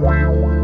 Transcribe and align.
Wow. 0.00 0.63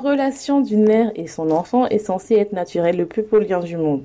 La 0.00 0.10
relation 0.12 0.60
d'une 0.60 0.84
mère 0.84 1.10
et 1.16 1.26
son 1.26 1.50
enfant 1.50 1.88
est 1.88 1.98
censée 1.98 2.36
être 2.36 2.52
naturelle, 2.52 2.96
le 2.96 3.06
plus 3.06 3.22
beau 3.24 3.40
du 3.40 3.76
monde. 3.76 4.04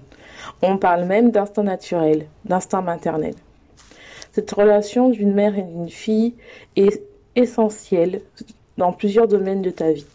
On 0.63 0.79
parle 0.79 1.05
même 1.05 1.29
d'instinct 1.29 1.61
naturel, 1.61 2.25
d'instinct 2.45 2.81
maternel. 2.81 3.35
Cette 4.31 4.49
relation 4.49 5.09
d'une 5.09 5.35
mère 5.35 5.55
et 5.55 5.61
d'une 5.61 5.91
fille 5.91 6.33
est 6.75 7.03
essentielle 7.35 8.21
dans 8.79 8.91
plusieurs 8.91 9.27
domaines 9.27 9.61
de 9.61 9.69
ta 9.69 9.91
vie. 9.91 10.07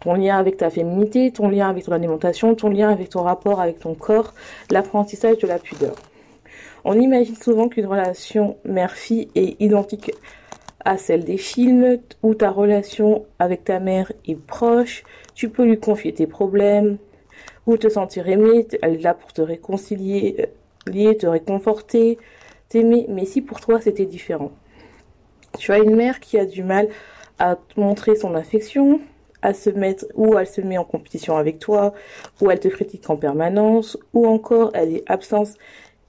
Ton 0.00 0.14
lien 0.14 0.36
avec 0.36 0.56
ta 0.56 0.70
féminité, 0.70 1.30
ton 1.30 1.48
lien 1.48 1.68
avec 1.68 1.84
ton 1.84 1.92
alimentation, 1.92 2.56
ton 2.56 2.68
lien 2.68 2.90
avec 2.90 3.10
ton 3.10 3.22
rapport 3.22 3.60
avec 3.60 3.78
ton 3.78 3.94
corps, 3.94 4.34
l'apprentissage 4.72 5.38
de 5.38 5.46
la 5.46 5.60
pudeur. 5.60 5.94
On 6.84 6.98
imagine 6.98 7.36
souvent 7.36 7.68
qu'une 7.68 7.86
relation 7.86 8.56
mère-fille 8.64 9.28
est 9.36 9.54
identique 9.62 10.10
à 10.84 10.96
celle 10.96 11.24
des 11.24 11.36
films 11.36 11.98
où 12.22 12.34
ta 12.34 12.50
relation 12.50 13.26
avec 13.38 13.64
ta 13.64 13.80
mère 13.80 14.12
est 14.26 14.38
proche, 14.38 15.04
tu 15.34 15.48
peux 15.48 15.64
lui 15.64 15.78
confier 15.78 16.12
tes 16.12 16.26
problèmes, 16.26 16.98
ou 17.66 17.76
te 17.76 17.88
sentir 17.88 18.28
aimé, 18.28 18.66
elle 18.82 18.94
est 18.94 19.02
là 19.02 19.14
pour 19.14 19.32
te 19.32 19.42
réconcilier, 19.42 20.48
euh, 20.86 21.14
te 21.14 21.26
réconforter, 21.26 22.18
t'aimer, 22.68 23.06
mais 23.08 23.24
si 23.24 23.42
pour 23.42 23.60
toi 23.60 23.80
c'était 23.80 24.06
différent. 24.06 24.50
Tu 25.58 25.72
as 25.72 25.78
une 25.78 25.96
mère 25.96 26.20
qui 26.20 26.38
a 26.38 26.46
du 26.46 26.62
mal 26.62 26.88
à 27.38 27.56
te 27.56 27.78
montrer 27.78 28.16
son 28.16 28.34
affection, 28.34 29.00
à 29.42 29.54
se 29.54 29.70
mettre, 29.70 30.06
ou 30.14 30.38
elle 30.38 30.46
se 30.46 30.60
met 30.60 30.78
en 30.78 30.84
compétition 30.84 31.36
avec 31.36 31.58
toi, 31.58 31.94
ou 32.40 32.50
elle 32.50 32.60
te 32.60 32.68
critique 32.68 33.08
en 33.08 33.16
permanence, 33.16 33.98
ou 34.14 34.26
encore 34.26 34.70
elle 34.74 34.96
est 34.96 35.10
absente 35.10 35.56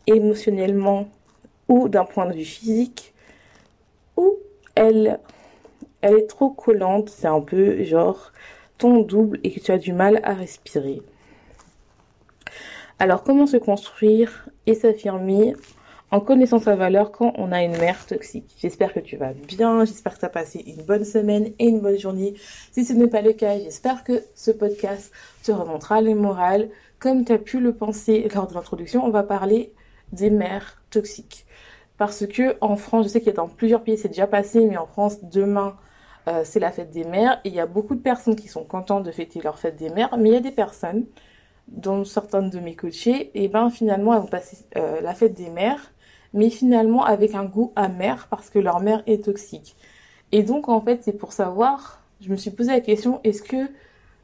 émotionnellement 0.07 1.07
ou 1.67 1.87
d'un 1.87 2.05
point 2.05 2.25
de 2.25 2.33
vue 2.33 2.43
physique, 2.43 3.13
ou 4.17 4.37
elle, 4.81 5.19
est 6.01 6.27
trop 6.27 6.49
collante, 6.49 7.09
c'est 7.09 7.27
un 7.27 7.41
peu 7.41 7.83
genre 7.83 8.31
ton 8.79 9.01
double 9.01 9.39
et 9.43 9.51
que 9.51 9.59
tu 9.59 9.71
as 9.71 9.77
du 9.77 9.93
mal 9.93 10.19
à 10.23 10.33
respirer. 10.33 11.03
Alors 12.97 13.23
comment 13.23 13.45
se 13.45 13.57
construire 13.57 14.49
et 14.65 14.73
s'affirmer 14.73 15.53
en 16.09 16.19
connaissant 16.19 16.59
sa 16.59 16.75
valeur 16.75 17.11
quand 17.11 17.33
on 17.37 17.51
a 17.51 17.63
une 17.63 17.77
mère 17.77 18.05
toxique? 18.07 18.55
J'espère 18.57 18.93
que 18.93 18.99
tu 18.99 19.17
vas 19.17 19.33
bien, 19.33 19.85
j'espère 19.85 20.15
que 20.15 20.19
tu 20.19 20.25
as 20.25 20.29
passé 20.29 20.63
une 20.65 20.83
bonne 20.83 21.05
semaine 21.05 21.51
et 21.59 21.67
une 21.67 21.79
bonne 21.79 21.99
journée. 21.99 22.33
Si 22.71 22.83
ce 22.83 22.93
n'est 22.93 23.07
pas 23.07 23.21
le 23.21 23.33
cas, 23.33 23.59
j'espère 23.59 24.03
que 24.03 24.23
ce 24.33 24.49
podcast 24.49 25.11
te 25.43 25.51
remontera 25.51 26.01
les 26.01 26.15
morales. 26.15 26.69
Comme 26.97 27.23
tu 27.23 27.33
as 27.33 27.39
pu 27.39 27.59
le 27.59 27.73
penser 27.73 28.27
lors 28.33 28.47
de 28.47 28.55
l'introduction, 28.55 29.05
on 29.05 29.11
va 29.11 29.23
parler 29.23 29.73
des 30.11 30.31
mères 30.31 30.81
toxiques 30.89 31.45
parce 32.01 32.25
que 32.25 32.57
en 32.61 32.77
France, 32.77 33.05
je 33.05 33.09
sais 33.09 33.19
qu'il 33.19 33.27
y 33.27 33.33
a 33.33 33.35
dans 33.35 33.47
plusieurs 33.47 33.83
pays, 33.83 33.95
c'est 33.95 34.07
déjà 34.07 34.25
passé, 34.25 34.65
mais 34.65 34.75
en 34.75 34.87
France, 34.87 35.23
demain, 35.23 35.75
euh, 36.27 36.41
c'est 36.43 36.59
la 36.59 36.71
fête 36.71 36.89
des 36.89 37.03
mères. 37.03 37.39
Et 37.43 37.49
il 37.49 37.53
y 37.53 37.59
a 37.59 37.67
beaucoup 37.67 37.93
de 37.93 38.01
personnes 38.01 38.35
qui 38.35 38.47
sont 38.47 38.63
contentes 38.63 39.03
de 39.03 39.11
fêter 39.11 39.39
leur 39.39 39.59
fête 39.59 39.75
des 39.75 39.91
mères, 39.91 40.17
mais 40.17 40.29
il 40.29 40.33
y 40.33 40.35
a 40.35 40.39
des 40.39 40.49
personnes, 40.49 41.05
dont 41.67 42.03
certaines 42.03 42.49
de 42.49 42.59
mes 42.59 42.75
coachées, 42.75 43.29
et 43.35 43.47
ben 43.49 43.69
finalement, 43.69 44.15
elles 44.15 44.21
vont 44.21 44.25
passer 44.25 44.65
euh, 44.77 44.99
la 44.99 45.13
fête 45.13 45.35
des 45.35 45.51
mères, 45.51 45.91
mais 46.33 46.49
finalement 46.49 47.05
avec 47.05 47.35
un 47.35 47.45
goût 47.45 47.71
amer 47.75 48.25
parce 48.31 48.49
que 48.49 48.57
leur 48.57 48.79
mère 48.79 49.03
est 49.05 49.25
toxique. 49.25 49.75
Et 50.31 50.41
donc, 50.41 50.69
en 50.69 50.81
fait, 50.81 51.03
c'est 51.03 51.13
pour 51.13 51.33
savoir, 51.33 52.01
je 52.19 52.31
me 52.31 52.35
suis 52.35 52.49
posé 52.49 52.71
la 52.71 52.81
question, 52.81 53.19
est-ce 53.23 53.43
que 53.43 53.69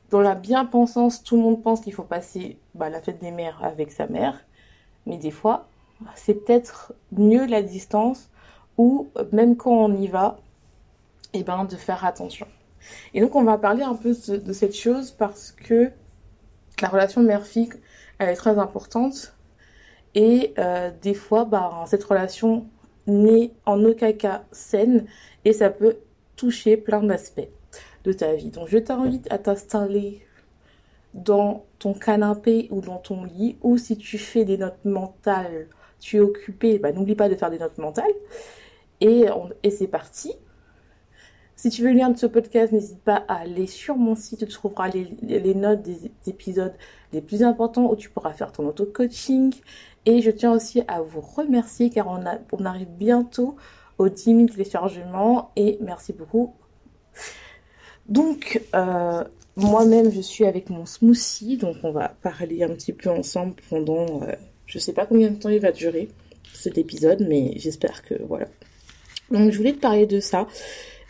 dans 0.10 0.22
la 0.22 0.34
bien-pensance, 0.34 1.24
tout 1.24 1.36
le 1.36 1.44
monde 1.44 1.62
pense 1.62 1.82
qu'il 1.82 1.94
faut 1.94 2.02
passer 2.02 2.58
bah, 2.74 2.90
la 2.90 3.02
fête 3.02 3.20
des 3.20 3.30
mères 3.30 3.60
avec 3.62 3.92
sa 3.92 4.08
mère, 4.08 4.48
mais 5.06 5.18
des 5.20 5.30
fois, 5.30 5.68
c'est 6.16 6.46
peut-être 6.46 6.94
mieux 7.12 7.46
la 7.46 7.62
distance 7.62 8.30
ou 8.78 9.10
même 9.32 9.56
quand 9.56 9.72
on 9.72 9.94
y 9.96 10.08
va, 10.08 10.40
et 11.34 11.40
eh 11.40 11.44
ben 11.44 11.66
de 11.66 11.76
faire 11.76 12.06
attention. 12.06 12.48
Et 13.14 13.22
donc 13.22 13.36
on 13.36 13.44
va 13.44 13.58
parler 13.58 13.84
un 13.84 13.96
peu 13.96 14.16
de, 14.28 14.54
cette 14.54 14.76
chose 14.76 15.12
parce 15.12 15.52
que 15.52 15.92
la 16.82 16.88
relation 16.88 17.22
mère-fille, 17.22 17.70
elle 18.20 18.30
est 18.30 18.36
très 18.36 18.58
importante. 18.60 19.36
Et 20.16 20.54
euh, 20.58 20.90
des 21.02 21.14
fois, 21.14 21.46
bah, 21.46 21.84
cette 21.88 22.04
relation 22.04 22.68
n'est 23.08 23.52
en 23.66 23.84
aucun 23.84 24.14
cas 24.14 24.44
saine 24.52 25.06
et 25.44 25.54
ça 25.54 25.70
peut 25.70 25.98
toucher 26.36 26.78
plein 26.78 27.04
d'aspects 27.04 27.50
de 28.04 28.14
ta 28.14 28.34
vie. 28.34 28.50
Donc 28.50 28.68
je 28.70 28.78
t'invite 28.78 29.32
à 29.32 29.38
t'installer 29.38 30.26
dans 31.14 31.66
ton 31.80 31.94
canapé 31.94 32.68
ou 32.70 32.82
dans 32.82 32.98
ton 32.98 33.24
lit 33.26 33.58
ou 33.62 33.78
si 33.78 33.98
tu 33.98 34.18
fais 34.18 34.46
des 34.46 34.58
notes 34.58 34.86
mentales 34.86 35.68
tu 36.00 36.18
es 36.18 36.20
occupé, 36.20 36.80
bah, 36.80 36.92
n'oublie 36.92 37.16
pas 37.16 37.30
de 37.30 37.36
faire 37.36 37.50
des 37.50 37.60
notes 37.60 37.78
mentales. 37.78 38.12
Et, 39.02 39.26
c'est 39.70 39.88
parti. 39.88 40.34
Si 41.56 41.70
tu 41.70 41.82
veux 41.82 41.92
lien 41.92 42.10
de 42.10 42.18
ce 42.18 42.28
podcast, 42.28 42.72
n'hésite 42.72 43.02
pas 43.02 43.26
à 43.28 43.40
aller 43.40 43.66
sur 43.66 43.96
mon 43.98 44.16
site, 44.16 44.40
tu 44.40 44.54
trouveras 44.54 44.90
les, 44.90 45.56
notes 45.56 45.82
des 45.82 46.12
épisodes 46.28 46.74
les 47.14 47.22
plus 47.22 47.42
importants 47.42 47.90
où 47.92 47.96
tu 47.96 48.10
pourras 48.10 48.34
faire 48.34 48.52
ton 48.52 48.68
auto-coaching. 48.68 49.54
Et 50.06 50.22
je 50.22 50.32
tiens 50.32 50.54
aussi 50.54 50.84
à 50.88 51.02
vous 51.02 51.22
remercier 51.22 51.90
car 51.90 52.08
on 52.08 52.66
arrive 52.66 52.90
bientôt 52.90 53.56
aux 53.98 54.10
10 54.10 54.24
000 54.24 54.46
téléchargements 54.48 55.52
et 55.56 55.78
merci 55.82 56.14
beaucoup. 56.14 56.54
Donc, 58.08 58.62
euh, 58.76 59.24
moi-même, 59.56 60.12
je 60.12 60.22
suis 60.22 60.46
avec 60.46 60.70
mon 60.70 60.86
smoothie, 60.86 61.58
donc 61.58 61.78
on 61.84 61.92
va 61.92 62.10
parler 62.10 62.64
un 62.64 62.70
petit 62.70 62.94
peu 62.94 63.10
ensemble 63.10 63.56
pendant... 63.70 64.22
Euh, 64.24 64.34
je 64.68 64.78
sais 64.78 64.94
pas 64.94 65.06
combien 65.06 65.30
de 65.32 65.40
temps 65.40 65.50
il 65.50 65.60
va 65.60 65.72
durer 65.72 66.10
cet 66.54 66.78
épisode, 66.78 67.26
mais 67.28 67.54
j'espère 67.56 68.04
que 68.04 68.16
voilà. 68.28 68.48
Donc 69.32 69.52
je 69.52 69.58
voulais 69.58 69.74
te 69.74 69.80
parler 69.80 70.06
de 70.06 70.20
ça, 70.20 70.48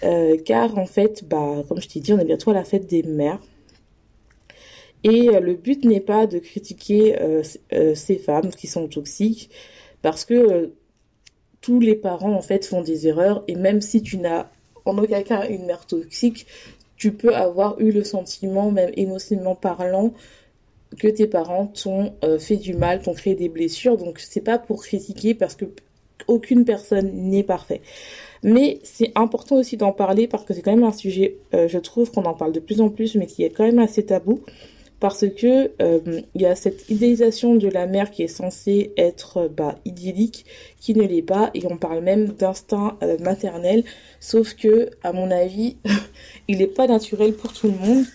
euh, 0.03 0.38
car 0.38 0.78
en 0.78 0.85
fait, 0.85 1.25
bah, 1.28 1.63
comme 1.67 1.81
je 1.81 1.88
t'ai 1.88 2.00
dit, 2.00 2.13
on 2.13 2.19
est 2.19 2.25
bientôt 2.25 2.51
à 2.51 2.53
la 2.53 2.63
fête 2.63 2.88
des 2.88 3.03
mères. 3.03 3.40
Et 5.03 5.29
euh, 5.29 5.40
le 5.40 5.53
but 5.53 5.85
n'est 5.85 6.00
pas 6.00 6.28
de 6.28 6.40
critiquer 6.40 7.19
euh, 7.22 7.44
ces 7.96 8.17
femmes 8.17 8.50
qui 8.50 8.67
sont 8.67 8.88
toxiques, 8.88 9.50
parce 10.01 10.25
que 10.25 10.73
tous 11.62 11.79
les 11.79 11.96
parents 11.96 12.34
en 12.34 12.41
fait 12.41 12.66
font 12.66 12.81
des 12.81 13.07
erreurs, 13.07 13.44
et 13.47 13.56
même 13.56 13.81
si 13.81 14.01
tu 14.01 14.17
n'as 14.17 14.47
en 14.85 14.97
aucun 14.97 15.22
cas 15.22 15.47
une 15.47 15.66
mère 15.66 15.85
toxique, 15.85 16.47
tu 16.96 17.11
peux 17.11 17.35
avoir 17.35 17.79
eu 17.79 17.91
le 17.91 18.03
sentiment, 18.03 18.72
même 18.72 18.91
émotionnellement 18.96 19.55
parlant, 19.55 20.14
que 20.97 21.07
tes 21.07 21.28
parents 21.28 21.67
t'ont 21.67 22.13
euh, 22.23 22.39
fait 22.39 22.55
du 22.55 22.73
mal, 22.73 23.01
t'ont 23.01 23.13
créé 23.13 23.35
des 23.35 23.49
blessures. 23.49 23.97
Donc 23.97 24.19
c'est 24.19 24.41
pas 24.41 24.57
pour 24.57 24.84
critiquer 24.84 25.34
parce 25.34 25.55
que 25.55 25.66
aucune 26.28 26.66
personne 26.66 27.11
n'est 27.13 27.43
parfait. 27.43 27.81
Mais 28.43 28.79
c'est 28.84 29.11
important 29.16 29.55
aussi 29.55 29.78
d'en 29.78 29.91
parler 29.91 30.28
parce 30.28 30.43
que 30.43 30.53
c'est 30.53 30.61
quand 30.61 30.75
même 30.75 30.84
un 30.84 30.91
sujet, 30.91 31.37
euh, 31.53 31.67
je 31.67 31.78
trouve 31.79 32.11
qu'on 32.11 32.25
en 32.25 32.34
parle 32.34 32.51
de 32.51 32.59
plus 32.59 32.81
en 32.81 32.89
plus, 32.89 33.16
mais 33.16 33.25
qui 33.25 33.43
est 33.43 33.49
quand 33.49 33.66
même 33.66 33.79
assez 33.79 34.05
tabou. 34.05 34.41
Parce 34.99 35.25
que 35.29 35.72
euh, 35.79 36.22
y 36.34 36.45
a 36.47 36.55
cette 36.55 36.90
idéalisation 36.90 37.53
de 37.53 37.67
la 37.67 37.85
mère 37.85 38.09
qui 38.09 38.23
est 38.23 38.28
censée 38.28 38.93
être 38.97 39.47
bah, 39.47 39.75
idyllique, 39.85 40.45
qui 40.79 40.95
ne 40.95 41.03
l'est 41.03 41.22
pas, 41.22 41.51
et 41.53 41.61
on 41.69 41.78
parle 41.78 42.03
même 42.03 42.29
d'instinct 42.29 42.97
maternel, 43.19 43.83
sauf 44.19 44.55
que, 44.55 44.90
à 45.03 45.13
mon 45.13 45.29
avis, 45.29 45.78
il 46.47 46.57
n'est 46.57 46.66
pas 46.66 46.87
naturel 46.87 47.33
pour 47.33 47.53
tout 47.53 47.67
le 47.67 47.78
monde. 47.78 48.05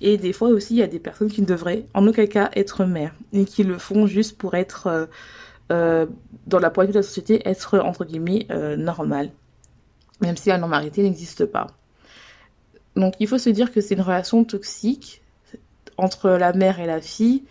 Et 0.00 0.18
des 0.18 0.32
fois 0.32 0.48
aussi, 0.48 0.74
il 0.74 0.78
y 0.78 0.82
a 0.82 0.86
des 0.86 0.98
personnes 0.98 1.30
qui 1.30 1.40
ne 1.40 1.46
devraient 1.46 1.86
en 1.94 2.06
aucun 2.06 2.26
cas 2.26 2.50
être 2.54 2.84
mères 2.84 3.14
et 3.32 3.44
qui 3.44 3.62
le 3.64 3.78
font 3.78 4.06
juste 4.06 4.36
pour 4.36 4.54
être, 4.54 4.88
euh, 4.88 5.06
euh, 5.72 6.06
dans 6.46 6.58
la 6.58 6.70
poignée 6.70 6.92
de 6.92 6.98
la 6.98 7.02
société, 7.02 7.48
être 7.48 7.78
entre 7.78 8.04
guillemets 8.04 8.46
euh, 8.50 8.76
normal. 8.76 9.30
même 10.20 10.36
si 10.36 10.48
la 10.48 10.58
normalité 10.58 11.02
n'existe 11.02 11.44
pas. 11.44 11.66
Donc 12.94 13.14
il 13.20 13.28
faut 13.28 13.38
se 13.38 13.50
dire 13.50 13.70
que 13.72 13.82
c'est 13.82 13.94
une 13.94 14.00
relation 14.00 14.44
toxique 14.44 15.22
entre 15.98 16.30
la 16.30 16.52
mère 16.52 16.80
et 16.80 16.86
la 16.86 17.00
fille 17.02 17.44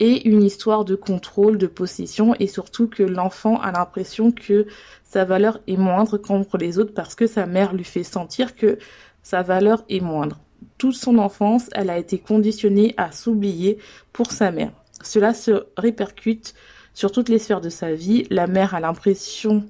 et 0.00 0.28
une 0.28 0.42
histoire 0.42 0.84
de 0.84 0.96
contrôle, 0.96 1.56
de 1.56 1.66
possession 1.66 2.34
et 2.38 2.46
surtout 2.46 2.88
que 2.88 3.02
l'enfant 3.02 3.60
a 3.60 3.72
l'impression 3.72 4.32
que 4.32 4.66
sa 5.04 5.24
valeur 5.24 5.60
est 5.66 5.76
moindre 5.76 6.18
qu'entre 6.18 6.58
les 6.58 6.78
autres 6.78 6.92
parce 6.92 7.14
que 7.14 7.26
sa 7.26 7.46
mère 7.46 7.72
lui 7.72 7.84
fait 7.84 8.04
sentir 8.04 8.56
que 8.56 8.78
sa 9.22 9.42
valeur 9.42 9.84
est 9.88 10.00
moindre. 10.00 10.38
Toute 10.78 10.94
son 10.94 11.18
enfance, 11.18 11.68
elle 11.72 11.90
a 11.90 11.98
été 11.98 12.18
conditionnée 12.18 12.94
à 12.96 13.12
s'oublier 13.12 13.78
pour 14.12 14.32
sa 14.32 14.50
mère. 14.50 14.72
Cela 15.02 15.34
se 15.34 15.66
répercute 15.76 16.54
sur 16.94 17.12
toutes 17.12 17.28
les 17.28 17.38
sphères 17.38 17.60
de 17.60 17.68
sa 17.68 17.92
vie. 17.92 18.26
La 18.30 18.46
mère 18.46 18.74
a 18.74 18.80
l'impression 18.80 19.64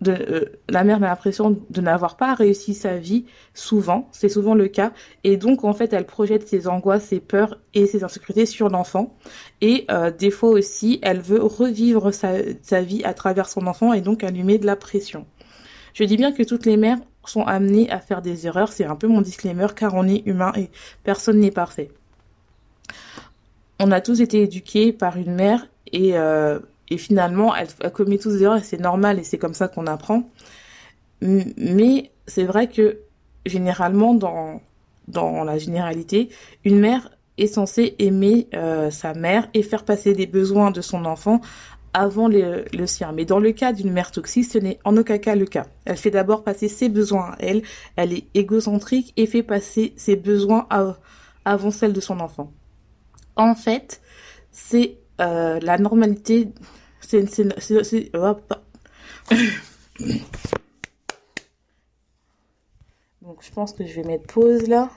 de, 0.00 0.12
euh, 0.12 0.44
la 0.68 0.84
mère 0.84 0.98
a 0.98 1.06
l'impression 1.06 1.60
de 1.68 1.80
n'avoir 1.80 2.16
pas 2.16 2.34
réussi 2.34 2.74
sa 2.74 2.96
vie, 2.96 3.24
souvent, 3.54 4.08
c'est 4.12 4.28
souvent 4.28 4.54
le 4.54 4.68
cas, 4.68 4.92
et 5.24 5.36
donc 5.36 5.64
en 5.64 5.72
fait 5.72 5.92
elle 5.92 6.06
projette 6.06 6.46
ses 6.46 6.68
angoisses, 6.68 7.06
ses 7.06 7.20
peurs 7.20 7.58
et 7.74 7.86
ses 7.86 8.04
insécurités 8.04 8.46
sur 8.46 8.68
l'enfant, 8.68 9.16
et 9.60 9.86
euh, 9.90 10.10
des 10.10 10.30
fois 10.30 10.50
aussi 10.50 10.98
elle 11.02 11.20
veut 11.20 11.42
revivre 11.42 12.12
sa, 12.12 12.34
sa 12.62 12.80
vie 12.80 13.02
à 13.04 13.14
travers 13.14 13.48
son 13.48 13.66
enfant 13.66 13.92
et 13.92 14.00
donc 14.00 14.22
allumer 14.22 14.58
de 14.58 14.66
la 14.66 14.76
pression. 14.76 15.26
Je 15.94 16.04
dis 16.04 16.16
bien 16.16 16.32
que 16.32 16.44
toutes 16.44 16.66
les 16.66 16.76
mères 16.76 16.98
sont 17.28 17.42
amenées 17.42 17.90
à 17.90 18.00
faire 18.00 18.22
des 18.22 18.46
erreurs, 18.46 18.72
c'est 18.72 18.84
un 18.84 18.96
peu 18.96 19.06
mon 19.06 19.20
disclaimer 19.20 19.68
car 19.74 19.94
on 19.94 20.06
est 20.06 20.26
humain 20.26 20.52
et 20.56 20.70
personne 21.04 21.40
n'est 21.40 21.50
parfait. 21.50 21.90
On 23.78 23.90
a 23.92 24.00
tous 24.00 24.20
été 24.20 24.42
éduqués 24.42 24.92
par 24.92 25.16
une 25.16 25.34
mère 25.34 25.66
et 25.92 26.18
euh, 26.18 26.58
et 26.90 26.98
finalement, 26.98 27.54
elle, 27.54 27.68
commet 27.92 28.18
tous 28.18 28.32
des 28.32 28.42
erreurs 28.42 28.58
et 28.58 28.62
c'est 28.62 28.80
normal 28.80 29.18
et 29.18 29.24
c'est 29.24 29.38
comme 29.38 29.54
ça 29.54 29.68
qu'on 29.68 29.86
apprend. 29.86 30.28
Mais 31.20 32.10
c'est 32.26 32.44
vrai 32.44 32.68
que 32.68 33.00
généralement, 33.44 34.14
dans, 34.14 34.62
dans 35.08 35.44
la 35.44 35.58
généralité, 35.58 36.30
une 36.64 36.78
mère 36.78 37.10
est 37.36 37.46
censée 37.46 37.94
aimer 37.98 38.48
euh, 38.54 38.90
sa 38.90 39.14
mère 39.14 39.48
et 39.54 39.62
faire 39.62 39.84
passer 39.84 40.14
des 40.14 40.26
besoins 40.26 40.70
de 40.70 40.80
son 40.80 41.04
enfant 41.04 41.40
avant 41.94 42.28
le, 42.28 42.64
sien. 42.86 43.12
Mais 43.12 43.24
dans 43.24 43.38
le 43.38 43.52
cas 43.52 43.72
d'une 43.72 43.90
mère 43.92 44.10
toxique, 44.10 44.44
ce 44.44 44.58
n'est 44.58 44.78
en 44.84 44.96
aucun 44.96 45.18
cas 45.18 45.34
le 45.34 45.46
cas. 45.46 45.66
Elle 45.84 45.96
fait 45.96 46.10
d'abord 46.10 46.44
passer 46.44 46.68
ses 46.68 46.88
besoins 46.88 47.30
à 47.32 47.36
elle, 47.40 47.62
elle 47.96 48.12
est 48.12 48.24
égocentrique 48.34 49.12
et 49.16 49.26
fait 49.26 49.42
passer 49.42 49.94
ses 49.96 50.16
besoins 50.16 50.66
avant 51.44 51.70
celle 51.70 51.92
de 51.92 52.00
son 52.00 52.20
enfant. 52.20 52.52
En 53.36 53.54
fait, 53.54 54.00
c'est 54.50 54.98
euh, 55.20 55.58
la 55.60 55.78
normalité 55.78 56.48
c'est 57.00 57.22
donc 63.22 63.38
je 63.40 63.50
pense 63.52 63.72
que 63.72 63.86
je 63.86 63.94
vais 63.94 64.04
mettre 64.06 64.26
pause 64.32 64.68
là 64.68 64.90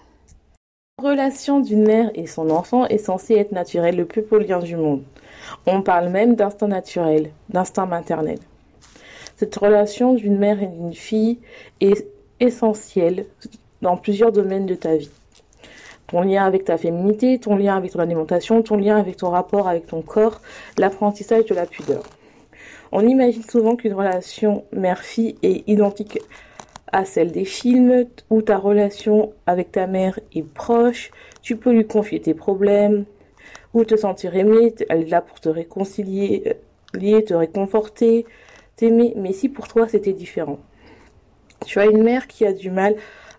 la 0.97 1.09
relation 1.09 1.61
d'une 1.61 1.83
mère 1.85 2.11
et 2.15 2.27
son 2.27 2.49
enfant 2.49 2.85
est 2.87 2.97
censée 2.97 3.35
être 3.35 3.51
naturelle 3.51 3.95
le 3.95 4.05
plus 4.05 4.23
polien 4.23 4.59
du 4.59 4.75
monde 4.75 5.03
on 5.65 5.81
parle 5.81 6.09
même 6.09 6.35
d'instinct 6.35 6.67
naturel 6.67 7.31
d'instinct 7.49 7.85
maternel 7.85 8.39
cette 9.37 9.55
relation 9.55 10.13
d'une 10.13 10.37
mère 10.37 10.61
et 10.61 10.67
d'une 10.67 10.93
fille 10.93 11.39
est 11.79 12.07
essentielle 12.39 13.25
dans 13.81 13.97
plusieurs 13.97 14.31
domaines 14.31 14.65
de 14.65 14.75
ta 14.75 14.95
vie 14.95 15.11
ton 16.11 16.21
lien 16.21 16.45
avec 16.45 16.65
ta 16.65 16.77
féminité, 16.77 17.39
ton 17.39 17.55
lien 17.55 17.77
avec 17.77 17.91
ton 17.91 17.99
alimentation, 17.99 18.61
ton 18.61 18.75
lien 18.75 18.97
avec 18.97 19.15
ton 19.15 19.29
rapport 19.29 19.69
avec 19.69 19.87
ton 19.87 20.01
corps, 20.01 20.41
l'apprentissage 20.77 21.45
de 21.45 21.55
la 21.55 21.65
pudeur. 21.65 22.03
On 22.91 23.07
imagine 23.07 23.43
souvent 23.43 23.77
qu'une 23.77 23.93
relation 23.93 24.65
mère-fille 24.73 25.37
est 25.41 25.67
identique 25.69 26.19
à 26.91 27.05
celle 27.05 27.31
des 27.31 27.45
films 27.45 28.05
où 28.29 28.41
ta 28.41 28.57
relation 28.57 29.31
avec 29.47 29.71
ta 29.71 29.87
mère 29.87 30.19
est 30.35 30.43
proche, 30.43 31.11
tu 31.41 31.55
peux 31.55 31.71
lui 31.71 31.87
confier 31.87 32.19
tes 32.19 32.33
problèmes, 32.33 33.05
ou 33.73 33.85
te 33.85 33.95
sentir 33.95 34.35
aimé, 34.35 34.73
elle 34.89 35.03
est 35.03 35.09
là 35.09 35.21
pour 35.21 35.39
te 35.39 35.49
réconcilier, 35.49 36.57
lier, 36.93 37.23
te 37.23 37.33
réconforter, 37.33 38.25
t'aimer, 38.75 39.13
mais 39.15 39.33
si 39.33 39.49
pour 39.49 39.67
toi 39.67 39.87
c'était 39.87 40.13
différent. 40.13 40.59
Tu 41.65 41.79
as 41.79 41.85
une 41.85 42.03
mère 42.03 42.27
qui 42.27 42.45
a 42.45 42.53
du 42.53 42.71
mal 42.71 42.95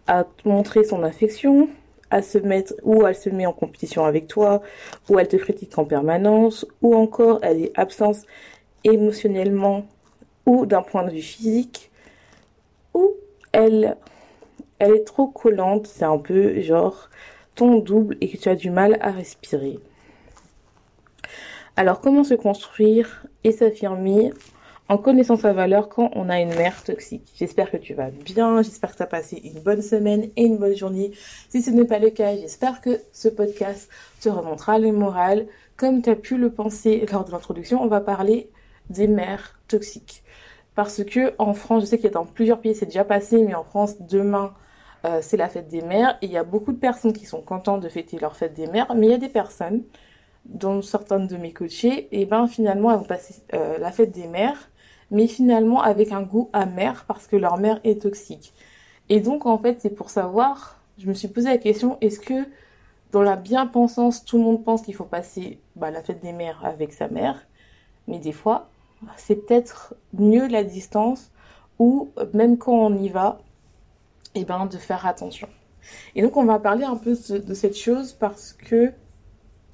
à 0.07 0.27
montrer 0.45 0.85
son 0.85 1.03
affection, 1.03 1.69
à 2.11 2.23
se 2.23 2.39
mettre 2.39 2.75
ou 2.83 3.07
elle 3.07 3.15
se 3.15 3.31
met 3.31 3.47
en 3.47 3.53
compétition 3.53 4.05
avec 4.05 4.27
toi, 4.27 4.63
ou 5.09 5.19
elle 5.19 5.29
te 5.29 5.37
critique 5.37 5.77
en 5.79 5.85
permanence, 5.85 6.67
ou 6.83 6.95
encore 6.95 7.39
elle 7.43 7.63
est 7.63 7.73
absente 7.79 8.19
émotionnellement 8.85 9.87
ou 10.47 10.67
d'un 10.67 10.83
point 10.83 11.05
de 11.05 11.11
vue 11.11 11.23
physique, 11.23 11.91
ou 12.95 13.13
elle, 13.53 13.97
elle 14.79 14.97
est 14.97 15.05
trop 15.05 15.29
collante, 15.29 15.87
c'est 15.87 16.05
un 16.05 16.19
peu 16.19 16.61
genre 16.61 17.09
ton 17.55 17.79
double 17.79 18.17
et 18.21 18.29
que 18.29 18.37
tu 18.37 18.49
as 18.49 18.57
du 18.57 18.71
mal 18.71 18.99
à 19.01 19.11
respirer. 19.11 19.79
Alors 21.77 22.01
comment 22.01 22.23
se 22.23 22.35
construire 22.35 23.27
et 23.45 23.53
s'affirmer 23.53 24.33
en 24.91 24.99
connaissant 24.99 25.37
sa 25.37 25.55
valeur 25.55 25.89
quand 25.89 26.11
on 26.15 26.29
a 26.29 26.39
une 26.39 26.55
mère 26.55 26.85
toxique? 26.85 27.33
J'espère 27.35 27.71
que 27.71 27.79
tu 27.79 27.95
vas 27.95 28.11
bien, 28.11 28.61
j'espère 28.61 28.93
que 28.93 28.99
tu 28.99 29.03
as 29.03 29.07
passé 29.07 29.41
une 29.43 29.61
bonne 29.61 29.81
semaine 29.81 30.29
et 30.37 30.45
une 30.45 30.59
bonne 30.59 30.77
journée. 30.77 31.13
Si 31.49 31.63
ce 31.63 31.71
n'est 31.71 31.87
pas 31.87 31.99
le 31.99 32.11
cas, 32.11 32.37
j'espère 32.37 32.83
que 32.83 33.01
ce 33.13 33.29
podcast 33.29 33.89
te 34.21 34.29
remontera 34.29 34.79
le 34.79 34.93
moral. 34.93 35.47
Comme 35.79 36.03
tu 36.03 36.11
as 36.11 36.17
pu 36.17 36.37
le 36.37 36.51
penser 36.51 37.07
lors 37.11 37.25
de 37.25 37.31
l'introduction, 37.33 37.83
on 37.83 37.87
va 37.87 38.03
parler 38.03 38.51
des 38.91 39.09
mères 39.09 39.59
toxiques. 39.67 40.23
Parce 40.75 41.03
que 41.05 41.33
en 41.39 41.55
France, 41.55 41.85
je 41.85 41.87
sais 41.87 41.97
qu'il 41.97 42.05
y 42.05 42.09
a 42.09 42.13
dans 42.13 42.27
plusieurs 42.27 42.61
pays, 42.61 42.75
c'est 42.75 42.87
déjà 42.87 43.05
passé, 43.05 43.43
mais 43.43 43.55
en 43.55 43.65
France, 43.65 44.01
demain, 44.01 44.53
euh, 45.07 45.21
c'est 45.23 45.39
la 45.39 45.49
fête 45.49 45.69
des 45.69 45.81
mères. 45.83 46.19
Et 46.21 46.27
il 46.27 46.33
y 46.33 46.37
a 46.37 46.45
beaucoup 46.45 46.73
de 46.73 46.79
personnes 46.79 47.15
qui 47.15 47.25
sont 47.25 47.41
contentes 47.41 47.81
de 47.81 47.89
fêter 47.89 48.19
leur 48.19 48.37
fête 48.37 48.53
des 48.53 48.67
mères, 48.67 48.95
mais 48.95 49.07
il 49.07 49.11
y 49.11 49.15
a 49.15 49.19
des 49.19 49.29
personnes, 49.31 49.83
dont 50.45 50.83
certaines 50.83 51.27
de 51.27 51.37
mes 51.37 51.53
coachés, 51.53 52.09
et 52.13 52.27
ben 52.27 52.47
finalement, 52.47 52.91
elles 52.91 52.99
vont 52.99 53.05
passer 53.05 53.43
euh, 53.55 53.79
la 53.79 53.93
fête 53.93 54.13
des 54.13 54.27
mères 54.27 54.69
mais 55.13 55.27
finalement 55.29 55.83
avec 55.83 56.11
un 56.11 56.23
goût 56.23 56.49
amer 56.53 57.05
parce 57.07 57.29
que 57.29 57.37
leur 57.37 57.59
mère 57.59 57.79
est 57.85 58.03
toxique. 58.03 58.53
Et 59.09 59.21
donc 59.21 59.47
en 59.47 59.59
fait 59.59 59.81
c'est 59.81 59.95
pour 59.95 60.11
savoir, 60.11 60.81
je 60.99 61.07
me 61.07 61.15
suis 61.15 61.29
posé 61.29 61.51
la 61.51 61.59
question, 61.59 61.99
est-ce 62.01 62.19
que 62.19 62.47
dans 63.13 63.23
la 63.23 63.37
bien-pensance, 63.37 64.25
tout 64.25 64.39
le 64.39 64.45
monde 64.45 64.65
pense 64.65 64.83
qu'il 64.83 64.95
faut 64.95 65.05
passer 65.05 65.61
bah, 65.77 65.91
la 65.91 66.03
fête 66.03 66.23
des 66.23 66.33
mères 66.33 66.65
avec 66.65 66.95
sa 66.95 67.09
mère, 67.09 67.47
mais 68.09 68.19
des 68.19 68.33
fois 68.33 68.71
c'est 69.17 69.37
peut-être 69.37 69.95
mieux 70.15 70.49
la 70.49 70.65
distance 70.65 71.31
ou 71.79 72.11
même 72.33 72.57
quand 72.57 72.73
on 72.73 72.97
y 72.97 73.11
va, 73.11 73.39
et 74.35 74.45
ben 74.45 74.65
de 74.65 74.79
faire 74.79 75.07
attention. 75.07 75.49
Et 76.15 76.23
donc 76.23 76.39
on 76.39 76.45
va 76.45 76.59
parler 76.59 76.85
un 76.85 76.97
peu 76.97 77.11
de 77.11 77.55
cette 77.55 77.77
chose 77.77 78.15
parce 78.15 78.55
que 78.55 78.93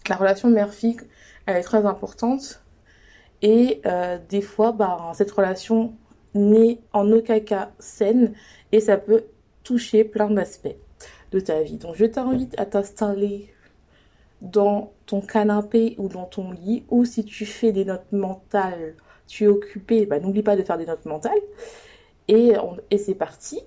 la 0.09 0.17
relation 0.17 0.51
mère-fille, 0.51 0.97
elle 1.47 1.57
est 1.57 1.63
très 1.63 1.87
importante 1.87 2.63
et 3.43 3.81
euh, 3.87 4.19
des 4.29 4.43
fois, 4.43 4.73
bah, 4.73 5.13
cette 5.15 5.31
relation 5.31 5.95
n'est 6.35 6.81
en 6.93 7.11
aucun 7.13 7.41
cas 7.41 7.71
saine 7.79 8.35
et 8.73 8.81
ça 8.81 8.97
peut 8.97 9.25
toucher 9.63 10.05
plein 10.05 10.31
d'aspects 10.31 10.77
de 11.33 11.41
ta 11.41 11.63
vie. 11.63 11.77
Donc 11.77 11.95
je 11.97 12.05
t'invite 12.05 12.59
à 12.59 12.67
t'installer 12.67 13.53
dans 14.41 14.93
ton 15.07 15.21
canapé 15.21 15.95
ou 15.99 16.09
dans 16.09 16.25
ton 16.25 16.53
lit 16.53 16.85
ou 16.91 17.05
si 17.05 17.25
tu 17.25 17.45
fais 17.45 17.73
des 17.73 17.85
notes 17.85 18.13
mentales, 18.13 18.95
tu 19.27 19.45
es 19.45 19.49
occupé, 19.49 20.07
bah, 20.07 20.21
n'oublie 20.21 20.43
pas 20.43 20.57
de 20.57 20.63
faire 20.63 20.79
des 20.79 20.87
notes 20.87 21.05
mentales. 21.07 21.33
Et, 22.29 22.53
et 22.91 22.99
c'est 22.99 23.15
parti. 23.15 23.61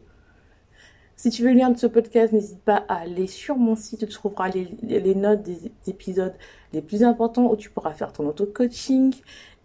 Si 1.22 1.30
tu 1.30 1.44
veux 1.44 1.54
lien 1.54 1.70
de 1.70 1.78
ce 1.78 1.86
podcast, 1.86 2.34
n'hésite 2.34 2.64
pas 2.64 2.84
à 2.88 3.02
aller 3.02 3.28
sur 3.28 3.56
mon 3.56 3.76
site, 3.76 4.00
tu 4.00 4.08
trouveras 4.08 4.50
les, 4.50 5.14
notes 5.14 5.44
des 5.44 5.72
épisodes 5.86 6.34
les 6.74 6.82
plus 6.82 7.04
importants 7.04 7.52
où 7.52 7.56
tu 7.56 7.70
pourras 7.70 7.94
faire 7.94 8.12
ton 8.12 8.28
auto-coaching. 8.28 9.14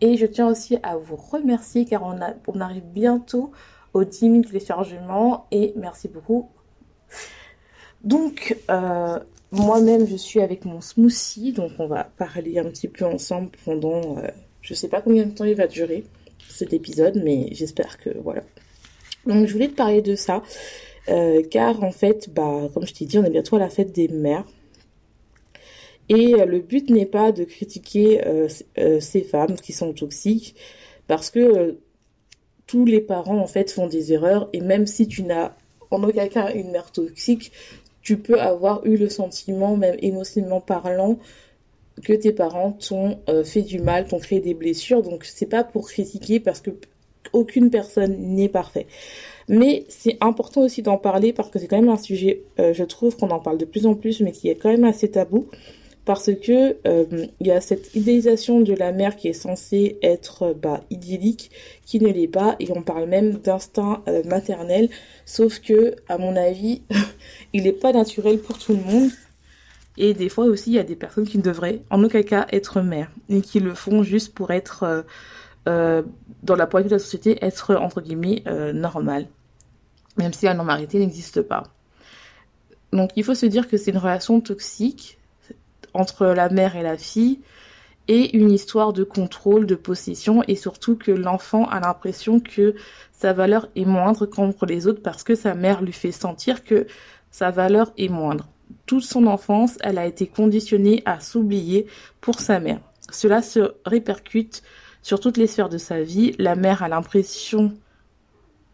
Et 0.03 0.19
je 0.19 0.27
tiens 0.27 0.49
aussi 0.49 0.77
à 0.83 0.99
vous 0.99 1.17
remercier 1.17 1.87
car 1.87 2.03
on 2.03 2.61
arrive 2.61 2.85
bientôt 2.93 3.53
aux 3.95 4.05
10 4.05 4.19
000 4.19 4.41
téléchargements 4.43 5.47
et 5.51 5.73
merci 5.77 6.09
beaucoup. 6.09 6.51
Donc, 8.05 8.55
euh, 8.71 9.19
moi-même, 9.51 10.07
je 10.07 10.17
suis 10.17 10.43
avec 10.43 10.67
mon 10.67 10.83
smoothie, 10.83 11.55
donc 11.55 11.73
on 11.79 11.87
va 11.87 12.05
parler 12.05 12.59
un 12.59 12.65
petit 12.65 12.89
peu 12.89 13.07
ensemble 13.07 13.49
pendant, 13.65 14.19
euh, 14.19 14.29
je 14.61 14.75
sais 14.75 14.89
pas 14.89 15.01
combien 15.01 15.25
de 15.25 15.31
temps 15.31 15.47
il 15.47 15.57
va 15.57 15.69
durer 15.69 16.05
cet 16.51 16.75
épisode, 16.75 17.19
mais 17.25 17.49
j'espère 17.53 17.97
que 17.97 18.11
voilà. 18.23 18.43
Donc, 19.25 19.47
je 19.47 19.53
voulais 19.55 19.69
te 19.69 19.75
parler 19.75 20.03
de 20.03 20.15
ça, 20.15 20.43
euh, 21.09 21.43
car 21.43 21.83
en 21.83 21.93
fait, 21.93 22.31
bah, 22.33 22.69
comme 22.73 22.87
je 22.87 22.95
t'ai 22.95 23.05
dit, 23.05 23.19
on 23.19 23.25
est 23.25 23.31
bientôt 23.31 23.57
à 23.57 23.59
la 23.59 23.71
fête 23.71 23.93
des 23.93 24.09
mères. 24.09 24.45
Et 26.09 26.35
euh, 26.35 26.47
le 26.47 26.61
but 26.61 26.89
n'est 26.91 27.07
pas 27.07 27.33
de 27.33 27.45
critiquer 27.45 28.25
euh, 28.27 28.49
ces 29.01 29.23
femmes 29.23 29.57
qui 29.57 29.73
sont 29.73 29.93
toxiques, 29.93 30.55
parce 31.07 31.31
que 31.31 31.79
tous 32.67 32.85
les 32.85 33.01
parents 33.01 33.39
en 33.39 33.47
fait 33.47 33.71
font 33.71 33.87
des 33.87 34.13
erreurs, 34.13 34.49
et 34.53 34.61
même 34.61 34.87
si 34.87 35.07
tu 35.07 35.23
n'as 35.23 35.53
en 35.91 36.03
aucun 36.03 36.29
cas 36.29 36.53
une 36.53 36.71
mère 36.71 36.91
toxique, 36.91 37.53
tu 38.03 38.19
peux 38.19 38.41
avoir 38.41 38.85
eu 38.87 38.97
le 38.97 39.09
sentiment, 39.09 39.77
même 39.77 39.97
émotionnellement 40.01 40.61
parlant, 40.61 41.19
que 42.05 42.13
tes 42.13 42.33
parents 42.33 42.73
t'ont 42.73 43.19
fait 43.45 43.63
du 43.63 43.81
mal, 43.81 44.07
t'ont 44.07 44.19
créé 44.19 44.41
des 44.41 44.55
blessures. 44.55 45.03
Donc 45.03 45.25
c'est 45.25 45.47
pas 45.47 45.65
pour 45.65 45.89
critiquer 45.89 46.39
parce 46.41 46.61
que 46.61 46.71
aucune 47.33 47.71
personne 47.71 48.17
n'est 48.19 48.49
parfait. 48.49 48.87
Mais 49.49 49.85
c'est 49.89 50.19
important 50.21 50.63
aussi 50.63 50.83
d'en 50.83 50.99
parler 50.99 51.33
parce 51.33 51.51
que 51.51 51.59
c'est 51.59 51.69
quand 51.69 51.81
même 51.81 51.89
un 51.89 51.97
sujet, 51.97 52.43
euh, 52.59 52.73
je 52.73 52.85
trouve 52.85 53.17
qu'on 53.17 53.31
en 53.31 53.39
parle 53.39 53.59
de 53.59 53.65
plus 53.65 53.87
en 53.87 53.95
plus, 53.95 54.21
mais 54.21 54.33
qui 54.33 54.49
est 54.49 54.57
quand 54.57 54.71
même 54.71 54.85
assez 54.85 55.11
tabou. 55.11 55.49
Parce 56.05 56.31
que 56.33 56.77
euh, 56.87 57.27
il 57.41 57.49
y 57.49 57.51
a 57.51 57.61
cette 57.61 57.95
idéalisation 57.97 58.61
de 58.61 58.73
la 58.75 58.93
mère 58.93 59.17
qui 59.17 59.27
est 59.27 59.33
censée 59.33 59.99
être 60.03 60.55
bah, 60.55 60.85
idyllique, 60.89 61.51
qui 61.85 61.99
ne 61.99 62.09
l'est 62.09 62.29
pas, 62.29 62.55
et 62.61 62.69
on 62.71 62.83
parle 62.83 63.09
même 63.09 63.33
d'instinct 63.39 64.05
euh, 64.07 64.23
maternel, 64.25 64.89
sauf 65.25 65.61
que, 65.61 65.97
à 66.09 66.17
mon 66.17 66.37
avis, 66.37 66.83
il 67.53 67.65
n'est 67.65 67.73
pas 67.73 67.93
naturel 67.93 68.39
pour 68.39 68.57
tout 68.57 68.73
le 68.73 68.83
monde. 68.83 69.11
Et 69.99 70.15
des 70.15 70.29
fois 70.29 70.45
aussi, 70.45 70.71
il 70.71 70.75
y 70.75 70.79
a 70.79 70.85
des 70.85 70.95
personnes 70.95 71.27
qui 71.27 71.39
ne 71.39 71.43
devraient 71.43 71.81
en 71.91 72.03
aucun 72.05 72.23
cas 72.23 72.47
être 72.53 72.83
mères, 72.83 73.11
et 73.29 73.41
qui 73.41 73.59
le 73.59 73.75
font 73.75 74.05
juste 74.05 74.33
pour 74.33 74.53
être 74.53 75.05
euh, 75.67 76.03
dans 76.43 76.57
la 76.57 76.67
poignée 76.67 76.89
de 76.89 76.95
la 76.95 76.99
société, 76.99 77.39
être 77.45 77.75
entre 77.75 78.01
guillemets 78.01 78.43
euh, 78.47 78.73
normal, 78.73 79.27
même 80.17 80.33
si 80.33 80.45
la 80.45 80.55
normalité 80.55 80.99
n'existe 80.99 81.43
pas. 81.43 81.65
Donc 82.93 83.11
il 83.17 83.25
faut 83.25 83.35
se 83.35 83.47
dire 83.47 83.69
que 83.69 83.77
c'est 83.77 83.91
une 83.91 83.99
relation 83.99 84.41
toxique 84.41 85.19
entre 85.95 86.27
la 86.27 86.49
mère 86.49 86.77
et 86.77 86.83
la 86.83 86.97
fille 86.97 87.41
et 88.09 88.37
une 88.37 88.53
histoire 88.53 88.93
de 88.93 89.03
contrôle, 89.03 89.67
de 89.67 89.75
possession 89.75 90.43
et 90.47 90.55
surtout 90.55 90.97
que 90.97 91.11
l'enfant 91.11 91.67
a 91.69 91.81
l'impression 91.81 92.39
que 92.41 92.75
sa 93.13 93.33
valeur 93.33 93.69
est 93.75 93.85
moindre 93.85 94.27
qu'entre 94.27 94.67
les 94.67 94.87
autres 94.87 95.03
parce 95.03 95.25
que 95.25 95.35
sa 95.35 95.55
mère 95.55 95.83
lui 95.83 95.93
fait 95.93 96.13
sentir 96.13 96.65
que 96.65 96.87
sa 97.31 97.51
valeur 97.51 97.93
est 97.99 98.09
moindre. 98.09 98.49
Toute 98.87 99.05
son 99.05 99.27
enfance, 99.27 99.77
elle 99.81 99.99
a 99.99 100.07
été 100.07 100.27
conditionnée 100.27 101.03
à 101.05 101.21
s'oublier 101.21 101.87
pour 102.21 102.41
sa 102.41 102.61
mère. 102.61 102.81
Cela 103.11 103.43
se 103.43 103.75
répercute 103.85 104.63
sur 105.07 105.21
toutes 105.21 105.37
les 105.37 105.47
sphères 105.47 105.69
de 105.69 105.79
sa 105.79 106.03
vie. 106.03 106.35
La 106.37 106.57
mère 106.57 106.83
a 106.83 106.89
l'impression 106.89 107.73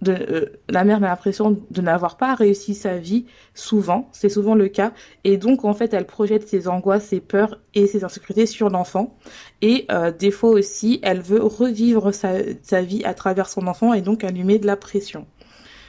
de, 0.00 0.12
euh, 0.12 0.46
la 0.70 0.82
mère 0.82 0.96
a 0.96 1.00
l'impression 1.00 1.62
de 1.70 1.80
n'avoir 1.82 2.16
pas 2.16 2.34
réussi 2.34 2.74
sa 2.74 2.96
vie, 2.96 3.26
souvent, 3.52 4.08
c'est 4.12 4.30
souvent 4.30 4.54
le 4.54 4.68
cas, 4.68 4.94
et 5.24 5.36
donc 5.36 5.66
en 5.66 5.74
fait 5.74 5.92
elle 5.92 6.06
projette 6.06 6.48
ses 6.48 6.68
angoisses, 6.68 7.04
ses 7.04 7.20
peurs 7.20 7.60
et 7.74 7.86
ses 7.86 8.02
insécurités 8.02 8.46
sur 8.46 8.70
l'enfant, 8.70 9.14
et 9.60 9.84
euh, 9.92 10.10
des 10.10 10.30
fois 10.30 10.48
aussi 10.48 11.00
elle 11.02 11.20
veut 11.20 11.42
revivre 11.42 12.14
sa, 12.14 12.30
sa 12.62 12.80
vie 12.80 13.04
à 13.04 13.12
travers 13.12 13.50
son 13.50 13.66
enfant 13.66 13.92
et 13.92 14.00
donc 14.00 14.24
met 14.24 14.58
de 14.58 14.66
la 14.66 14.76
pression. 14.76 15.26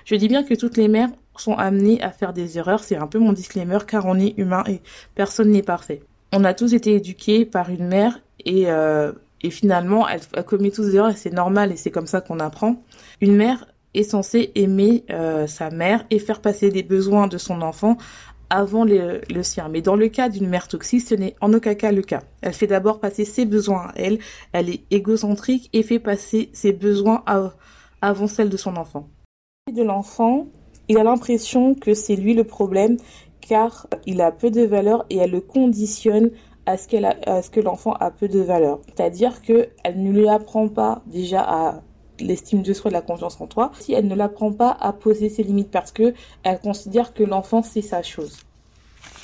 Je 0.03 0.15
dis 0.15 0.27
bien 0.27 0.43
que 0.43 0.55
toutes 0.55 0.75
les 0.75 0.89
mères 0.89 1.09
sont 1.37 1.55
amenées 1.55 2.01
à 2.03 2.11
faire 2.11 2.33
des 2.33 2.57
erreurs, 2.57 2.83
c'est 2.83 2.97
un 2.97 3.07
peu 3.07 3.17
mon 3.17 3.31
disclaimer 3.31 3.79
car 3.87 4.05
on 4.05 4.19
est 4.19 4.37
humain 4.37 4.65
et 4.67 4.81
personne 5.15 5.51
n'est 5.51 5.63
parfait. 5.63 6.03
On 6.33 6.43
a 6.43 6.53
tous 6.53 6.73
été 6.73 6.95
éduqués 6.95 7.45
par 7.45 7.69
une 7.69 7.87
mère 7.87 8.19
et 8.45 8.69
euh, 8.69 9.13
et 9.43 9.49
finalement, 9.49 10.07
elle, 10.07 10.21
commet 10.45 10.71
tous 10.71 10.87
des 10.87 10.95
erreurs 10.95 11.11
et 11.11 11.15
c'est 11.15 11.33
normal 11.33 11.71
et 11.71 11.75
c'est 11.75 11.91
comme 11.91 12.07
ça 12.07 12.21
qu'on 12.21 12.39
apprend. 12.39 12.81
Une 13.21 13.35
mère 13.35 13.67
est 13.93 14.03
censée 14.03 14.51
aimer 14.55 15.03
euh, 15.11 15.45
sa 15.47 15.69
mère 15.69 16.05
et 16.09 16.19
faire 16.19 16.41
passer 16.41 16.71
les 16.71 16.83
besoins 16.83 17.27
de 17.27 17.37
son 17.37 17.61
enfant 17.61 17.97
avant 18.49 18.85
le, 18.85 19.21
sien. 19.41 19.67
Mais 19.69 19.81
dans 19.81 19.95
le 19.95 20.07
cas 20.07 20.29
d'une 20.29 20.47
mère 20.47 20.67
toxique, 20.67 21.01
ce 21.01 21.15
n'est 21.15 21.35
en 21.41 21.53
aucun 21.53 21.73
cas 21.73 21.91
le 21.91 22.01
cas. 22.01 22.21
Elle 22.41 22.53
fait 22.53 22.67
d'abord 22.67 22.99
passer 22.99 23.25
ses 23.25 23.45
besoins 23.45 23.87
à 23.87 23.93
elle, 23.95 24.19
elle 24.51 24.69
est 24.69 24.83
égocentrique 24.91 25.69
et 25.73 25.83
fait 25.83 25.99
passer 25.99 26.49
ses 26.53 26.71
besoins 26.71 27.23
avant 28.01 28.27
celles 28.27 28.49
de 28.49 28.57
son 28.57 28.77
enfant. 28.77 29.09
De 29.73 29.81
l'enfant, 29.81 30.47
il 30.87 30.97
a 30.97 31.03
l'impression 31.03 31.73
que 31.73 31.93
c'est 31.93 32.15
lui 32.15 32.33
le 32.33 32.43
problème 32.43 32.97
car 33.41 33.87
il 34.05 34.21
a 34.21 34.31
peu 34.31 34.51
de 34.51 34.61
valeur 34.61 35.05
et 35.09 35.17
elle 35.17 35.31
le 35.31 35.41
conditionne 35.41 36.29
à 36.65 36.77
ce, 36.77 36.87
qu'elle 36.87 37.05
à 37.05 37.41
ce 37.41 37.49
que 37.49 37.59
l'enfant 37.59 37.93
a 37.93 38.11
peu 38.11 38.27
de 38.27 38.39
valeur. 38.39 38.79
C'est-à-dire 38.87 39.41
qu'elle 39.41 39.71
ne 39.95 40.11
lui 40.11 40.27
apprend 40.29 40.67
pas 40.67 41.01
déjà 41.07 41.41
à 41.41 41.81
l'estime 42.19 42.61
de 42.61 42.73
soi, 42.73 42.91
la 42.91 43.01
confiance 43.01 43.39
en 43.41 43.47
toi, 43.47 43.71
si 43.79 43.93
elle 43.93 44.07
ne 44.07 44.15
l'apprend 44.15 44.51
pas 44.51 44.75
à 44.79 44.93
poser 44.93 45.29
ses 45.29 45.43
limites 45.43 45.71
parce 45.71 45.91
que 45.91 46.13
elle 46.43 46.59
considère 46.59 47.13
que 47.13 47.23
l'enfant 47.23 47.63
c'est 47.63 47.81
sa 47.81 48.03
chose. 48.03 48.37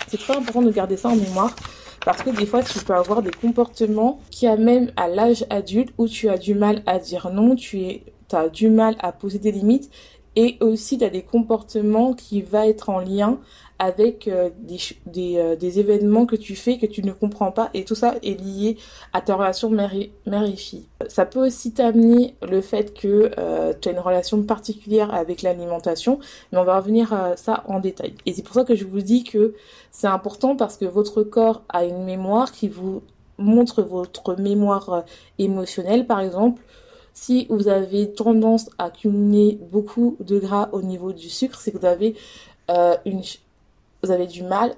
C'est 0.08 0.18
très 0.18 0.36
important 0.36 0.62
de 0.62 0.72
garder 0.72 0.98
ça 0.98 1.10
en 1.10 1.16
mémoire 1.16 1.56
parce 2.04 2.24
que 2.24 2.30
des 2.30 2.46
fois 2.46 2.64
tu 2.64 2.80
peux 2.80 2.96
avoir 2.96 3.22
des 3.22 3.32
comportements 3.32 4.20
qui 4.32 4.48
amènent 4.48 4.92
à 4.96 5.08
l'âge 5.08 5.46
adulte 5.50 5.94
où 5.98 6.08
tu 6.08 6.30
as 6.30 6.38
du 6.38 6.56
mal 6.56 6.82
à 6.86 7.00
dire 7.00 7.30
non, 7.32 7.56
tu 7.56 7.82
es, 7.82 8.04
as 8.32 8.50
du 8.50 8.70
mal 8.70 8.96
à 9.00 9.12
poser 9.12 9.40
des 9.40 9.52
limites 9.52 9.90
et 10.36 10.58
aussi 10.62 10.98
tu 10.98 11.04
as 11.04 11.10
des 11.10 11.24
comportements 11.24 12.14
qui 12.14 12.42
vont 12.42 12.64
être 12.64 12.90
en 12.90 13.00
lien 13.00 13.40
avec 13.80 14.28
euh, 14.28 14.50
des, 14.60 15.38
euh, 15.38 15.56
des, 15.56 15.80
événements 15.80 16.26
que 16.26 16.36
tu 16.36 16.56
fais 16.58 16.78
que 16.78 16.86
tu 16.86 17.02
ne 17.02 17.14
comprends 17.14 17.54
pas 17.54 17.70
et 17.74 17.86
tout 17.86 17.96
ça 17.96 18.16
est 18.22 18.40
lié 18.40 18.78
à 19.14 19.22
ta 19.22 19.36
relation 19.36 19.70
mère 19.70 19.94
et, 19.96 20.12
mère 20.26 20.46
fille. 20.58 20.86
Ça 21.08 21.26
peut 21.26 21.48
aussi 21.48 21.72
t'amener 21.72 22.36
le 22.42 22.60
fait 22.60 22.94
que 22.94 23.32
euh, 23.38 23.74
tu 23.80 23.88
as 23.88 23.94
une 23.94 24.00
relation 24.00 24.44
particulière 24.44 25.14
avec 25.14 25.42
l'alimentation, 25.42 26.20
mais 26.52 26.60
on 26.60 26.66
va 26.66 26.78
revenir 26.78 27.14
à 27.14 27.38
ça 27.38 27.64
en 27.68 27.80
détail. 27.80 28.14
Et 28.26 28.34
c'est 28.34 28.44
pour 28.44 28.54
ça 28.54 28.66
que 28.66 28.76
je 28.76 28.84
vous 28.84 29.00
dis 29.00 29.24
que 29.24 29.56
c'est 29.92 30.08
important 30.08 30.58
parce 30.58 30.76
que 30.76 30.86
votre 30.86 31.24
corps 31.24 31.64
a 31.70 31.86
une 31.86 32.04
mémoire 32.04 32.52
qui 32.52 32.68
vous 32.68 33.02
montre 33.38 33.82
votre 33.82 34.36
mémoire 34.36 35.06
émotionnelle 35.38 36.06
par 36.06 36.20
exemple. 36.20 36.62
Si 37.14 37.48
vous 37.50 37.70
avez 37.70 38.12
tendance 38.12 38.70
à 38.78 38.90
cumuler 38.90 39.58
beaucoup 39.72 40.18
de 40.20 40.38
gras 40.38 40.70
au 40.74 40.82
niveau 40.82 41.14
du 41.14 41.30
sucre, 41.30 41.60
c'est 41.60 41.72
que 41.72 41.78
vous 41.78 41.86
avez 41.86 42.16
une, 43.06 43.22
vous 44.04 44.12
avez 44.12 44.28
du 44.28 44.44
mal 44.44 44.76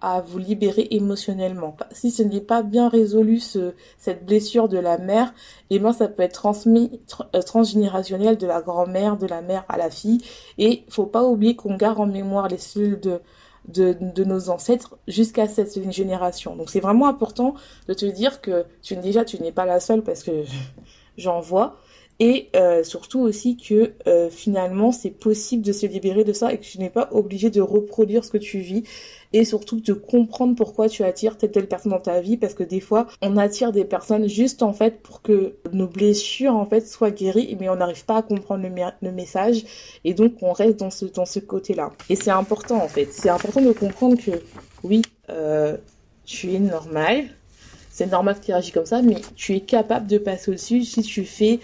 à, 0.00 0.20
vous 0.20 0.38
libérer 0.38 0.86
émotionnellement. 0.90 1.76
Si 1.90 2.10
ce 2.10 2.22
n'est 2.22 2.40
pas 2.40 2.62
bien 2.62 2.88
résolu 2.88 3.40
ce, 3.40 3.74
cette 3.98 4.24
blessure 4.24 4.68
de 4.68 4.78
la 4.78 4.96
mère, 4.96 5.34
eh 5.70 5.78
ben 5.78 5.92
ça 5.92 6.08
peut 6.08 6.22
être 6.22 6.32
transmis 6.32 7.00
euh, 7.34 7.42
transgénérationnel 7.42 8.38
de 8.38 8.46
la 8.46 8.62
grand-mère, 8.62 9.16
de 9.16 9.26
la 9.26 9.42
mère 9.42 9.64
à 9.68 9.76
la 9.76 9.90
fille. 9.90 10.22
Et 10.56 10.84
faut 10.88 11.06
pas 11.06 11.24
oublier 11.24 11.56
qu'on 11.56 11.76
garde 11.76 12.00
en 12.00 12.06
mémoire 12.06 12.48
les 12.48 12.58
cellules 12.58 13.00
de 13.00 13.20
de, 13.68 13.96
de, 14.00 14.22
nos 14.22 14.48
ancêtres 14.48 14.96
jusqu'à 15.08 15.48
cette 15.48 15.90
génération. 15.90 16.54
Donc 16.54 16.70
c'est 16.70 16.78
vraiment 16.78 17.08
important 17.08 17.54
de 17.88 17.94
te 17.94 18.06
dire 18.06 18.40
que 18.40 18.64
tu 18.80 18.94
déjà 18.94 19.24
tu 19.24 19.42
n'es 19.42 19.50
pas 19.50 19.66
la 19.66 19.80
seule 19.80 20.02
parce 20.02 20.22
que 20.22 20.44
j'en 21.18 21.40
vois 21.40 21.76
et 22.18 22.48
euh, 22.56 22.82
surtout 22.82 23.20
aussi 23.20 23.56
que 23.56 23.92
euh, 24.06 24.30
finalement 24.30 24.90
c'est 24.90 25.10
possible 25.10 25.62
de 25.62 25.72
se 25.72 25.84
libérer 25.84 26.24
de 26.24 26.32
ça 26.32 26.52
et 26.52 26.58
que 26.58 26.64
tu 26.64 26.78
n'es 26.78 26.88
pas 26.88 27.10
obligé 27.12 27.50
de 27.50 27.60
reproduire 27.60 28.24
ce 28.24 28.30
que 28.30 28.38
tu 28.38 28.58
vis. 28.58 28.84
Et 29.32 29.44
surtout 29.44 29.80
de 29.80 29.92
comprendre 29.92 30.54
pourquoi 30.54 30.88
tu 30.88 31.02
attires 31.02 31.36
telle 31.36 31.50
telle 31.50 31.66
personne 31.66 31.92
dans 31.92 32.00
ta 32.00 32.20
vie 32.20 32.38
parce 32.38 32.54
que 32.54 32.62
des 32.62 32.80
fois 32.80 33.06
on 33.20 33.36
attire 33.36 33.70
des 33.70 33.84
personnes 33.84 34.28
juste 34.28 34.62
en 34.62 34.72
fait 34.72 35.02
pour 35.02 35.20
que 35.20 35.56
nos 35.72 35.88
blessures 35.88 36.54
en 36.54 36.64
fait 36.64 36.86
soient 36.86 37.10
guéries 37.10 37.54
mais 37.60 37.68
on 37.68 37.76
n'arrive 37.76 38.04
pas 38.06 38.18
à 38.18 38.22
comprendre 38.22 38.62
le, 38.62 38.72
le, 39.02 39.12
message. 39.12 39.64
Et 40.04 40.14
donc 40.14 40.34
on 40.40 40.52
reste 40.52 40.78
dans 40.78 40.90
ce 40.90 41.04
dans 41.04 41.26
ce 41.26 41.40
côté 41.40 41.74
là 41.74 41.92
et 42.08 42.16
c'est 42.16 42.30
important 42.30 42.76
en 42.76 42.88
fait. 42.88 43.08
C'est 43.12 43.28
important 43.28 43.60
de 43.60 43.72
comprendre 43.72 44.16
que 44.16 44.30
oui 44.84 45.02
euh, 45.28 45.76
tu 46.24 46.54
es 46.54 46.60
normal. 46.60 47.24
C'est 47.90 48.06
normal 48.06 48.38
que 48.38 48.44
tu 48.46 48.52
réagis 48.52 48.72
comme 48.72 48.86
ça 48.86 49.02
mais 49.02 49.16
tu 49.34 49.54
es 49.54 49.60
capable 49.60 50.06
de 50.06 50.16
passer 50.16 50.50
au-dessus 50.50 50.84
si 50.84 51.02
tu 51.02 51.26
fais 51.26 51.60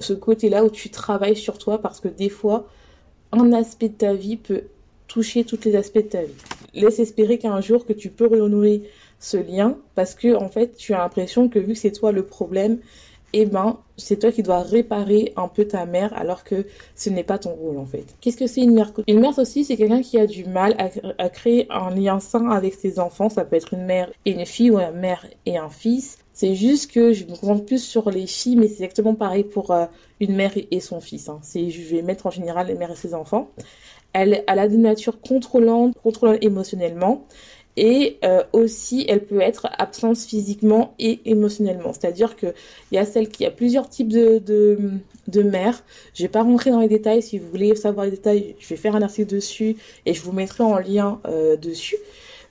ce 0.00 0.12
côté-là 0.12 0.64
où 0.64 0.70
tu 0.70 0.90
travailles 0.90 1.36
sur 1.36 1.58
toi 1.58 1.80
parce 1.80 2.00
que 2.00 2.08
des 2.08 2.28
fois, 2.28 2.66
un 3.32 3.52
aspect 3.52 3.88
de 3.88 3.94
ta 3.94 4.14
vie 4.14 4.36
peut 4.36 4.64
toucher 5.08 5.44
tous 5.44 5.64
les 5.64 5.76
aspects 5.76 5.96
de 5.96 6.02
ta 6.02 6.22
vie. 6.22 6.34
Laisse 6.74 6.98
espérer 6.98 7.38
qu'un 7.38 7.60
jour 7.60 7.86
que 7.86 7.92
tu 7.92 8.10
peux 8.10 8.26
renouer 8.26 8.82
ce 9.20 9.36
lien 9.36 9.76
parce 9.94 10.14
que 10.14 10.34
en 10.34 10.48
fait, 10.48 10.76
tu 10.76 10.94
as 10.94 10.98
l'impression 10.98 11.48
que 11.48 11.58
vu 11.58 11.74
que 11.74 11.78
c'est 11.78 11.92
toi 11.92 12.12
le 12.12 12.24
problème, 12.24 12.78
eh 13.36 13.46
ben, 13.46 13.78
c'est 13.96 14.20
toi 14.20 14.30
qui 14.30 14.44
dois 14.44 14.62
réparer 14.62 15.32
un 15.36 15.48
peu 15.48 15.64
ta 15.66 15.86
mère 15.86 16.16
alors 16.16 16.44
que 16.44 16.66
ce 16.94 17.10
n'est 17.10 17.24
pas 17.24 17.38
ton 17.38 17.50
rôle 17.50 17.78
en 17.78 17.84
fait. 17.84 18.04
Qu'est-ce 18.20 18.36
que 18.36 18.46
c'est 18.46 18.60
une 18.60 18.74
mère 18.74 18.92
Une 19.08 19.18
mère 19.18 19.36
aussi, 19.38 19.64
c'est 19.64 19.76
quelqu'un 19.76 20.02
qui 20.02 20.18
a 20.18 20.26
du 20.26 20.44
mal 20.44 20.76
à, 20.78 20.88
à, 21.18 21.28
créer 21.28 21.66
un 21.70 21.90
lien 21.90 22.20
sain 22.20 22.48
avec 22.50 22.74
ses 22.74 23.00
enfants. 23.00 23.28
Ça 23.28 23.44
peut 23.44 23.56
être 23.56 23.74
une 23.74 23.84
mère 23.84 24.10
et 24.24 24.32
une 24.32 24.46
fille 24.46 24.70
ou 24.70 24.78
une 24.78 24.92
mère 24.92 25.26
et 25.46 25.58
un 25.58 25.68
fils. 25.68 26.23
C'est 26.34 26.56
juste 26.56 26.90
que 26.90 27.12
je 27.12 27.24
me 27.24 27.30
concentre 27.30 27.64
plus 27.64 27.82
sur 27.82 28.10
les 28.10 28.26
filles, 28.26 28.56
mais 28.56 28.66
c'est 28.66 28.82
exactement 28.82 29.14
pareil 29.14 29.44
pour 29.44 29.70
euh, 29.70 29.86
une 30.18 30.34
mère 30.34 30.52
et, 30.56 30.80
son 30.80 31.00
fils. 31.00 31.28
Hein. 31.28 31.38
C'est, 31.42 31.70
je 31.70 31.94
vais 31.94 32.02
mettre 32.02 32.26
en 32.26 32.30
général 32.30 32.66
les 32.66 32.74
mères 32.74 32.90
et 32.90 32.96
ses 32.96 33.14
enfants. 33.14 33.50
Elle, 34.12 34.42
a 34.46 34.68
des 34.68 34.76
natures 34.76 35.20
contrôlantes, 35.20 35.94
contrôlantes 36.02 36.42
émotionnellement. 36.42 37.24
Et 37.76 38.18
euh, 38.24 38.42
aussi, 38.52 39.04
elle 39.08 39.24
peut 39.24 39.40
être 39.40 39.68
absente 39.78 40.18
physiquement 40.18 40.94
et 40.98 41.20
émotionnellement. 41.24 41.92
C'est-à-dire 41.92 42.36
qu'il 42.36 42.54
y 42.92 42.98
a 42.98 43.04
celle 43.04 43.28
qui 43.28 43.44
a 43.46 43.50
plusieurs 43.50 43.88
types 43.88 44.12
de, 44.12 44.38
de, 44.38 44.78
de 45.28 45.42
mères. 45.42 45.82
Je 46.14 46.22
vais 46.22 46.28
pas 46.28 46.42
rentrer 46.42 46.70
dans 46.70 46.80
les 46.80 46.88
détails. 46.88 47.22
Si 47.22 47.38
vous 47.38 47.48
voulez 47.48 47.74
savoir 47.76 48.06
les 48.06 48.12
détails, 48.12 48.56
je 48.58 48.68
vais 48.68 48.76
faire 48.76 48.94
un 48.96 49.02
article 49.02 49.28
dessus 49.28 49.76
et 50.06 50.14
je 50.14 50.22
vous 50.22 50.32
mettrai 50.32 50.64
en 50.64 50.78
lien 50.78 51.20
euh, 51.26 51.56
dessus. 51.56 51.96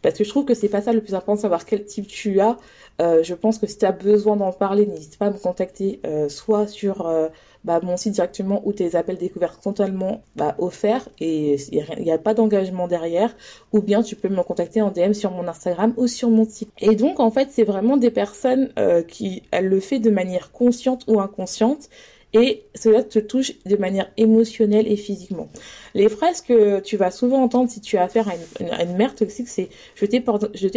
Parce 0.03 0.15
que 0.17 0.24
je 0.24 0.29
trouve 0.29 0.45
que 0.45 0.53
c'est 0.53 0.69
pas 0.69 0.81
ça 0.81 0.93
le 0.93 1.01
plus 1.01 1.15
important, 1.15 1.36
savoir 1.36 1.65
quel 1.65 1.86
type 1.86 2.07
tu 2.07 2.39
as. 2.39 2.57
Euh, 3.01 3.24
je 3.24 3.33
pense 3.33 3.57
que 3.57 3.65
si 3.65 3.79
tu 3.79 3.86
as 3.86 3.91
besoin 3.91 4.36
d'en 4.36 4.51
parler, 4.51 4.86
n'hésite 4.86 5.17
pas 5.17 5.27
à 5.27 5.31
me 5.31 5.38
contacter 5.38 6.00
euh, 6.05 6.29
soit 6.29 6.67
sur 6.67 7.07
euh, 7.07 7.29
bah, 7.63 7.79
mon 7.81 7.98
site 7.98 8.13
directement 8.13 8.62
ou 8.65 8.74
tes 8.74 8.95
appels 8.95 9.17
découverts 9.17 9.60
totalement 9.60 10.22
bah, 10.36 10.53
offerts 10.60 11.10
et 11.19 11.55
il 11.72 12.03
n'y 12.03 12.12
a, 12.12 12.17
pas 12.19 12.36
d'engagement 12.36 12.88
derrière 12.88 13.36
ou 13.72 13.81
bien 13.81 14.03
tu 14.03 14.15
peux 14.15 14.29
me 14.29 14.43
contacter 14.43 14.81
en 14.81 14.91
DM 14.91 15.13
sur 15.13 15.31
mon 15.31 15.48
Instagram 15.48 15.93
ou 15.98 16.05
sur 16.07 16.29
mon 16.29 16.45
site. 16.45 16.69
Et 16.79 16.95
donc 16.95 17.19
en 17.19 17.31
fait 17.31 17.50
c'est 17.51 17.63
vraiment 17.63 17.98
des 17.98 18.12
personnes 18.12 18.72
qui 19.07 19.41
elles 19.50 19.67
le 19.67 19.79
fait 19.79 20.00
de 20.00 20.12
manière 20.12 20.51
consciente 20.51 21.03
ou 21.07 21.19
inconsciente 21.19 21.89
et 22.33 22.63
cela 22.73 23.03
te 23.03 23.19
touche 23.19 23.53
de 23.65 23.75
manière 23.75 24.11
émotionnelle 24.17 24.91
et 24.91 24.95
physiquement. 24.95 25.49
Les 25.93 26.09
phrases 26.09 26.41
que 26.41 26.79
tu 26.79 26.97
vas 26.97 27.11
souvent 27.11 27.43
entendre 27.43 27.69
si 27.69 27.79
tu 27.79 27.97
as 27.97 28.03
affaire 28.03 28.27
à 28.27 28.83
une, 28.83 28.95
mère 28.95 29.15
toxique, 29.15 29.47
c'est 29.47 29.69
je 29.95 30.05
t'ai 30.05 30.19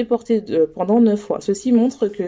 porté, 0.04 0.42
pendant 0.74 1.00
neuf 1.00 1.20
fois. 1.20 1.40
Ceci 1.40 1.72
montre 1.72 2.08
que 2.08 2.24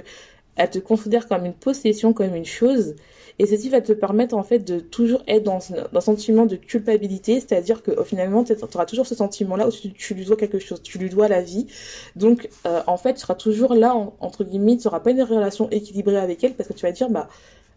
elle 0.56 0.70
te 0.70 0.78
considère 0.80 1.28
comme 1.28 1.44
une 1.44 1.54
possession, 1.54 2.12
comme 2.12 2.34
une 2.34 2.44
chose, 2.44 2.96
et 3.38 3.46
ceci 3.46 3.68
va 3.68 3.80
te 3.80 3.92
permettre 3.92 4.34
en 4.34 4.42
fait 4.42 4.58
de 4.58 4.80
toujours 4.80 5.22
être 5.28 5.44
dans, 5.44 5.60
un 5.94 6.00
sentiment 6.00 6.46
de 6.46 6.56
culpabilité, 6.56 7.38
c'est-à-dire 7.38 7.82
que 7.82 8.02
finalement 8.02 8.42
tu 8.42 8.52
auras 8.74 8.86
toujours 8.86 9.06
ce 9.06 9.14
sentiment-là 9.14 9.68
où 9.68 9.70
tu, 9.70 10.14
lui 10.14 10.24
dois 10.24 10.36
quelque 10.36 10.58
chose, 10.58 10.82
tu 10.82 10.98
lui 10.98 11.08
dois 11.08 11.28
la 11.28 11.40
vie. 11.40 11.68
Donc 12.16 12.48
euh, 12.66 12.80
en 12.88 12.96
fait 12.96 13.14
tu 13.14 13.20
seras 13.20 13.36
toujours 13.36 13.74
là 13.74 13.94
entre 14.18 14.42
guillemets, 14.42 14.76
tu 14.76 14.88
n'auras 14.88 15.00
pas 15.00 15.12
une 15.12 15.22
relation 15.22 15.70
équilibrée 15.70 16.16
avec 16.16 16.42
elle 16.42 16.54
parce 16.54 16.68
que 16.68 16.74
tu 16.74 16.84
vas 16.84 16.92
dire 16.92 17.10
bah 17.10 17.28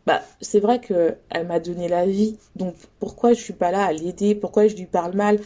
bah 0.08 0.22
c'est 0.42 0.60
vrai 0.60 0.80
que 0.80 1.16
elle 1.30 1.48
m'a 1.48 1.60
donné 1.60 1.88
la 1.88 2.06
vie, 2.06 2.38
donc 2.56 2.76
pourquoi 3.00 3.34
je 3.34 3.42
suis 3.42 3.54
pas 3.54 3.72
là 3.72 3.84
à 3.86 3.94
l'aider, 3.94 4.36
pourquoi 4.36 4.68
je 4.68 4.76
lui 4.76 4.86
parle 4.86 5.14
mal? 5.16 5.40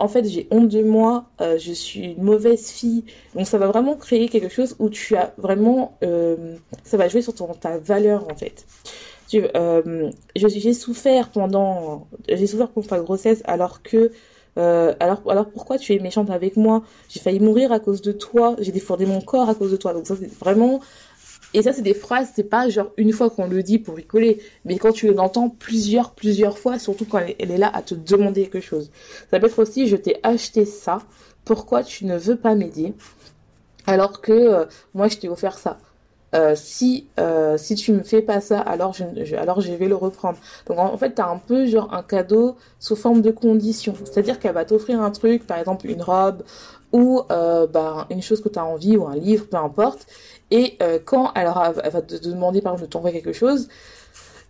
En 0.00 0.06
fait, 0.06 0.24
j'ai 0.24 0.46
honte 0.52 0.68
de 0.68 0.82
moi, 0.84 1.24
euh, 1.40 1.58
je 1.58 1.72
suis 1.72 2.12
une 2.12 2.22
mauvaise 2.22 2.70
fille. 2.70 3.04
Donc, 3.34 3.48
ça 3.48 3.58
va 3.58 3.66
vraiment 3.66 3.96
créer 3.96 4.28
quelque 4.28 4.48
chose 4.48 4.76
où 4.78 4.90
tu 4.90 5.16
as 5.16 5.34
vraiment, 5.38 5.98
euh, 6.04 6.54
ça 6.84 6.96
va 6.96 7.08
jouer 7.08 7.20
sur 7.20 7.34
ton, 7.34 7.48
ta 7.54 7.78
valeur 7.78 8.24
en 8.30 8.36
fait. 8.36 8.64
Euh, 9.34 10.10
j'ai 10.36 10.72
souffert 10.72 11.30
pendant, 11.30 12.06
j'ai 12.28 12.46
souffert 12.46 12.68
pour 12.68 12.86
ta 12.86 13.00
grossesse 13.00 13.42
alors 13.44 13.82
que, 13.82 14.12
alors, 14.56 15.22
alors 15.28 15.46
pourquoi 15.50 15.78
tu 15.78 15.94
es 15.94 15.98
méchante 15.98 16.30
avec 16.30 16.56
moi? 16.56 16.82
J'ai 17.08 17.20
failli 17.20 17.40
mourir 17.40 17.72
à 17.72 17.80
cause 17.80 18.00
de 18.00 18.12
toi, 18.12 18.56
j'ai 18.60 18.72
défendé 18.72 19.04
mon 19.04 19.20
corps 19.20 19.48
à 19.48 19.54
cause 19.54 19.72
de 19.72 19.76
toi. 19.76 19.92
Donc 19.94 20.06
ça 20.06 20.14
c'est 20.16 20.32
vraiment, 20.32 20.80
et 21.54 21.62
ça 21.62 21.72
c'est 21.72 21.82
des 21.82 21.94
phrases, 21.94 22.28
c'est 22.34 22.44
pas 22.44 22.68
genre 22.68 22.90
une 22.96 23.12
fois 23.12 23.30
qu'on 23.30 23.46
le 23.46 23.62
dit 23.62 23.78
pour 23.78 23.96
rigoler, 23.96 24.40
mais 24.64 24.78
quand 24.78 24.92
tu 24.92 25.12
l'entends 25.12 25.48
plusieurs, 25.48 26.12
plusieurs 26.12 26.58
fois, 26.58 26.78
surtout 26.78 27.06
quand 27.06 27.18
elle, 27.18 27.50
est 27.50 27.58
là 27.58 27.70
à 27.72 27.82
te 27.82 27.94
demander 27.94 28.48
quelque 28.48 28.60
chose. 28.60 28.90
Ça 29.30 29.40
peut 29.40 29.46
être 29.46 29.58
aussi, 29.58 29.86
je 29.88 29.96
t'ai 29.96 30.18
acheté 30.22 30.64
ça, 30.64 30.98
pourquoi 31.44 31.82
tu 31.82 32.04
ne 32.04 32.16
veux 32.16 32.36
pas 32.36 32.54
m'aider 32.54 32.94
alors 33.86 34.20
que 34.20 34.32
euh, 34.32 34.64
moi 34.94 35.08
je 35.08 35.16
t'ai 35.16 35.28
offert 35.28 35.58
ça. 35.58 35.78
Euh, 36.34 36.52
si 36.54 37.08
euh, 37.18 37.56
si 37.56 37.74
tu 37.74 37.90
me 37.90 38.02
fais 38.02 38.20
pas 38.20 38.42
ça 38.42 38.60
alors 38.60 38.92
je, 38.92 39.34
alors 39.34 39.62
je 39.62 39.72
vais 39.72 39.88
le 39.88 39.94
reprendre 39.94 40.36
donc 40.66 40.78
en, 40.78 40.94
fait 40.98 41.14
tu 41.14 41.22
as 41.22 41.26
un 41.26 41.38
peu 41.38 41.64
genre 41.64 41.94
un 41.94 42.02
cadeau 42.02 42.56
sous 42.78 42.96
forme 42.96 43.22
de 43.22 43.30
condition 43.30 43.94
c'est-à-dire 44.04 44.38
qu'elle 44.38 44.52
va 44.52 44.66
t'offrir 44.66 45.00
un 45.00 45.10
truc 45.10 45.46
par 45.46 45.58
exemple 45.58 45.86
une 45.88 46.02
robe 46.02 46.42
ou 46.92 47.22
euh, 47.30 47.66
bah, 47.66 48.06
une 48.10 48.20
chose 48.20 48.42
que 48.42 48.50
tu 48.50 48.58
as 48.58 48.64
envie 48.66 48.98
ou 48.98 49.06
un 49.06 49.16
livre 49.16 49.46
peu 49.46 49.56
importe 49.56 50.06
et 50.50 50.78
quand 51.04 51.32
elle, 51.34 51.50
elle 51.84 51.90
va 51.90 52.02
te 52.02 52.16
demander 52.16 52.62
par 52.62 52.72
exemple 52.72 52.88
de 52.88 52.92
t'envoyer 52.92 53.20
quelque 53.20 53.34
chose 53.34 53.68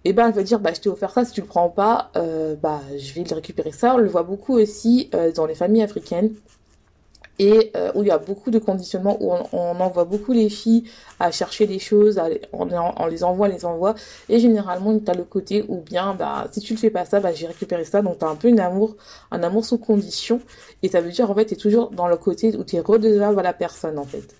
eh 0.04 0.12
ben 0.12 0.28
elle 0.28 0.34
va 0.34 0.42
dire 0.44 0.60
bah 0.60 0.70
je 0.72 0.80
t'ai 0.80 0.88
offert 0.88 1.10
ça 1.10 1.24
si 1.24 1.32
tu 1.32 1.40
le 1.40 1.46
prends 1.46 1.68
pas 1.68 2.10
bah 2.14 2.80
je 2.96 3.12
vais 3.14 3.24
le 3.24 3.34
récupérer. 3.34 3.72
Ça 3.72 3.94
on 3.94 3.98
le 3.98 4.08
voit 4.08 4.22
beaucoup 4.22 4.54
aussi 4.54 5.10
dans 5.34 5.46
les 5.46 5.54
familles 5.54 5.82
africaines. 5.82 6.30
Et 7.38 7.70
euh, 7.76 7.92
où 7.94 8.02
il 8.02 8.08
y 8.08 8.10
a 8.10 8.18
beaucoup 8.18 8.50
de 8.50 8.58
conditionnement, 8.58 9.16
où 9.20 9.32
on, 9.52 9.80
envoie 9.80 10.04
beaucoup 10.04 10.32
les 10.32 10.48
filles 10.48 10.84
à 11.20 11.30
chercher 11.30 11.66
des 11.66 11.78
choses, 11.78 12.20
on, 12.52 12.64
les 13.06 13.22
envoie, 13.22 13.46
les 13.46 13.64
envoie, 13.64 13.94
et 14.28 14.40
généralement 14.40 14.98
tu 14.98 15.08
as 15.08 15.14
le 15.14 15.22
côté 15.22 15.64
où 15.68 15.80
bien 15.80 16.14
bah 16.14 16.48
si 16.50 16.60
tu 16.60 16.74
le 16.74 16.78
fais 16.80 16.90
pas 16.90 17.04
ça, 17.04 17.20
bah 17.20 17.32
j'ai 17.32 17.46
récupéré 17.46 17.84
ça, 17.84 18.02
donc 18.02 18.18
tu 18.18 18.24
as 18.24 18.28
un 18.28 18.34
peu 18.34 18.48
une 18.48 18.58
amour, 18.58 18.96
un 19.30 19.42
amour 19.44 19.64
sous 19.64 19.78
condition, 19.78 20.40
et 20.82 20.88
ça 20.88 21.00
veut 21.00 21.10
dire 21.10 21.30
en 21.30 21.34
fait 21.34 21.46
tu 21.46 21.54
es 21.54 21.56
toujours 21.56 21.90
dans 21.90 22.08
le 22.08 22.16
côté 22.16 22.56
où 22.56 22.64
tu 22.64 22.74
es 22.74 22.80
redevable 22.80 23.38
à 23.38 23.42
la 23.44 23.52
personne 23.52 23.98
en 24.00 24.04
fait. 24.04 24.34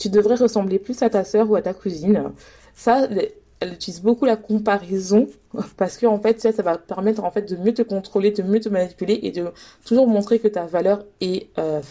Tu 0.00 0.08
devrais 0.08 0.36
ressembler 0.36 0.78
plus 0.78 1.02
à 1.02 1.10
ta 1.10 1.24
sœur 1.24 1.50
ou 1.50 1.56
à 1.56 1.62
ta 1.62 1.74
cousine. 1.74 2.32
Ça, 2.74 3.06
elle 3.60 3.74
utilise 3.74 4.00
beaucoup 4.00 4.24
la 4.24 4.36
comparaison 4.36 5.26
parce 5.76 5.98
que 5.98 6.06
en 6.06 6.18
fait 6.18 6.40
ça, 6.40 6.52
ça 6.52 6.62
va 6.62 6.78
permettre 6.78 7.22
en 7.22 7.30
fait 7.30 7.42
de 7.42 7.54
mieux 7.56 7.74
te 7.74 7.82
contrôler, 7.82 8.30
de 8.30 8.42
mieux 8.42 8.60
te 8.60 8.70
manipuler 8.70 9.20
et 9.22 9.30
de 9.30 9.48
toujours 9.84 10.08
montrer 10.08 10.38
que 10.38 10.48
ta 10.48 10.64
valeur 10.64 11.04
est 11.20 11.50
euh, 11.58 11.82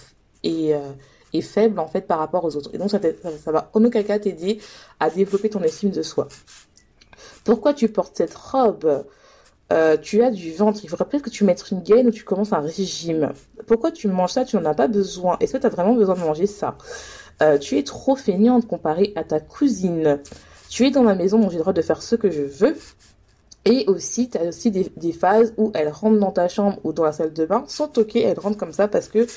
euh, 0.46 0.92
faible 1.42 1.80
en 1.80 1.88
fait 1.88 2.02
par 2.02 2.18
rapport 2.18 2.44
aux 2.44 2.56
autres. 2.56 2.72
Et 2.74 2.80
donc 2.80 2.90
ça, 2.90 3.00
ça, 3.00 3.52
va 3.52 3.70
en 3.76 3.86
aucun 3.86 4.02
cas 4.02 4.18
t'aider 4.18 4.60
à 5.00 5.12
développer 5.12 5.52
ton 5.52 5.62
estime 5.62 5.92
de 5.92 6.02
soi. 6.02 6.28
Pourquoi 7.44 7.76
tu 7.76 7.90
portes 7.90 8.18
cette 8.18 8.34
robe? 8.34 9.06
Euh, 9.72 9.98
tu 9.98 10.24
as 10.24 10.32
du 10.32 10.52
ventre, 10.52 10.80
il 10.84 10.90
faudrait 10.90 11.06
peut-être 11.08 11.26
que 11.26 11.30
tu 11.30 11.44
mettes 11.44 11.64
une 11.70 11.82
gaine 11.82 12.08
ou 12.08 12.12
tu 12.12 12.24
commences 12.24 12.54
un 12.54 12.60
régime. 12.60 13.34
Pourquoi 13.68 13.92
tu 13.92 14.08
manges 14.08 14.32
ça? 14.32 14.44
Tu 14.44 14.56
n'en 14.56 14.66
as 14.66 14.74
pas 14.74 14.88
besoin. 14.88 15.38
Est-ce 15.40 15.54
que 15.54 15.58
tu 15.60 15.68
as 15.68 15.70
vraiment 15.70 15.94
besoin 15.94 16.16
de 16.16 16.22
manger 16.22 16.48
ça? 16.48 16.76
Euh, 17.42 17.58
Tu 17.58 17.78
es 17.78 17.84
trop 17.84 18.16
feignante 18.16 18.68
comparé 18.68 19.14
à 19.16 19.24
ta 19.24 19.40
cousine. 19.40 20.20
Tu 20.70 20.86
es 20.86 20.92
dans 20.92 21.04
ma 21.04 21.16
maison, 21.16 21.40
donc 21.40 21.52
j'ai 21.52 21.58
le 21.58 21.62
droit 21.64 21.74
de 21.74 21.82
faire 21.82 22.02
ce 22.02 22.16
que 22.16 22.30
je 22.30 22.44
veux. 22.44 22.76
Et 23.66 23.86
aussi, 23.88 24.30
tu 24.30 24.38
as 24.38 24.46
aussi 24.46 24.72
des, 24.72 25.12
phases 25.12 25.54
où 25.58 25.72
elle 25.76 25.90
rentre 25.90 26.18
dans 26.20 26.32
ta 26.32 26.48
chambre 26.48 26.80
ou 26.84 26.94
dans 26.94 27.04
la 27.04 27.12
salle 27.12 27.34
de 27.34 27.46
bain 27.46 27.66
sans 27.68 27.88
toquer, 27.88 28.24
elle 28.24 28.40
rentre 28.40 28.58
comme 28.58 28.72
ça 28.72 28.88
parce 28.88 29.10
que 29.10 29.28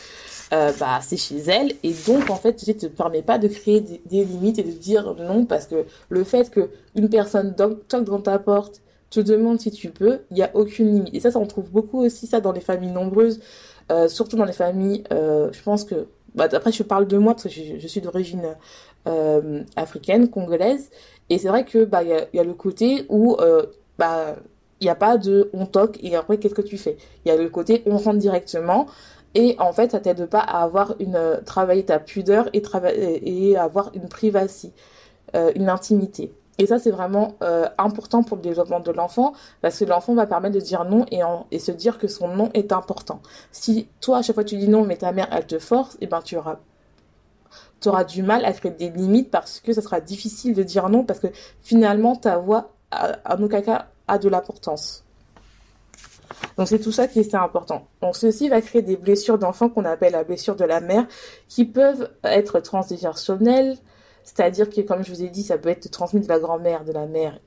euh, 0.52 0.72
bah, 0.78 1.00
c'est 1.02 1.16
chez 1.16 1.38
elle. 1.38 1.72
Et 1.82 1.92
donc, 2.06 2.30
en 2.30 2.36
fait, 2.36 2.54
tu 2.54 2.70
ne 2.70 2.74
te 2.74 2.86
permets 2.86 3.22
pas 3.22 3.38
de 3.38 3.48
créer 3.48 3.80
des, 3.80 4.24
limites 4.24 4.58
et 4.58 4.62
de 4.62 4.70
dire 4.70 5.14
non 5.16 5.44
parce 5.44 5.66
que 5.66 5.84
le 6.08 6.24
fait 6.24 6.50
qu'une 6.50 7.08
personne 7.08 7.54
toque 7.56 8.04
dans 8.04 8.20
ta 8.20 8.38
porte, 8.38 8.80
te 9.10 9.20
demande 9.20 9.60
si 9.60 9.70
tu 9.70 9.90
peux, 9.90 10.20
il 10.30 10.36
n'y 10.36 10.42
a 10.42 10.50
aucune 10.54 10.94
limite. 10.94 11.14
Et 11.14 11.20
ça, 11.20 11.30
ça, 11.30 11.38
on 11.38 11.46
trouve 11.46 11.70
beaucoup 11.70 12.02
aussi 12.02 12.26
ça 12.26 12.40
dans 12.40 12.52
les 12.52 12.62
familles 12.62 12.92
nombreuses, 12.92 13.40
euh, 13.90 14.08
surtout 14.08 14.36
dans 14.36 14.46
les 14.46 14.54
familles, 14.54 15.04
je 15.10 15.62
pense 15.62 15.84
que, 15.84 16.06
bah, 16.34 16.48
après, 16.52 16.72
je 16.72 16.82
parle 16.82 17.06
de 17.06 17.18
moi 17.18 17.34
parce 17.34 17.44
que 17.44 17.78
je, 17.78 17.86
suis 17.86 18.00
d'origine 18.00 18.56
africaine, 19.76 20.28
congolaise. 20.28 20.90
Et 21.32 21.38
c'est 21.38 21.48
vrai 21.48 21.64
que 21.64 21.84
bah 21.84 22.02
il 22.02 22.28
y, 22.34 22.38
a, 22.38 22.44
le 22.44 22.52
côté 22.52 23.06
où 23.08 23.36
euh, 23.40 23.62
bah 23.98 24.36
il 24.80 24.84
n'y 24.84 24.90
a 24.90 24.94
pas 24.94 25.16
de 25.16 25.48
on 25.54 25.64
toque 25.64 25.98
et 26.02 26.14
après 26.14 26.36
qu'est-ce 26.36 26.54
que 26.54 26.60
tu 26.60 26.76
fais? 26.76 26.98
Il 27.24 27.28
y 27.28 27.30
a 27.32 27.36
le 27.38 27.48
côté 27.48 27.82
on 27.86 27.96
rentre 27.96 28.18
directement 28.18 28.86
et 29.34 29.56
en 29.58 29.72
fait 29.72 29.92
ça 29.92 30.00
t'aide 30.00 30.26
pas 30.26 30.40
à 30.40 30.62
avoir 30.62 30.94
une 31.00 31.16
euh, 31.16 31.40
travailler 31.40 31.84
ta 31.84 31.98
pudeur 31.98 32.50
et 32.52 32.60
travailler 32.60 33.50
et 33.50 33.56
avoir 33.56 33.92
une 33.94 34.10
privacy, 34.10 34.72
euh, 35.34 35.52
une 35.54 35.70
intimité. 35.70 36.32
Et 36.62 36.66
ça, 36.66 36.78
c'est 36.78 36.92
vraiment 36.92 37.34
important 37.76 38.22
pour 38.22 38.36
le 38.36 38.42
développement 38.44 38.78
de 38.78 38.92
l'enfant 38.92 39.32
parce 39.62 39.80
que 39.80 39.84
l'enfant 39.84 40.14
va 40.14 40.26
permettre 40.26 40.54
de 40.54 40.60
dire 40.60 40.84
non 40.84 41.04
et, 41.50 41.58
se 41.58 41.72
dire 41.72 41.98
que 41.98 42.06
son 42.06 42.28
non 42.28 42.50
est 42.54 42.70
important. 42.70 43.20
Si 43.50 43.88
toi, 44.00 44.18
à 44.18 44.22
chaque 44.22 44.34
fois 44.34 44.44
tu 44.44 44.56
dis 44.56 44.68
non, 44.68 44.84
mais 44.84 44.96
ta 44.96 45.10
mère, 45.10 45.26
elle 45.32 45.44
te 45.44 45.58
force, 45.58 45.94
et 45.96 45.98
eh 46.02 46.06
ben 46.06 46.22
tu 46.22 46.36
auras 46.36 48.04
du 48.04 48.22
mal 48.22 48.44
à 48.44 48.52
créer 48.52 48.70
des 48.70 48.90
limites 48.90 49.32
parce 49.32 49.58
que 49.58 49.72
ça 49.72 49.82
sera 49.82 50.00
difficile 50.00 50.54
de 50.54 50.62
dire 50.62 50.88
non 50.88 51.02
parce 51.02 51.18
que 51.18 51.26
finalement 51.62 52.14
ta 52.14 52.38
voix 52.38 52.70
à, 52.92 53.36
nos 53.36 53.48
caca 53.48 53.88
a 54.06 54.18
de 54.18 54.28
l'importance. 54.28 55.02
Donc 56.56 56.68
c'est 56.68 56.78
tout 56.78 56.92
ça 56.92 57.08
qui 57.08 57.18
est 57.18 57.34
important. 57.34 57.88
Donc 58.00 58.14
ceci 58.14 58.48
va 58.48 58.60
créer 58.60 58.82
des 58.82 58.96
blessures 58.96 59.36
d'enfant 59.36 59.68
qu'on 59.68 59.84
appelle 59.84 60.12
la 60.12 60.22
blessure 60.22 60.54
de 60.54 60.64
la 60.64 60.80
mère 60.80 61.08
qui 61.48 61.64
peuvent 61.64 62.08
être 62.22 62.60
transgénérationnelles, 62.60 63.78
c'est-à-dire 64.24 64.70
que 64.70 64.80
comme 64.80 65.04
je 65.04 65.12
vous 65.12 65.22
ai 65.22 65.28
dit, 65.28 65.42
ça 65.42 65.58
peut 65.58 65.68
être 65.68 65.90
transmis 65.90 66.20
de 66.20 66.28
la 66.28 66.38
grand-mère, 66.38 66.84
de 66.84 66.92
la 66.92 67.06
mère 67.06 67.38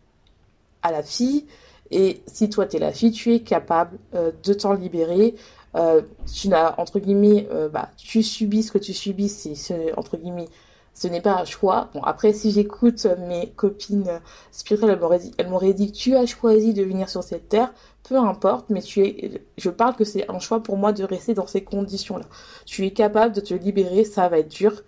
à 0.83 0.91
la 0.91 1.03
fille. 1.03 1.45
Et 1.91 2.21
si 2.27 2.49
toi 2.49 2.65
tu 2.65 2.77
es 2.77 2.79
la 2.79 2.91
fille, 2.91 3.11
tu 3.11 3.33
es 3.33 3.41
capable 3.41 3.97
euh, 4.15 4.31
de 4.43 4.53
t'en 4.53 4.73
libérer. 4.73 5.35
Euh, 5.75 6.01
tu 6.33 6.47
n'as 6.47 6.75
entre 6.79 6.99
guillemets 6.99 7.47
euh, 7.51 7.67
bah 7.67 7.89
tu 7.97 8.23
subis 8.23 8.63
ce 8.63 8.71
que 8.71 8.77
tu 8.77 8.93
subis 8.93 9.27
c'est 9.27 9.97
entre 9.97 10.15
guillemets 10.15 10.47
ce 10.93 11.09
n'est 11.09 11.21
pas 11.21 11.41
un 11.41 11.45
choix. 11.45 11.89
Bon 11.93 12.01
après 12.01 12.31
si 12.31 12.51
j'écoute 12.51 13.05
mes 13.27 13.49
copines 13.49 14.21
spirituelles 14.51 14.91
elles 15.37 15.49
m'auraient 15.49 15.73
dit, 15.73 15.87
dit 15.87 15.91
tu 15.91 16.15
as 16.15 16.25
choisi 16.25 16.73
de 16.73 16.81
venir 16.83 17.09
sur 17.09 17.23
cette 17.23 17.49
terre 17.49 17.73
peu 18.07 18.17
importe 18.17 18.69
mais 18.69 18.81
tu 18.81 19.05
es 19.05 19.41
je 19.57 19.69
parle 19.69 19.95
que 19.97 20.05
c'est 20.05 20.29
un 20.31 20.39
choix 20.39 20.63
pour 20.63 20.77
moi 20.77 20.93
de 20.93 21.03
rester 21.03 21.33
dans 21.33 21.47
ces 21.47 21.63
conditions 21.65 22.17
là 22.17 22.25
tu 22.65 22.85
es 22.85 22.91
capable 22.91 23.35
de 23.35 23.41
te 23.41 23.53
libérer 23.53 24.05
ça 24.05 24.29
va 24.29 24.39
être 24.39 24.47
dur 24.47 24.81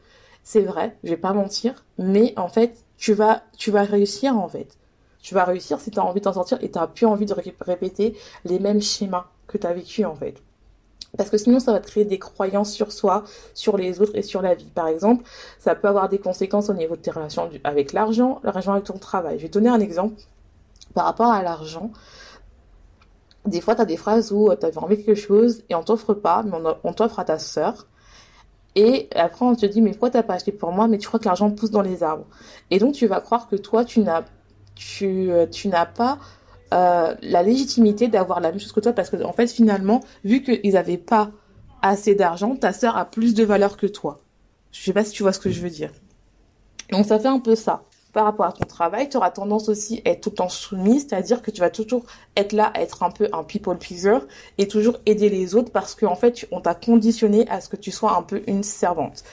c'est 0.48 0.62
vrai 0.62 0.96
je 1.04 1.10
vais 1.10 1.18
pas 1.18 1.34
mentir 1.34 1.84
mais 1.98 2.34
en 2.38 2.48
fait 2.48 2.86
tu 2.96 3.14
vas 3.14 3.44
tu 3.58 3.70
vas 3.70 3.84
réussir 3.84 4.38
en 4.38 4.48
fait 4.48 4.78
tu 5.22 5.34
vas 5.34 5.44
réussir 5.44 5.82
si 5.82 5.92
tu 5.92 6.00
as 6.00 6.06
envie 6.06 6.22
de 6.22 6.24
t'en 6.24 6.32
sortir 6.32 6.58
et 6.62 6.72
tu 6.72 6.80
n'as 6.80 6.88
plus 6.88 7.06
envie 7.06 7.26
de 7.26 7.36
répéter 7.60 8.16
les 8.46 8.60
mêmes 8.60 8.82
schémas 8.82 9.26
que 9.48 9.58
tu 9.58 9.68
as 9.68 9.74
vécu 9.74 10.06
en 10.06 10.16
fait. 10.16 10.36
Parce 11.18 11.30
que 11.30 11.38
sinon, 11.38 11.60
ça 11.60 11.74
va 11.74 11.80
créer 11.80 12.06
des 12.06 12.18
croyances 12.20 12.72
sur 12.72 12.94
soi, 12.94 13.26
sur 13.54 13.76
les 13.76 14.00
autres 14.00 14.16
et 14.16 14.22
sur 14.22 14.42
la 14.42 14.54
vie. 14.56 14.70
Par 14.74 14.88
exemple, 14.88 15.26
ça 15.60 15.76
peut 15.76 15.90
avoir 15.90 16.08
des 16.08 16.20
conséquences 16.20 16.70
au 16.70 16.74
niveau 16.74 16.96
de 16.96 17.02
tes 17.02 17.12
relations 17.12 17.50
avec 17.66 17.92
l'argent, 17.92 18.40
l'argent 18.44 18.72
avec 18.74 18.86
ton 18.86 18.98
travail. 18.98 19.38
Je 19.38 19.44
vais 19.44 19.50
te 19.50 19.56
donner 19.56 19.70
un 19.70 19.82
exemple 19.82 20.16
par 20.94 21.04
rapport 21.06 21.32
à 21.32 21.44
l'argent. 21.44 21.92
Des 23.46 23.60
fois, 23.60 23.76
tu 23.76 23.82
as 23.82 23.86
des 23.86 23.98
phrases 23.98 24.32
où 24.32 24.50
tu 24.56 24.66
as 24.66 24.78
envie 24.78 24.98
quelque 24.98 25.16
chose 25.16 25.64
et 25.70 25.76
on 25.76 25.84
t'offre 25.84 26.14
pas, 26.14 26.44
mais 26.44 26.58
on, 26.84 26.94
t'offre 26.94 27.20
à 27.20 27.26
ta 27.26 27.40
sœur. 27.40 27.88
Et 28.80 29.10
après, 29.16 29.44
on 29.44 29.56
te 29.56 29.66
dit, 29.66 29.82
mais 29.82 29.90
pourquoi 29.90 30.12
t'as 30.12 30.22
pas 30.22 30.36
acheté 30.36 30.52
pour 30.52 30.72
moi 30.72 30.88
Mais 30.88 31.00
tu 31.00 31.08
crois 31.08 31.20
que 31.20 31.26
l'argent 31.26 31.50
pousse 31.50 31.72
dans 31.72 31.82
les 31.82 32.04
arbres? 32.04 32.26
Et 32.70 32.78
donc, 32.78 32.94
tu 32.94 33.08
vas 33.08 33.22
croire 33.22 33.48
que 33.48 33.56
toi, 33.56 33.84
tu 33.84 34.02
n'as, 34.02 34.24
tu, 34.76 35.32
euh, 35.32 35.48
n'as 35.66 35.88
pas 35.88 36.20
euh, 36.76 37.16
la 37.24 37.42
légitimité 37.42 38.08
d'avoir 38.08 38.40
la 38.40 38.52
même 38.52 38.60
chose 38.60 38.74
que 38.74 38.80
toi 38.80 38.94
parce 38.94 39.10
que 39.10 39.24
en 39.24 39.32
fait 39.32 39.48
finalement 39.48 40.02
vu 40.26 40.44
qu'ils 40.44 40.74
n'avaient 40.74 40.98
pas 40.98 41.32
assez 41.82 42.14
d'argent 42.14 42.58
ta 42.58 42.74
sœur 42.74 42.98
a 42.98 43.06
plus 43.06 43.34
de 43.34 43.46
valeur 43.46 43.78
que 43.78 43.88
toi. 43.88 44.20
Je 44.74 44.82
sais 44.84 44.92
pas 44.92 45.06
si 45.06 45.12
tu 45.12 45.24
vois 45.24 45.32
ce 45.32 45.40
que 45.40 45.50
je 45.50 45.62
veux 45.62 45.70
dire. 45.70 45.92
Donc 46.92 47.06
ça 47.06 47.20
fait 47.20 47.30
un 47.30 47.40
peu 47.40 47.56
ça 47.56 47.84
par 48.18 48.26
rapport 48.26 48.48
à 48.48 48.52
ton 48.52 48.66
travail, 48.66 49.10
tu 49.10 49.18
auras 49.18 49.30
tendance 49.30 49.70
aussi 49.70 50.02
à 50.04 50.10
être 50.10 50.22
tout 50.22 50.32
le 50.32 50.38
temps 50.38 50.50
soumise, 50.50 51.06
c'est-à-dire 51.08 51.44
que 51.44 51.52
tu 51.52 51.62
vas 51.62 51.70
toujours 51.70 52.04
être 52.36 52.52
là 52.52 52.72
à 52.74 52.82
être 52.82 53.04
un 53.04 53.12
peu 53.12 53.30
un 53.32 53.44
people 53.44 53.78
pleaser 53.78 54.18
et 54.58 54.68
toujours 54.68 54.96
aider 55.06 55.30
les 55.30 55.54
autres 55.54 55.72
parce 55.72 55.94
qu'en 55.94 56.16
fait, 56.16 56.48
on 56.50 56.60
t'a 56.60 56.74
conditionné 56.74 57.48
à 57.48 57.62
ce 57.62 57.70
que 57.70 57.76
tu 57.76 57.92
sois 57.92 58.18
un 58.18 58.24
peu 58.24 58.42
une 58.48 58.64
servante, 58.64 59.24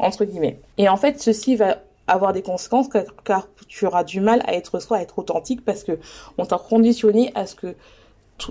entre 0.00 0.24
guillemets. 0.24 0.58
Et 0.76 0.88
en 0.88 0.96
fait, 0.96 1.22
ceci 1.22 1.54
va 1.54 1.82
avoir 2.08 2.32
des 2.32 2.42
conséquences 2.42 2.88
car, 3.24 3.46
tu 3.68 3.86
auras 3.86 4.02
du 4.02 4.20
mal 4.20 4.42
à 4.44 4.54
être 4.54 4.80
soi, 4.80 4.96
à 4.96 5.02
être 5.02 5.20
authentique 5.20 5.64
parce 5.64 5.84
que 5.84 6.00
on 6.36 6.44
t'a 6.44 6.58
conditionné 6.58 7.30
à 7.36 7.46
ce 7.46 7.54
que 7.54 7.76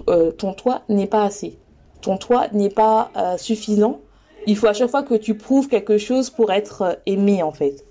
euh, 0.08 0.32
ton 0.32 0.54
toit 0.54 0.84
n'est 0.88 1.06
pas 1.06 1.25
assez. 1.25 1.58
Ton 1.99 2.15
toit 2.15 2.47
n'est 2.54 2.69
pas 2.69 3.12
euh, 3.17 3.36
suffisant. 3.36 3.99
Il 4.47 4.56
faut 4.56 4.67
à 4.67 4.73
chaque 4.73 4.89
fois 4.89 5.04
que 5.04 5.15
tu 5.15 5.36
prouves 5.36 5.67
quelque 5.67 5.97
chose 5.97 6.30
pour 6.30 6.54
être 6.54 6.82
euh, 6.82 6.93
aimé 7.06 7.43
en 7.43 7.51
fait. 7.51 7.84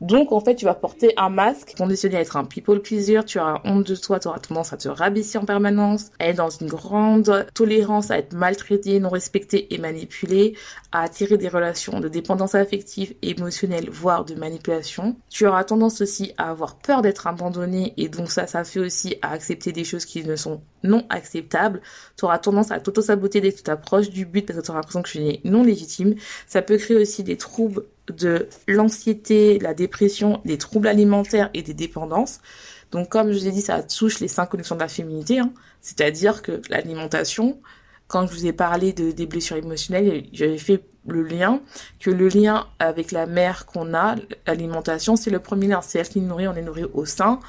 Donc, 0.00 0.32
en 0.32 0.40
fait, 0.40 0.54
tu 0.54 0.64
vas 0.64 0.74
porter 0.74 1.12
un 1.16 1.28
masque 1.28 1.74
conditionné 1.76 2.16
à 2.16 2.20
être 2.20 2.36
un 2.36 2.44
people 2.44 2.80
pleaser, 2.80 3.24
tu 3.24 3.38
auras 3.38 3.60
honte 3.64 3.86
de 3.86 3.96
toi, 3.96 4.18
tu 4.18 4.28
auras 4.28 4.38
tendance 4.38 4.72
à 4.72 4.76
te 4.76 4.88
rabaisser 4.88 5.38
en 5.38 5.44
permanence, 5.44 6.10
à 6.18 6.28
être 6.28 6.36
dans 6.36 6.50
une 6.50 6.68
grande 6.68 7.46
tolérance, 7.54 8.10
à 8.10 8.18
être 8.18 8.34
maltraité, 8.34 9.00
non 9.00 9.08
respecté 9.08 9.72
et 9.74 9.78
manipulé, 9.78 10.54
à 10.92 11.02
attirer 11.02 11.38
des 11.38 11.48
relations 11.48 12.00
de 12.00 12.08
dépendance 12.08 12.54
affective, 12.54 13.14
émotionnelle, 13.22 13.88
voire 13.90 14.24
de 14.24 14.34
manipulation. 14.34 15.16
Tu 15.30 15.46
auras 15.46 15.64
tendance 15.64 16.00
aussi 16.00 16.32
à 16.38 16.50
avoir 16.50 16.76
peur 16.76 17.02
d'être 17.02 17.26
abandonné 17.26 17.94
et 17.96 18.08
donc 18.08 18.30
ça, 18.30 18.46
ça 18.46 18.64
fait 18.64 18.80
aussi 18.80 19.16
à 19.22 19.32
accepter 19.32 19.72
des 19.72 19.84
choses 19.84 20.04
qui 20.04 20.24
ne 20.24 20.36
sont 20.36 20.60
non 20.82 21.04
acceptables. 21.08 21.80
Tu 22.16 22.24
auras 22.24 22.38
tendance 22.38 22.70
à 22.70 22.80
t'auto-saboter 22.80 23.40
dès 23.40 23.52
que 23.52 23.58
tu 23.58 23.62
t'approches 23.62 24.10
du 24.10 24.26
but 24.26 24.46
parce 24.46 24.58
que 24.58 24.64
tu 24.64 24.70
auras 24.70 24.80
l'impression 24.80 25.02
que 25.02 25.08
tu 25.08 25.18
es 25.18 25.40
non 25.44 25.62
légitime. 25.62 26.14
Ça 26.46 26.62
peut 26.62 26.76
créer 26.76 26.96
aussi 26.96 27.22
des 27.24 27.36
troubles 27.36 27.84
de 28.08 28.48
l'anxiété, 28.68 29.58
la 29.58 29.74
dépression, 29.74 30.40
des 30.44 30.58
troubles 30.58 30.88
alimentaires 30.88 31.50
et 31.54 31.62
des 31.62 31.74
dépendances. 31.74 32.40
Donc 32.90 33.08
comme 33.08 33.32
je 33.32 33.38
vous 33.38 33.48
ai 33.48 33.50
dit, 33.50 33.62
ça 33.62 33.82
touche 33.82 34.20
les 34.20 34.28
cinq 34.28 34.46
connexions 34.46 34.76
de 34.76 34.80
la 34.80 34.88
féminité, 34.88 35.38
hein. 35.38 35.52
c'est-à-dire 35.80 36.42
que 36.42 36.60
l'alimentation, 36.68 37.60
quand 38.06 38.26
je 38.26 38.32
vous 38.32 38.46
ai 38.46 38.52
parlé 38.52 38.92
de, 38.92 39.10
des 39.10 39.26
blessures 39.26 39.56
émotionnelles, 39.56 40.26
j'avais 40.32 40.58
fait 40.58 40.84
le 41.06 41.22
lien, 41.22 41.60
que 42.00 42.10
le 42.10 42.28
lien 42.28 42.66
avec 42.78 43.10
la 43.10 43.26
mère 43.26 43.66
qu'on 43.66 43.94
a, 43.94 44.16
l'alimentation, 44.46 45.16
c'est 45.16 45.30
le 45.30 45.40
premier 45.40 45.66
lien, 45.68 45.80
c'est 45.82 45.98
elle 45.98 46.08
qui 46.08 46.20
nous 46.20 46.28
nourrit, 46.28 46.48
on 46.48 46.54
est 46.54 46.62
nourri 46.62 46.84
au 46.84 47.04
sein 47.04 47.40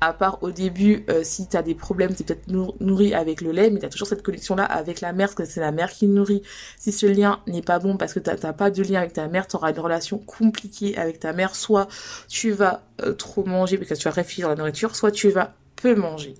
à 0.00 0.14
part 0.14 0.42
au 0.42 0.50
début, 0.50 1.04
euh, 1.10 1.20
si 1.22 1.46
tu 1.46 1.56
as 1.56 1.62
des 1.62 1.74
problèmes, 1.74 2.14
tu 2.14 2.22
es 2.22 2.24
peut-être 2.24 2.48
nourri 2.48 3.14
avec 3.14 3.42
le 3.42 3.52
lait, 3.52 3.70
mais 3.70 3.80
tu 3.80 3.86
as 3.86 3.90
toujours 3.90 4.08
cette 4.08 4.22
connexion-là 4.22 4.64
avec 4.64 5.02
la 5.02 5.12
mère, 5.12 5.28
parce 5.28 5.34
que 5.34 5.44
c'est 5.44 5.60
la 5.60 5.72
mère 5.72 5.90
qui 5.90 6.08
nourrit. 6.08 6.42
Si 6.78 6.90
ce 6.90 7.04
lien 7.06 7.40
n'est 7.46 7.60
pas 7.60 7.78
bon 7.78 7.96
parce 7.98 8.14
que 8.14 8.18
tu 8.18 8.30
n'as 8.30 8.52
pas 8.54 8.70
de 8.70 8.82
lien 8.82 9.00
avec 9.00 9.12
ta 9.12 9.28
mère, 9.28 9.46
tu 9.46 9.56
auras 9.56 9.70
une 9.70 9.78
relation 9.78 10.18
compliquée 10.18 10.96
avec 10.96 11.20
ta 11.20 11.34
mère. 11.34 11.54
Soit 11.54 11.86
tu 12.28 12.50
vas 12.50 12.82
euh, 13.02 13.12
trop 13.12 13.44
manger 13.44 13.76
parce 13.76 13.90
que 13.90 13.94
tu 13.94 14.04
vas 14.04 14.10
réfléchir 14.10 14.46
à 14.46 14.50
la 14.50 14.56
nourriture, 14.56 14.96
soit 14.96 15.10
tu 15.10 15.28
vas 15.28 15.54
peu 15.76 15.94
manger. 15.94 16.34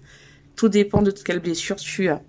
Tout 0.57 0.69
dépend 0.69 1.03
de 1.03 1.11
quelle 1.11 1.41
blessure 1.41 1.77
tu 1.77 2.09
as. 2.09 2.23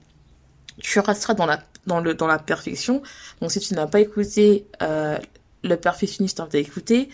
Tu 0.80 1.00
resteras 1.00 1.34
dans 1.34 1.46
la, 1.46 1.64
dans 1.88 2.02
le, 2.02 2.14
dans 2.14 2.28
la 2.28 2.40
perfection. 2.40 3.02
Donc 3.40 3.52
si 3.52 3.60
tu 3.62 3.74
n'as 3.74 3.88
pas 3.88 4.02
écouté 4.02 4.68
euh, 4.82 5.18
le 5.64 5.78
perfectionniste, 5.78 6.42
t'as 6.50 6.60
écouté, 6.60 7.10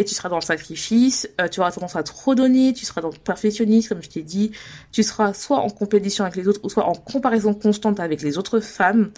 et 0.00 0.04
tu 0.04 0.14
seras 0.14 0.30
dans 0.30 0.38
le 0.38 0.42
sacrifice, 0.42 1.28
euh, 1.42 1.46
tu 1.46 1.60
auras 1.60 1.72
tendance 1.72 1.94
à 1.94 2.02
trop 2.02 2.34
donner, 2.34 2.72
tu 2.72 2.86
seras 2.86 3.02
dans 3.02 3.10
le 3.10 3.18
perfectionnisme, 3.18 3.90
comme 3.90 4.02
je 4.02 4.08
t'ai 4.08 4.22
dit, 4.22 4.50
tu 4.92 5.02
seras 5.02 5.34
soit 5.34 5.58
en 5.58 5.68
compétition 5.68 6.24
avec 6.24 6.36
les 6.36 6.48
autres, 6.48 6.60
ou 6.62 6.70
soit 6.70 6.86
en 6.86 6.94
comparaison 6.94 7.52
constante 7.52 8.00
avec 8.00 8.22
les 8.22 8.38
autres 8.38 8.60
femmes, 8.60 9.10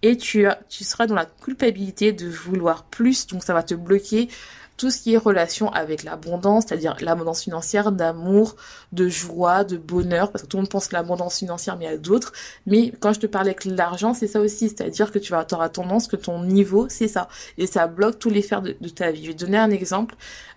et 0.00 0.16
tu, 0.16 0.46
tu 0.70 0.82
seras 0.82 1.06
dans 1.06 1.14
la 1.14 1.26
culpabilité 1.26 2.12
de 2.12 2.26
vouloir 2.26 2.84
plus, 2.84 3.26
donc 3.26 3.44
ça 3.44 3.52
va 3.52 3.62
te 3.62 3.74
bloquer 3.74 4.30
tout 4.80 4.90
ce 4.90 5.02
qui 5.02 5.12
est 5.12 5.18
relation 5.18 5.70
avec 5.72 6.04
l'abondance, 6.04 6.64
c'est-à-dire 6.66 6.96
l'abondance 7.00 7.42
financière, 7.42 7.92
d'amour, 7.92 8.56
de 8.92 9.10
joie, 9.10 9.62
de 9.62 9.76
bonheur, 9.76 10.32
parce 10.32 10.42
que 10.42 10.48
tout 10.48 10.56
le 10.56 10.62
monde 10.62 10.70
pense 10.70 10.90
l'abondance 10.90 11.36
financière, 11.38 11.76
mais 11.76 11.84
il 11.84 11.90
y 11.90 11.94
a 11.94 11.98
d'autres. 11.98 12.32
Mais 12.64 12.90
quand 12.98 13.12
je 13.12 13.20
te 13.20 13.26
parlais 13.26 13.50
avec 13.50 13.66
l'argent, 13.66 14.14
c'est 14.14 14.26
ça 14.26 14.40
aussi, 14.40 14.70
c'est-à-dire 14.70 15.12
que 15.12 15.18
tu 15.18 15.32
vas, 15.32 15.46
auras 15.52 15.68
tendance 15.68 16.08
que 16.08 16.16
ton 16.16 16.42
niveau, 16.44 16.88
c'est 16.88 17.08
ça. 17.08 17.28
Et 17.58 17.66
ça 17.66 17.88
bloque 17.88 18.18
tous 18.18 18.30
les 18.30 18.40
fers 18.40 18.62
de, 18.62 18.72
ta 18.88 19.10
vie. 19.10 19.22
Je 19.22 19.28
vais 19.28 19.34
te 19.34 19.44
donner 19.44 19.58
un 19.58 19.70
exemple. 19.70 20.14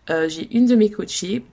Euh, 0.10 0.30
j'ai 0.30 0.48
une 0.56 0.68
de 0.68 0.76
mes 0.78 0.90
coachées 0.90 1.44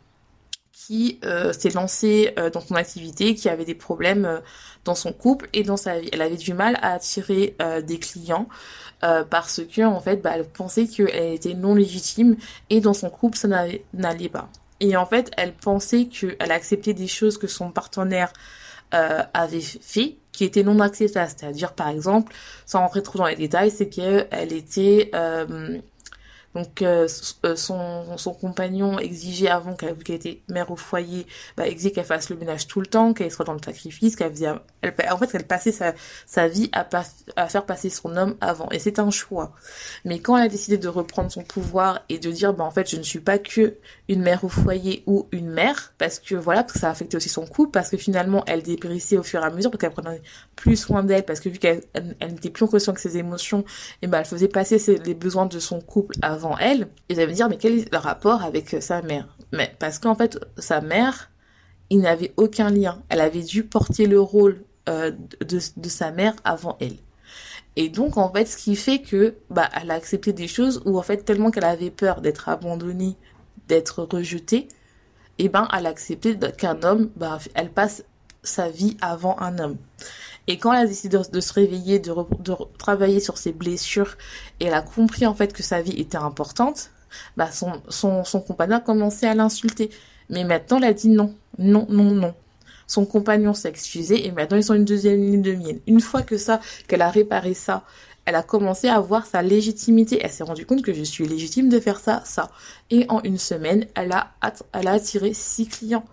qui 0.70 1.18
euh, 1.24 1.52
s'est 1.52 1.70
lancée 1.70 2.32
euh, 2.38 2.50
dans 2.50 2.60
son 2.60 2.76
activité, 2.76 3.34
qui 3.34 3.48
avait 3.48 3.64
des 3.64 3.74
problèmes 3.74 4.40
dans 4.84 4.94
son 4.94 5.12
couple 5.12 5.48
et 5.54 5.64
dans 5.64 5.76
sa 5.76 5.98
vie. 5.98 6.08
Elle 6.12 6.22
avait 6.22 6.36
du 6.36 6.54
mal 6.54 6.78
à 6.82 6.92
attirer 6.92 7.56
des 7.84 7.98
clients. 7.98 8.46
Euh, 9.02 9.24
parce 9.24 9.62
que 9.64 9.82
en 9.82 9.98
fait 10.00 10.16
bah, 10.16 10.32
elle 10.34 10.44
pensait 10.44 10.86
qu'elle 10.86 11.32
était 11.32 11.54
non 11.54 11.74
légitime 11.74 12.36
et 12.68 12.82
dans 12.82 12.92
son 12.92 13.08
couple 13.08 13.38
ça 13.38 13.48
n'allait 13.48 14.28
pas. 14.28 14.48
Et 14.80 14.94
en 14.96 15.06
fait 15.06 15.30
elle 15.38 15.54
pensait 15.54 16.06
qu'elle 16.06 16.52
acceptait 16.52 16.92
des 16.92 17.06
choses 17.06 17.38
que 17.38 17.46
son 17.46 17.70
partenaire 17.70 18.30
euh, 18.92 19.22
avait 19.32 19.60
fait 19.60 20.16
qui 20.32 20.44
étaient 20.44 20.62
non 20.62 20.80
acceptables. 20.80 21.30
C'est-à-dire 21.34 21.72
par 21.72 21.88
exemple, 21.88 22.34
sans 22.66 22.80
rentrer 22.80 23.02
trop 23.02 23.18
dans 23.18 23.26
les 23.26 23.36
détails, 23.36 23.70
c'est 23.70 23.88
qu'elle 23.88 24.52
était 24.52 25.10
euh, 25.14 25.78
donc 26.54 26.82
euh, 26.82 27.06
euh, 27.44 27.56
son, 27.56 28.16
son 28.18 28.34
compagnon 28.34 28.98
exigeait 28.98 29.48
avant 29.48 29.74
qu'elle 29.74 29.96
était 30.08 30.42
mère 30.48 30.70
au 30.70 30.76
foyer, 30.76 31.26
bah, 31.56 31.68
exigeait 31.68 31.92
qu'elle 31.92 32.04
fasse 32.04 32.28
le 32.28 32.36
ménage 32.36 32.66
tout 32.66 32.80
le 32.80 32.86
temps, 32.86 33.12
qu'elle 33.12 33.30
soit 33.30 33.44
dans 33.44 33.52
le 33.52 33.62
sacrifice, 33.64 34.16
qu'elle 34.16 34.32
faisait, 34.32 34.48
en 34.48 35.18
fait, 35.18 35.30
elle 35.34 35.46
passait 35.46 35.70
sa, 35.70 35.94
sa 36.26 36.48
vie 36.48 36.68
à, 36.72 36.86
à 37.36 37.48
faire 37.48 37.66
passer 37.66 37.88
son 37.88 38.16
homme 38.16 38.36
avant. 38.40 38.68
Et 38.70 38.80
c'est 38.80 38.98
un 38.98 39.10
choix. 39.10 39.52
Mais 40.04 40.18
quand 40.18 40.36
elle 40.36 40.44
a 40.44 40.48
décidé 40.48 40.76
de 40.76 40.88
reprendre 40.88 41.30
son 41.30 41.42
pouvoir 41.42 42.00
et 42.08 42.18
de 42.18 42.30
dire, 42.32 42.52
bah 42.52 42.64
en 42.64 42.70
fait, 42.70 42.90
je 42.90 42.96
ne 42.96 43.02
suis 43.02 43.20
pas 43.20 43.38
que 43.38 43.76
une 44.08 44.22
mère 44.22 44.42
au 44.42 44.48
foyer 44.48 45.04
ou 45.06 45.28
une 45.30 45.50
mère, 45.50 45.92
parce 45.98 46.18
que 46.18 46.34
voilà, 46.34 46.62
parce 46.62 46.72
que 46.74 46.78
ça 46.80 46.90
affectait 46.90 47.16
aussi 47.16 47.28
son 47.28 47.46
couple, 47.46 47.70
parce 47.70 47.90
que 47.90 47.96
finalement, 47.96 48.42
elle 48.48 48.62
dépérissait 48.62 49.18
au 49.18 49.22
fur 49.22 49.40
et 49.40 49.44
à 49.44 49.50
mesure, 49.50 49.70
parce 49.70 49.80
qu'elle 49.80 49.92
prenait 49.92 50.22
plus 50.56 50.76
soin 50.76 51.04
d'elle, 51.04 51.24
parce 51.24 51.38
que 51.38 51.48
vu 51.48 51.58
qu'elle 51.58 51.82
elle, 51.94 52.32
n'était 52.32 52.50
plus 52.50 52.64
en 52.64 52.68
conscience 52.68 52.96
que 52.96 53.00
ses 53.00 53.18
émotions, 53.18 53.64
et 54.02 54.08
ben 54.08 54.18
elle 54.18 54.24
faisait 54.24 54.48
passer 54.48 54.78
les 55.04 55.14
besoins 55.14 55.46
de 55.46 55.60
son 55.60 55.80
couple 55.80 56.16
avant 56.22 56.39
elle, 56.58 56.88
et 57.08 57.14
ça 57.14 57.26
veut 57.26 57.32
dire, 57.32 57.48
mais 57.48 57.56
quel 57.56 57.78
est 57.78 57.92
le 57.92 57.98
rapport 57.98 58.42
avec 58.42 58.76
sa 58.80 59.02
mère? 59.02 59.36
Mais 59.52 59.74
parce 59.78 59.98
qu'en 59.98 60.14
fait, 60.14 60.38
sa 60.58 60.80
mère, 60.80 61.30
il 61.90 62.00
n'avait 62.00 62.32
aucun 62.36 62.70
lien. 62.70 63.02
Elle 63.08 63.20
avait 63.20 63.42
dû 63.42 63.64
porter 63.64 64.06
le 64.06 64.20
rôle 64.20 64.64
euh, 64.88 65.10
de, 65.40 65.58
de, 65.76 65.88
sa 65.88 66.10
mère 66.10 66.34
avant 66.44 66.76
elle. 66.80 66.96
Et 67.76 67.88
donc, 67.88 68.16
en 68.16 68.32
fait, 68.32 68.46
ce 68.46 68.56
qui 68.56 68.76
fait 68.76 69.00
que, 69.00 69.34
bah, 69.50 69.68
elle 69.80 69.90
a 69.90 69.94
accepté 69.94 70.32
des 70.32 70.48
choses 70.48 70.82
où, 70.84 70.98
en 70.98 71.02
fait, 71.02 71.24
tellement 71.24 71.50
qu'elle 71.50 71.64
avait 71.64 71.90
peur 71.90 72.20
d'être 72.20 72.48
abandonnée, 72.48 73.16
d'être 73.68 74.02
rejetée, 74.02 74.68
et 75.38 75.44
eh 75.44 75.48
ben, 75.48 75.68
elle 75.76 75.86
a 75.86 75.88
accepté 75.88 76.38
qu'un 76.58 76.82
homme, 76.82 77.10
bah, 77.16 77.38
elle 77.54 77.70
passe 77.70 78.04
sa 78.42 78.68
vie 78.68 78.96
avant 79.00 79.38
un 79.38 79.58
homme. 79.58 79.76
Et 80.50 80.58
quand 80.58 80.72
elle 80.72 80.82
a 80.82 80.86
décidé 80.88 81.16
de, 81.16 81.40
se 81.40 81.52
réveiller, 81.52 82.00
de, 82.00 82.12
travailler 82.76 83.20
sur 83.20 83.38
ses 83.38 83.52
blessures, 83.52 84.16
et 84.58 84.64
elle 84.64 84.74
a 84.74 84.82
compris 84.82 85.24
en 85.24 85.32
fait 85.32 85.52
que 85.52 85.62
sa 85.62 85.80
vie 85.80 86.00
était 86.00 86.18
importante, 86.18 86.90
bah 87.36 87.52
son, 87.52 87.80
son, 87.88 88.40
compagnon 88.40 88.78
a 88.78 88.80
commencé 88.80 89.26
à 89.26 89.34
l'insulter. 89.36 89.90
Mais 90.28 90.42
maintenant, 90.42 90.78
elle 90.78 90.84
a 90.86 90.92
dit 90.92 91.08
non, 91.08 91.32
non, 91.58 91.86
non, 91.88 92.10
non. 92.10 92.34
Son 92.88 93.06
compagnon 93.06 93.54
s'est 93.54 93.68
excusé 93.68 94.26
et 94.26 94.32
maintenant 94.32 94.56
ils 94.56 94.64
sont 94.64 94.74
une 94.74 94.84
deuxième 94.84 95.20
ligne 95.20 95.40
de 95.40 95.54
mienne. 95.54 95.78
Une 95.86 96.00
fois 96.00 96.22
que 96.22 96.36
ça, 96.36 96.58
qu'elle 96.88 97.02
a 97.02 97.10
réparé 97.10 97.54
ça, 97.54 97.84
elle 98.24 98.34
a 98.34 98.42
commencé 98.42 98.88
à 98.88 98.98
voir 98.98 99.26
sa 99.26 99.42
légitimité. 99.42 100.18
Elle 100.20 100.32
s'est 100.32 100.42
rendue 100.42 100.66
compte 100.66 100.82
que 100.82 100.92
je 100.92 101.04
suis 101.04 101.28
légitime 101.28 101.68
de 101.68 101.78
faire 101.78 102.00
ça, 102.00 102.22
ça. 102.24 102.50
Et 102.90 103.06
en 103.08 103.22
une 103.22 103.38
semaine, 103.38 103.86
elle 103.94 104.10
a 104.10 104.32
attiré 104.72 105.32
six 105.32 105.68
clients 105.68 106.04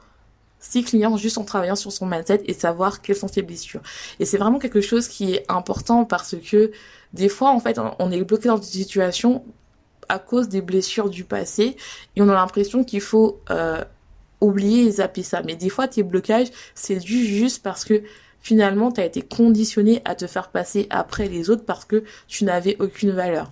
six 0.70 0.84
clients 0.84 1.18
juste 1.18 1.38
en 1.38 1.44
travaillant 1.44 1.76
sur 1.76 1.92
son 1.92 2.06
mindset 2.06 2.42
et 2.46 2.54
savoir 2.54 3.02
quelles 3.02 3.16
sont 3.16 3.28
ses 3.28 3.42
blessures. 3.42 3.82
Et 4.20 4.26
c'est 4.26 4.38
vraiment 4.38 4.60
quelque 4.60 4.82
chose 4.82 5.08
qui 5.08 5.34
est 5.34 5.46
important 5.50 6.06
parce 6.06 6.36
que 6.36 6.72
des 7.14 7.30
fois, 7.30 7.50
en 7.52 7.60
fait, 7.60 7.80
on 8.00 8.12
est 8.12 8.22
bloqué 8.24 8.50
dans 8.50 8.58
une 8.58 8.64
situation 8.64 9.44
à 10.10 10.20
cause 10.20 10.50
des 10.50 10.62
blessures 10.62 11.10
du 11.10 11.24
passé 11.24 11.76
et 12.16 12.22
on 12.22 12.30
a 12.30 12.34
l'impression 12.34 12.84
qu'il 12.84 13.02
faut 13.02 13.42
euh, 13.50 13.84
oublier 14.42 14.86
et 14.86 14.92
zapper 14.92 15.24
ça. 15.24 15.42
Mais 15.44 15.56
des 15.56 15.70
fois, 15.70 15.88
tes 15.88 16.04
blocages, 16.04 16.48
c'est 16.76 16.98
dû 16.98 17.26
juste 17.26 17.64
parce 17.64 17.84
que 17.84 18.04
finalement, 18.40 18.92
tu 18.92 19.02
as 19.02 19.06
été 19.06 19.22
conditionné 19.22 20.02
à 20.06 20.16
te 20.16 20.28
faire 20.28 20.50
passer 20.50 20.88
après 20.90 21.28
les 21.28 21.50
autres 21.50 21.66
parce 21.66 21.86
que 21.86 22.04
tu 22.28 22.46
n'avais 22.46 22.78
aucune 22.80 23.12
valeur. 23.12 23.52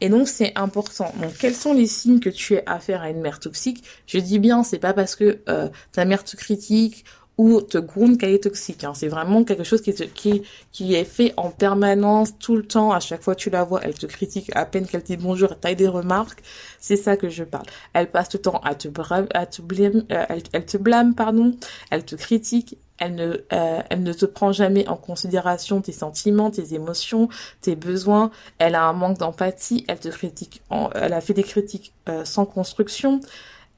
Et 0.00 0.08
donc 0.08 0.28
c'est 0.28 0.52
important. 0.56 1.12
Donc 1.20 1.32
quels 1.38 1.54
sont 1.54 1.74
les 1.74 1.86
signes 1.86 2.20
que 2.20 2.30
tu 2.30 2.54
es 2.54 2.62
affaire 2.66 3.02
à 3.02 3.10
une 3.10 3.20
mère 3.20 3.40
toxique? 3.40 3.84
Je 4.06 4.18
dis 4.18 4.38
bien, 4.38 4.62
c'est 4.62 4.78
pas 4.78 4.92
parce 4.92 5.16
que 5.16 5.40
euh, 5.48 5.68
ta 5.92 6.04
mère 6.04 6.24
te 6.24 6.36
critique 6.36 7.04
ou 7.40 7.62
te 7.62 7.78
gronde 7.78 8.18
qu'elle 8.18 8.34
est 8.34 8.42
toxique. 8.42 8.84
Hein. 8.84 8.92
C'est 8.94 9.08
vraiment 9.08 9.44
quelque 9.44 9.64
chose 9.64 9.80
qui, 9.80 10.42
qui 10.72 10.94
est 10.94 11.04
fait 11.04 11.32
en 11.38 11.50
permanence, 11.50 12.38
tout 12.38 12.54
le 12.54 12.66
temps. 12.66 12.92
À 12.92 13.00
chaque 13.00 13.22
fois 13.22 13.34
que 13.34 13.40
tu 13.40 13.48
la 13.48 13.64
vois, 13.64 13.80
elle 13.82 13.94
te 13.94 14.04
critique 14.04 14.50
à 14.54 14.66
peine 14.66 14.86
qu'elle 14.86 15.02
te 15.02 15.06
dit 15.06 15.16
bonjour, 15.16 15.58
taille 15.58 15.74
des 15.74 15.88
remarques. 15.88 16.42
C'est 16.80 16.96
ça 16.96 17.16
que 17.16 17.30
je 17.30 17.42
parle. 17.44 17.64
Elle 17.94 18.10
passe 18.10 18.30
le 18.34 18.40
temps 18.40 18.60
à 18.62 18.74
te, 18.74 18.88
à 19.32 19.46
te 19.46 19.62
blâme, 19.62 20.04
euh, 20.12 20.24
elle, 20.28 20.42
elle 20.52 20.66
te 20.66 20.76
blâme, 20.76 21.14
pardon. 21.14 21.56
Elle 21.90 22.04
te 22.04 22.14
critique, 22.14 22.76
elle 23.00 23.14
ne, 23.16 23.36
euh, 23.52 23.80
elle 23.90 24.02
ne 24.02 24.12
te 24.12 24.26
prend 24.26 24.52
jamais 24.52 24.86
en 24.86 24.96
considération 24.96 25.80
tes 25.80 25.92
sentiments, 25.92 26.50
tes 26.50 26.74
émotions, 26.74 27.28
tes 27.60 27.74
besoins. 27.74 28.30
Elle 28.58 28.76
a 28.76 28.84
un 28.84 28.92
manque 28.92 29.18
d'empathie. 29.18 29.84
Elle 29.88 29.98
te 29.98 30.08
critique. 30.08 30.62
elle 30.94 31.12
a 31.12 31.20
fait 31.20 31.34
des 31.34 31.42
critiques 31.42 31.92
euh, 32.08 32.24
sans 32.24 32.46
construction. 32.46 33.20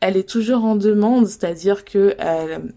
elle 0.00 0.16
est 0.16 0.28
toujours 0.28 0.64
en 0.64 0.76
demande, 0.76 1.26
c'est-à-dire 1.26 1.85
que 1.85 2.16
elle, 2.18 2.74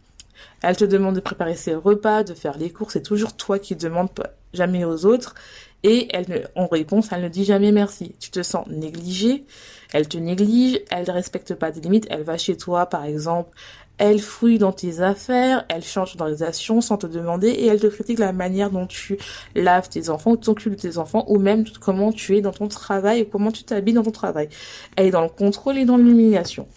elle 0.61 0.77
te 0.77 0.85
demande 0.85 1.15
de 1.15 1.19
préparer 1.19 1.55
ses 1.55 1.75
repas, 1.75 2.23
de 2.23 2.33
faire 2.33 2.57
les 2.57 2.69
courses, 2.71 2.93
c'est 2.93 3.03
toujours 3.03 3.33
toi 3.33 3.59
qui 3.59 3.75
demandes 3.75 4.09
jamais 4.53 4.85
aux 4.85 5.05
autres. 5.05 5.35
Et 5.83 6.07
elle, 6.15 6.49
en 6.55 6.65
réponse, 6.65 7.09
elle 7.11 7.21
ne 7.21 7.29
dit 7.29 7.45
jamais 7.45 7.71
merci. 7.71 8.15
Tu 8.19 8.31
te 8.31 8.41
sens 8.41 8.65
négligé, 8.67 9.45
elle 9.93 10.07
te 10.07 10.17
néglige, 10.17 10.81
elle 10.89 11.05
ne 11.07 11.11
respecte 11.11 11.53
pas 11.53 11.71
tes 11.71 11.81
limites, 11.81 12.07
elle 12.09 12.23
va 12.23 12.39
chez 12.39 12.57
toi, 12.57 12.87
par 12.87 13.05
exemple, 13.05 13.55
elle 13.97 14.19
fouille 14.19 14.57
dans 14.57 14.71
tes 14.71 14.99
affaires, 15.01 15.65
elle 15.69 15.83
change 15.83 16.15
d'organisation 16.15 16.81
sans 16.81 16.97
te 16.97 17.07
demander 17.07 17.49
et 17.49 17.67
elle 17.67 17.79
te 17.79 17.87
critique 17.87 18.19
la 18.19 18.33
manière 18.33 18.69
dont 18.69 18.87
tu 18.87 19.17
laves 19.55 19.89
tes 19.89 20.09
enfants, 20.09 20.31
ou 20.31 20.37
t'occupes 20.37 20.73
de 20.73 20.79
tes 20.79 20.97
enfants 20.97 21.25
ou 21.27 21.39
même 21.39 21.65
comment 21.79 22.11
tu 22.11 22.35
es 22.37 22.41
dans 22.41 22.51
ton 22.51 22.67
travail 22.67 23.21
et 23.21 23.25
comment 23.25 23.51
tu 23.51 23.63
t'habilles 23.63 23.93
dans 23.93 24.03
ton 24.03 24.11
travail. 24.11 24.49
Elle 24.95 25.07
est 25.07 25.11
dans 25.11 25.21
le 25.21 25.29
contrôle 25.29 25.77
et 25.77 25.85
dans 25.85 25.97
l'humiliation. 25.97 26.67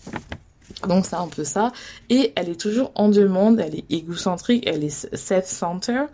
Donc 0.87 1.07
c'est 1.07 1.17
un 1.17 1.27
peu 1.27 1.45
ça. 1.45 1.73
Et 2.09 2.33
elle 2.37 2.49
est 2.49 2.61
toujours 2.61 2.93
en 2.95 3.09
demande, 3.09 3.61
elle 3.61 3.75
est 3.75 3.91
égocentrique, 3.91 4.65
elle 4.67 4.85
est 4.85 5.15
self-centered. 5.17 6.09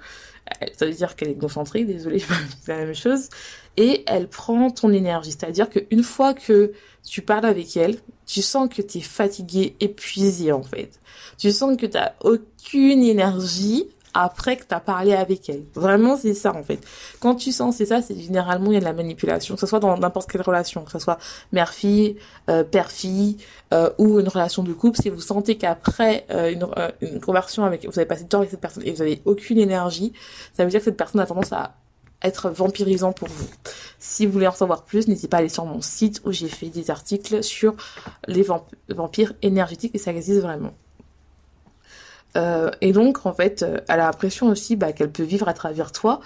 Ça 0.75 0.87
veut 0.87 0.93
dire 0.93 1.17
qu'elle 1.17 1.29
est 1.29 1.33
égocentrique, 1.33 1.87
désolée, 1.87 2.23
c'est 2.61 2.73
la 2.73 2.85
même 2.85 2.95
chose. 2.95 3.29
Et 3.77 4.05
elle 4.07 4.29
prend 4.29 4.71
ton 4.71 4.93
énergie. 4.93 5.33
C'est-à-dire 5.33 5.69
qu'une 5.69 6.03
fois 6.03 6.35
que 6.35 6.73
tu 7.05 7.23
parles 7.23 7.47
avec 7.47 7.77
elle, 7.77 7.99
tu 8.27 8.43
sens 8.43 8.69
que 8.69 8.83
tu 8.83 8.99
es 8.99 9.01
fatigué, 9.01 9.77
épuisé 9.81 10.53
en 10.53 10.63
fait. 10.63 11.01
Tu 11.39 11.51
sens 11.51 11.77
que 11.77 11.87
tu 11.87 11.99
aucune 12.21 13.03
énergie 13.03 13.87
après 14.15 14.57
que 14.57 14.65
tu 14.65 14.75
as 14.75 14.81
parlé 14.81 15.13
avec 15.13 15.49
elle. 15.49 15.65
Vraiment, 15.75 16.17
c'est 16.17 16.35
ça 16.35 16.55
en 16.55 16.63
fait. 16.63 16.81
Quand 17.21 17.35
tu 17.35 17.53
sens 17.53 17.77
c'est 17.77 17.87
ça, 17.87 18.01
c'est 18.01 18.19
généralement 18.19 18.71
il 18.71 18.75
y 18.75 18.77
a 18.77 18.81
de 18.81 18.85
la 18.85 18.93
manipulation, 18.93 19.55
que 19.55 19.61
ce 19.61 19.67
soit 19.67 19.81
dans 19.81 19.97
n'importe 19.99 20.31
quelle 20.31 20.43
relation, 20.43 20.85
que 20.85 20.93
ce 20.93 20.99
soit 20.99 21.19
mère-fille, 21.53 22.17
euh, 22.49 22.65
père-fille 22.65 23.37
euh, 23.73 23.91
ou 23.99 24.21
une 24.21 24.29
relation 24.29 24.63
de 24.63 24.73
couple, 24.73 25.01
si 25.01 25.11
vous 25.11 25.21
sentez 25.21 25.57
qu'après 25.57 26.27
euh, 26.31 26.53
une, 26.53 26.67
euh, 26.79 26.91
une 27.01 27.21
conversion 27.21 27.65
avec 27.65 27.85
vous 27.85 27.99
avez 27.99 28.07
passé 28.07 28.23
du 28.23 28.29
temps 28.29 28.39
avec 28.39 28.51
cette 28.51 28.61
personne 28.61 28.85
et 28.87 28.93
vous 28.93 29.03
avez 29.03 29.21
aucune 29.25 29.59
énergie, 29.59 30.13
ça 30.53 30.65
veut 30.65 30.71
dire 30.71 30.81
que 30.81 30.85
cette 30.85 30.97
personne 30.97 31.21
a 31.21 31.27
tendance 31.27 31.53
à 31.53 31.75
être 32.23 32.51
vampirisant 32.51 33.13
pour 33.13 33.29
vous. 33.29 33.49
Si 33.99 34.27
vous 34.27 34.33
voulez 34.33 34.47
en 34.47 34.53
savoir 34.53 34.85
plus, 34.85 35.09
n'hésitez 35.09 35.29
pas 35.29 35.39
à 35.39 35.41
aller 35.41 35.49
sur 35.49 35.67
mon 35.67 35.81
site 35.81 36.23
où 36.25 36.33
j'ai 36.33 36.49
fait 36.49 36.69
des 36.69 36.91
articles 36.91 37.43
sur 37.43 37.75
les 38.27 38.45
vampires 38.89 39.35
énergétiques 39.43 39.95
et 39.95 39.99
ça 39.99 40.11
existe 40.13 40.41
vraiment. 40.41 40.73
Euh, 42.37 42.71
et 42.81 42.93
donc, 42.93 43.27
en 43.27 43.33
fait, 43.33 43.63
euh, 43.63 43.79
elle 43.89 44.01
a 44.01 44.07
l'impression 44.07 44.49
aussi 44.49 44.77
bah, 44.77 44.93
qu'elle 44.93 45.11
peut 45.11 45.23
vivre 45.23 45.49
à 45.49 45.55
travers 45.55 45.93
toi, 45.93 46.21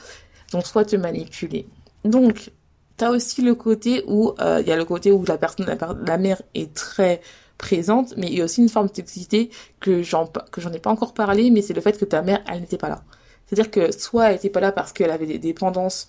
donc 0.53 0.67
soit 0.67 0.85
te 0.85 0.97
manipuler. 0.97 1.67
Donc, 2.05 2.51
t'as 2.97 3.11
aussi 3.11 3.43
le 3.43 3.55
côté 3.55 4.05
où 4.07 4.35
euh, 4.41 4.61
il 4.61 4.69
y 4.69 4.73
a 4.73 4.77
le 4.77 4.85
côté 4.85 5.13
où 5.13 5.25
la 5.25 5.39
personne, 5.39 5.67
la, 6.07 6.19
mère 6.19 6.43
est 6.55 6.75
très 6.75 7.21
présente, 7.59 8.15
mais 8.17 8.29
il 8.29 8.39
y 8.39 8.41
a 8.41 8.45
aussi 8.45 8.63
une 8.63 8.69
forme 8.69 8.87
de 8.89 8.93
toxicité 8.93 9.51
que 9.81 10.03
j'en 10.03 10.27
ai 10.73 10.79
pas 10.79 10.91
encore 10.91 11.15
parlé, 11.15 11.51
mais 11.51 11.63
c'est 11.63 11.75
le 11.75 11.81
fait 11.81 11.99
que 11.99 12.05
ta 12.05 12.23
mère, 12.23 12.43
elle 12.49 12.61
n'était 12.61 12.79
pas 12.79 12.89
là. 12.89 13.03
C'est-à-dire 13.47 13.71
que 13.71 13.93
soit 13.99 14.31
elle 14.31 14.37
était 14.37 14.51
pas 14.51 14.61
là 14.61 14.73
parce 14.73 14.93
qu'elle 14.93 15.11
avait 15.11 15.27
des 15.27 15.39
dépendances, 15.39 16.07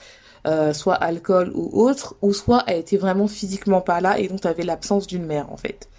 euh, 0.48 0.74
soit 0.74 0.96
alcool 0.96 1.52
ou 1.54 1.82
autre, 1.82 2.16
ou 2.22 2.34
soit 2.34 2.64
elle 2.68 2.80
était 2.80 2.98
vraiment 2.98 3.28
physiquement 3.28 3.82
pas 3.82 4.02
là 4.02 4.20
et 4.20 4.28
donc 4.28 4.42
tu 4.42 4.48
avais 4.48 4.64
l'absence 4.64 5.08
d'une 5.08 5.26
mère 5.26 5.52
en 5.52 5.58
fait. 5.58 5.90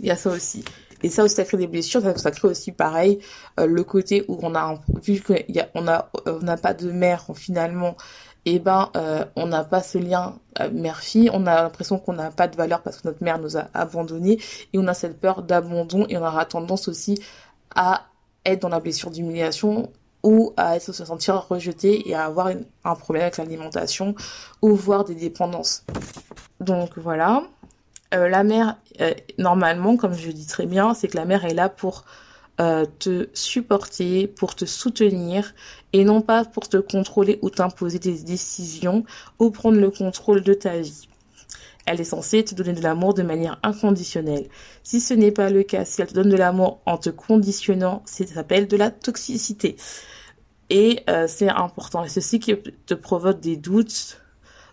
Il 0.00 0.06
y 0.06 0.10
a 0.10 0.16
ça 0.16 0.30
aussi. 0.30 0.64
Et 1.02 1.08
ça 1.08 1.24
aussi, 1.24 1.34
ça 1.34 1.44
crée 1.44 1.56
des 1.56 1.66
blessures, 1.66 2.02
ça, 2.16 2.30
crée 2.30 2.48
aussi 2.48 2.72
pareil 2.72 3.18
euh, 3.58 3.66
le 3.66 3.84
côté 3.84 4.24
où 4.28 4.38
on 4.42 4.54
a 4.54 4.78
vu 5.02 5.22
qu'on 5.22 5.88
a 5.88 6.10
euh, 6.26 6.38
on 6.40 6.44
n'a 6.44 6.56
pas 6.56 6.74
de 6.74 6.90
mère 6.90 7.26
finalement, 7.34 7.96
eh 8.44 8.58
ben 8.58 8.90
euh, 8.96 9.24
on 9.36 9.46
n'a 9.46 9.64
pas 9.64 9.82
ce 9.82 9.98
lien 9.98 10.38
mère-fille, 10.72 11.30
on 11.32 11.46
a 11.46 11.62
l'impression 11.62 11.98
qu'on 11.98 12.12
n'a 12.12 12.30
pas 12.30 12.48
de 12.48 12.56
valeur 12.56 12.82
parce 12.82 12.98
que 12.98 13.08
notre 13.08 13.22
mère 13.22 13.38
nous 13.38 13.56
a 13.56 13.68
abandonnés 13.74 14.38
et 14.72 14.78
on 14.78 14.86
a 14.86 14.94
cette 14.94 15.20
peur 15.20 15.42
d'abandon 15.42 16.06
et 16.08 16.16
on 16.16 16.24
aura 16.24 16.44
tendance 16.44 16.88
aussi 16.88 17.22
à 17.74 18.06
être 18.44 18.62
dans 18.62 18.68
la 18.68 18.80
blessure 18.80 19.10
d'humiliation 19.10 19.90
ou 20.22 20.52
à 20.56 20.78
se 20.80 20.92
sentir 20.92 21.46
rejeté 21.48 22.08
et 22.08 22.14
à 22.14 22.26
avoir 22.26 22.50
un 22.84 22.94
problème 22.94 23.22
avec 23.22 23.38
l'alimentation 23.38 24.14
ou 24.60 24.74
voir 24.74 25.04
des 25.04 25.14
dépendances. 25.14 25.84
Donc 26.60 26.98
voilà. 26.98 27.42
Euh, 28.12 28.28
la 28.28 28.42
mère, 28.42 28.76
euh, 29.00 29.14
normalement, 29.38 29.96
comme 29.96 30.14
je 30.14 30.30
dis 30.30 30.46
très 30.46 30.66
bien, 30.66 30.94
c'est 30.94 31.08
que 31.08 31.16
la 31.16 31.24
mère 31.24 31.44
est 31.44 31.54
là 31.54 31.68
pour 31.68 32.04
euh, 32.60 32.84
te 32.98 33.28
supporter, 33.34 34.26
pour 34.26 34.54
te 34.54 34.64
soutenir 34.64 35.54
et 35.92 36.04
non 36.04 36.20
pas 36.20 36.44
pour 36.44 36.68
te 36.68 36.76
contrôler 36.76 37.38
ou 37.42 37.50
t'imposer 37.50 37.98
des 37.98 38.18
décisions 38.22 39.04
ou 39.38 39.50
prendre 39.50 39.78
le 39.78 39.90
contrôle 39.90 40.42
de 40.42 40.54
ta 40.54 40.80
vie. 40.80 41.08
Elle 41.86 42.00
est 42.00 42.04
censée 42.04 42.44
te 42.44 42.54
donner 42.54 42.72
de 42.72 42.82
l'amour 42.82 43.14
de 43.14 43.22
manière 43.22 43.58
inconditionnelle. 43.62 44.48
Si 44.82 45.00
ce 45.00 45.14
n'est 45.14 45.32
pas 45.32 45.50
le 45.50 45.62
cas, 45.62 45.84
si 45.84 46.02
elle 46.02 46.08
te 46.08 46.14
donne 46.14 46.28
de 46.28 46.36
l'amour 46.36 46.80
en 46.86 46.98
te 46.98 47.10
conditionnant, 47.10 48.02
ça 48.04 48.26
s'appelle 48.26 48.68
de 48.68 48.76
la 48.76 48.90
toxicité. 48.90 49.76
Et 50.68 51.04
c'est 51.26 51.48
important. 51.48 52.04
Et 52.04 52.08
ceci 52.08 52.38
qui 52.38 52.54
te 52.86 52.94
provoque 52.94 53.40
des 53.40 53.56
doutes 53.56 54.20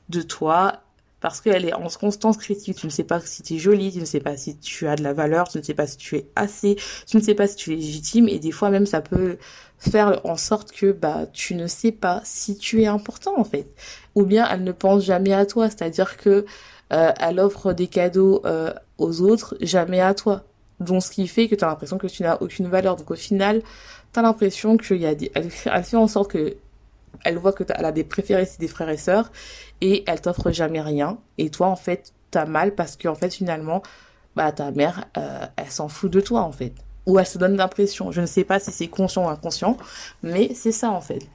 de 0.09 0.21
toi 0.21 0.83
parce 1.19 1.41
qu'elle 1.41 1.65
est 1.65 1.73
en 1.73 1.87
constante 1.87 2.37
critique. 2.37 2.77
Tu 2.77 2.85
ne 2.85 2.91
sais 2.91 3.03
pas 3.03 3.19
si 3.19 3.41
tu 3.41 3.55
es 3.55 3.57
jolie, 3.57 3.91
tu 3.91 3.99
ne 3.99 4.05
sais 4.05 4.19
pas 4.19 4.37
si 4.37 4.57
tu 4.57 4.87
as 4.87 4.95
de 4.95 5.03
la 5.03 5.13
valeur, 5.13 5.47
tu 5.47 5.57
ne 5.57 5.63
sais 5.63 5.73
pas 5.73 5.87
si 5.87 5.97
tu 5.97 6.15
es 6.15 6.27
assez, 6.35 6.77
tu 7.07 7.17
ne 7.17 7.21
sais 7.21 7.33
pas 7.33 7.47
si 7.47 7.55
tu 7.55 7.73
es 7.73 7.75
légitime 7.75 8.27
et 8.27 8.39
des 8.39 8.51
fois 8.51 8.69
même 8.69 8.85
ça 8.85 9.01
peut 9.01 9.37
faire 9.79 10.21
en 10.25 10.37
sorte 10.37 10.71
que 10.71 10.91
bah 10.91 11.25
tu 11.31 11.55
ne 11.55 11.67
sais 11.67 11.91
pas 11.91 12.21
si 12.23 12.57
tu 12.57 12.81
es 12.81 12.87
important 12.87 13.33
en 13.37 13.43
fait. 13.43 13.67
Ou 14.15 14.25
bien 14.25 14.47
elle 14.49 14.63
ne 14.63 14.71
pense 14.71 15.03
jamais 15.03 15.33
à 15.33 15.45
toi, 15.45 15.69
c'est-à-dire 15.69 16.17
que 16.17 16.45
euh, 16.93 17.11
elle 17.19 17.39
offre 17.39 17.73
des 17.73 17.87
cadeaux 17.87 18.41
euh, 18.45 18.73
aux 18.97 19.21
autres, 19.21 19.57
jamais 19.61 20.01
à 20.01 20.13
toi. 20.13 20.43
Donc 20.79 21.03
ce 21.03 21.11
qui 21.11 21.27
fait 21.27 21.47
que 21.47 21.55
tu 21.55 21.63
as 21.63 21.67
l'impression 21.67 21.97
que 21.97 22.07
tu 22.07 22.23
n'as 22.23 22.37
aucune 22.41 22.67
valeur. 22.67 22.95
Donc 22.95 23.09
au 23.11 23.15
final, 23.15 23.61
tu 24.13 24.19
as 24.19 24.21
l'impression 24.21 24.77
qu'il 24.77 24.97
y 24.97 25.07
a 25.07 25.13
elle 25.35 25.49
fait 25.83 25.97
en 25.97 26.07
sorte 26.07 26.31
que 26.31 26.55
elle 27.23 27.37
voit 27.37 27.53
que 27.53 27.63
elle 27.75 27.85
a 27.85 27.91
des 27.91 28.03
préférés, 28.03 28.45
c'est 28.45 28.59
des 28.59 28.67
frères 28.67 28.89
et 28.89 28.97
sœurs, 28.97 29.31
et 29.81 30.03
elle 30.07 30.21
t'offre 30.21 30.51
jamais 30.51 30.81
rien. 30.81 31.17
Et 31.37 31.49
toi, 31.49 31.67
en 31.67 31.75
fait, 31.75 32.13
t'as 32.31 32.45
mal 32.45 32.75
parce 32.75 32.95
qu'en 32.95 33.15
fait, 33.15 33.33
finalement, 33.33 33.81
bah, 34.35 34.51
ta 34.51 34.71
mère, 34.71 35.05
euh, 35.17 35.45
elle 35.55 35.71
s'en 35.71 35.87
fout 35.87 36.11
de 36.11 36.21
toi, 36.21 36.41
en 36.41 36.51
fait. 36.51 36.73
Ou 37.05 37.19
elle 37.19 37.25
se 37.25 37.37
donne 37.37 37.55
l'impression. 37.57 38.11
Je 38.11 38.21
ne 38.21 38.25
sais 38.25 38.43
pas 38.43 38.59
si 38.59 38.71
c'est 38.71 38.87
conscient 38.87 39.25
ou 39.25 39.29
inconscient, 39.29 39.77
mais 40.23 40.53
c'est 40.53 40.71
ça, 40.71 40.91
en 40.91 41.01
fait. 41.01 41.27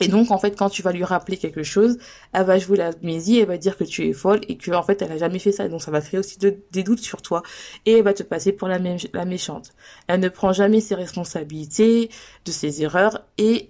Et 0.00 0.08
donc, 0.08 0.30
en 0.30 0.38
fait, 0.38 0.56
quand 0.56 0.68
tu 0.70 0.82
vas 0.82 0.92
lui 0.92 1.04
rappeler 1.04 1.36
quelque 1.36 1.62
chose, 1.62 1.98
elle 2.32 2.44
va 2.44 2.58
jouer 2.58 2.76
l'amnésie, 2.76 3.40
elle 3.40 3.48
va 3.48 3.56
dire 3.56 3.76
que 3.76 3.84
tu 3.84 4.06
es 4.08 4.12
folle 4.12 4.40
et 4.48 4.56
que, 4.56 4.70
en 4.72 4.82
fait, 4.82 5.02
elle 5.02 5.12
a 5.12 5.18
jamais 5.18 5.38
fait 5.38 5.52
ça. 5.52 5.68
Donc, 5.68 5.82
ça 5.82 5.90
va 5.90 6.00
créer 6.00 6.18
aussi 6.18 6.38
des 6.38 6.82
doutes 6.82 7.00
sur 7.00 7.22
toi 7.22 7.42
et 7.86 7.98
elle 7.98 8.04
va 8.04 8.14
te 8.14 8.22
passer 8.22 8.52
pour 8.52 8.68
la, 8.68 8.78
la 8.78 9.24
méchante. 9.24 9.72
Elle 10.06 10.20
ne 10.20 10.28
prend 10.28 10.52
jamais 10.52 10.80
ses 10.80 10.94
responsabilités 10.94 12.10
de 12.44 12.52
ses 12.52 12.82
erreurs 12.82 13.24
et 13.38 13.68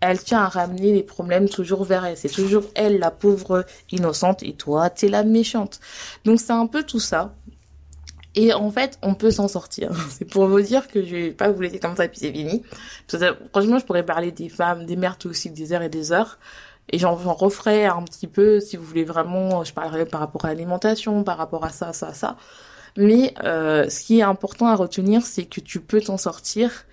elle 0.00 0.22
tient 0.22 0.42
à 0.42 0.48
ramener 0.48 0.92
les 0.92 1.02
problèmes 1.02 1.48
toujours 1.48 1.84
vers 1.84 2.04
elle. 2.04 2.16
C'est 2.16 2.28
toujours 2.28 2.64
elle, 2.74 2.98
la 2.98 3.10
pauvre 3.10 3.64
innocente, 3.90 4.42
et 4.42 4.52
toi, 4.52 4.90
t'es 4.90 5.08
la 5.08 5.24
méchante. 5.24 5.80
Donc 6.24 6.40
c'est 6.40 6.52
un 6.52 6.66
peu 6.66 6.82
tout 6.82 7.00
ça. 7.00 7.34
Et 8.34 8.52
en 8.52 8.70
fait, 8.70 8.98
on 9.02 9.14
peut 9.14 9.30
s'en 9.30 9.48
sortir. 9.48 9.92
C'est 10.10 10.26
pour 10.26 10.46
vous 10.46 10.60
dire 10.60 10.88
que 10.88 11.02
je 11.02 11.16
vais 11.16 11.30
pas 11.30 11.50
vous 11.50 11.62
laisser 11.62 11.78
comme 11.78 11.96
ça 11.96 12.06
puis 12.06 12.18
c'est 12.20 12.30
fini. 12.32 12.62
franchement, 13.50 13.78
je 13.78 13.86
pourrais 13.86 14.04
parler 14.04 14.30
des 14.30 14.50
femmes, 14.50 14.84
des 14.84 14.94
mères 14.94 15.16
toxiques 15.16 15.54
des 15.54 15.72
heures 15.72 15.80
et 15.80 15.88
des 15.88 16.12
heures. 16.12 16.38
Et 16.90 16.98
j'en 16.98 17.14
referai 17.14 17.86
un 17.86 18.02
petit 18.02 18.26
peu 18.26 18.60
si 18.60 18.76
vous 18.76 18.84
voulez 18.84 19.04
vraiment. 19.04 19.64
Je 19.64 19.72
parlerai 19.72 20.04
par 20.04 20.20
rapport 20.20 20.44
à 20.44 20.48
l'alimentation, 20.48 21.24
par 21.24 21.38
rapport 21.38 21.64
à 21.64 21.70
ça, 21.70 21.94
ça, 21.94 22.12
ça. 22.12 22.36
Mais 22.98 23.34
euh, 23.42 23.88
ce 23.88 24.04
qui 24.04 24.18
est 24.18 24.22
important 24.22 24.66
à 24.66 24.74
retenir, 24.74 25.22
c'est 25.22 25.46
que 25.46 25.60
tu 25.60 25.80
peux 25.80 26.02
t'en 26.02 26.18
sortir 26.18 26.84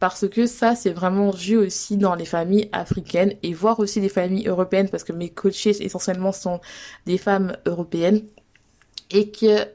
parce 0.00 0.26
que 0.28 0.46
ça 0.46 0.74
c'est 0.74 0.90
vraiment 0.90 1.30
vu 1.30 1.56
aussi 1.56 1.96
dans 1.96 2.14
les 2.14 2.24
familles 2.24 2.68
africaines 2.72 3.34
et 3.42 3.52
voir 3.52 3.78
aussi 3.78 4.00
des 4.00 4.08
familles 4.08 4.48
européennes 4.48 4.88
parce 4.88 5.04
que 5.04 5.12
mes 5.12 5.28
coachés 5.28 5.84
essentiellement 5.84 6.32
sont 6.32 6.60
des 7.06 7.18
femmes 7.18 7.56
européennes. 7.66 8.22
Et 9.12 9.30
que 9.30 9.66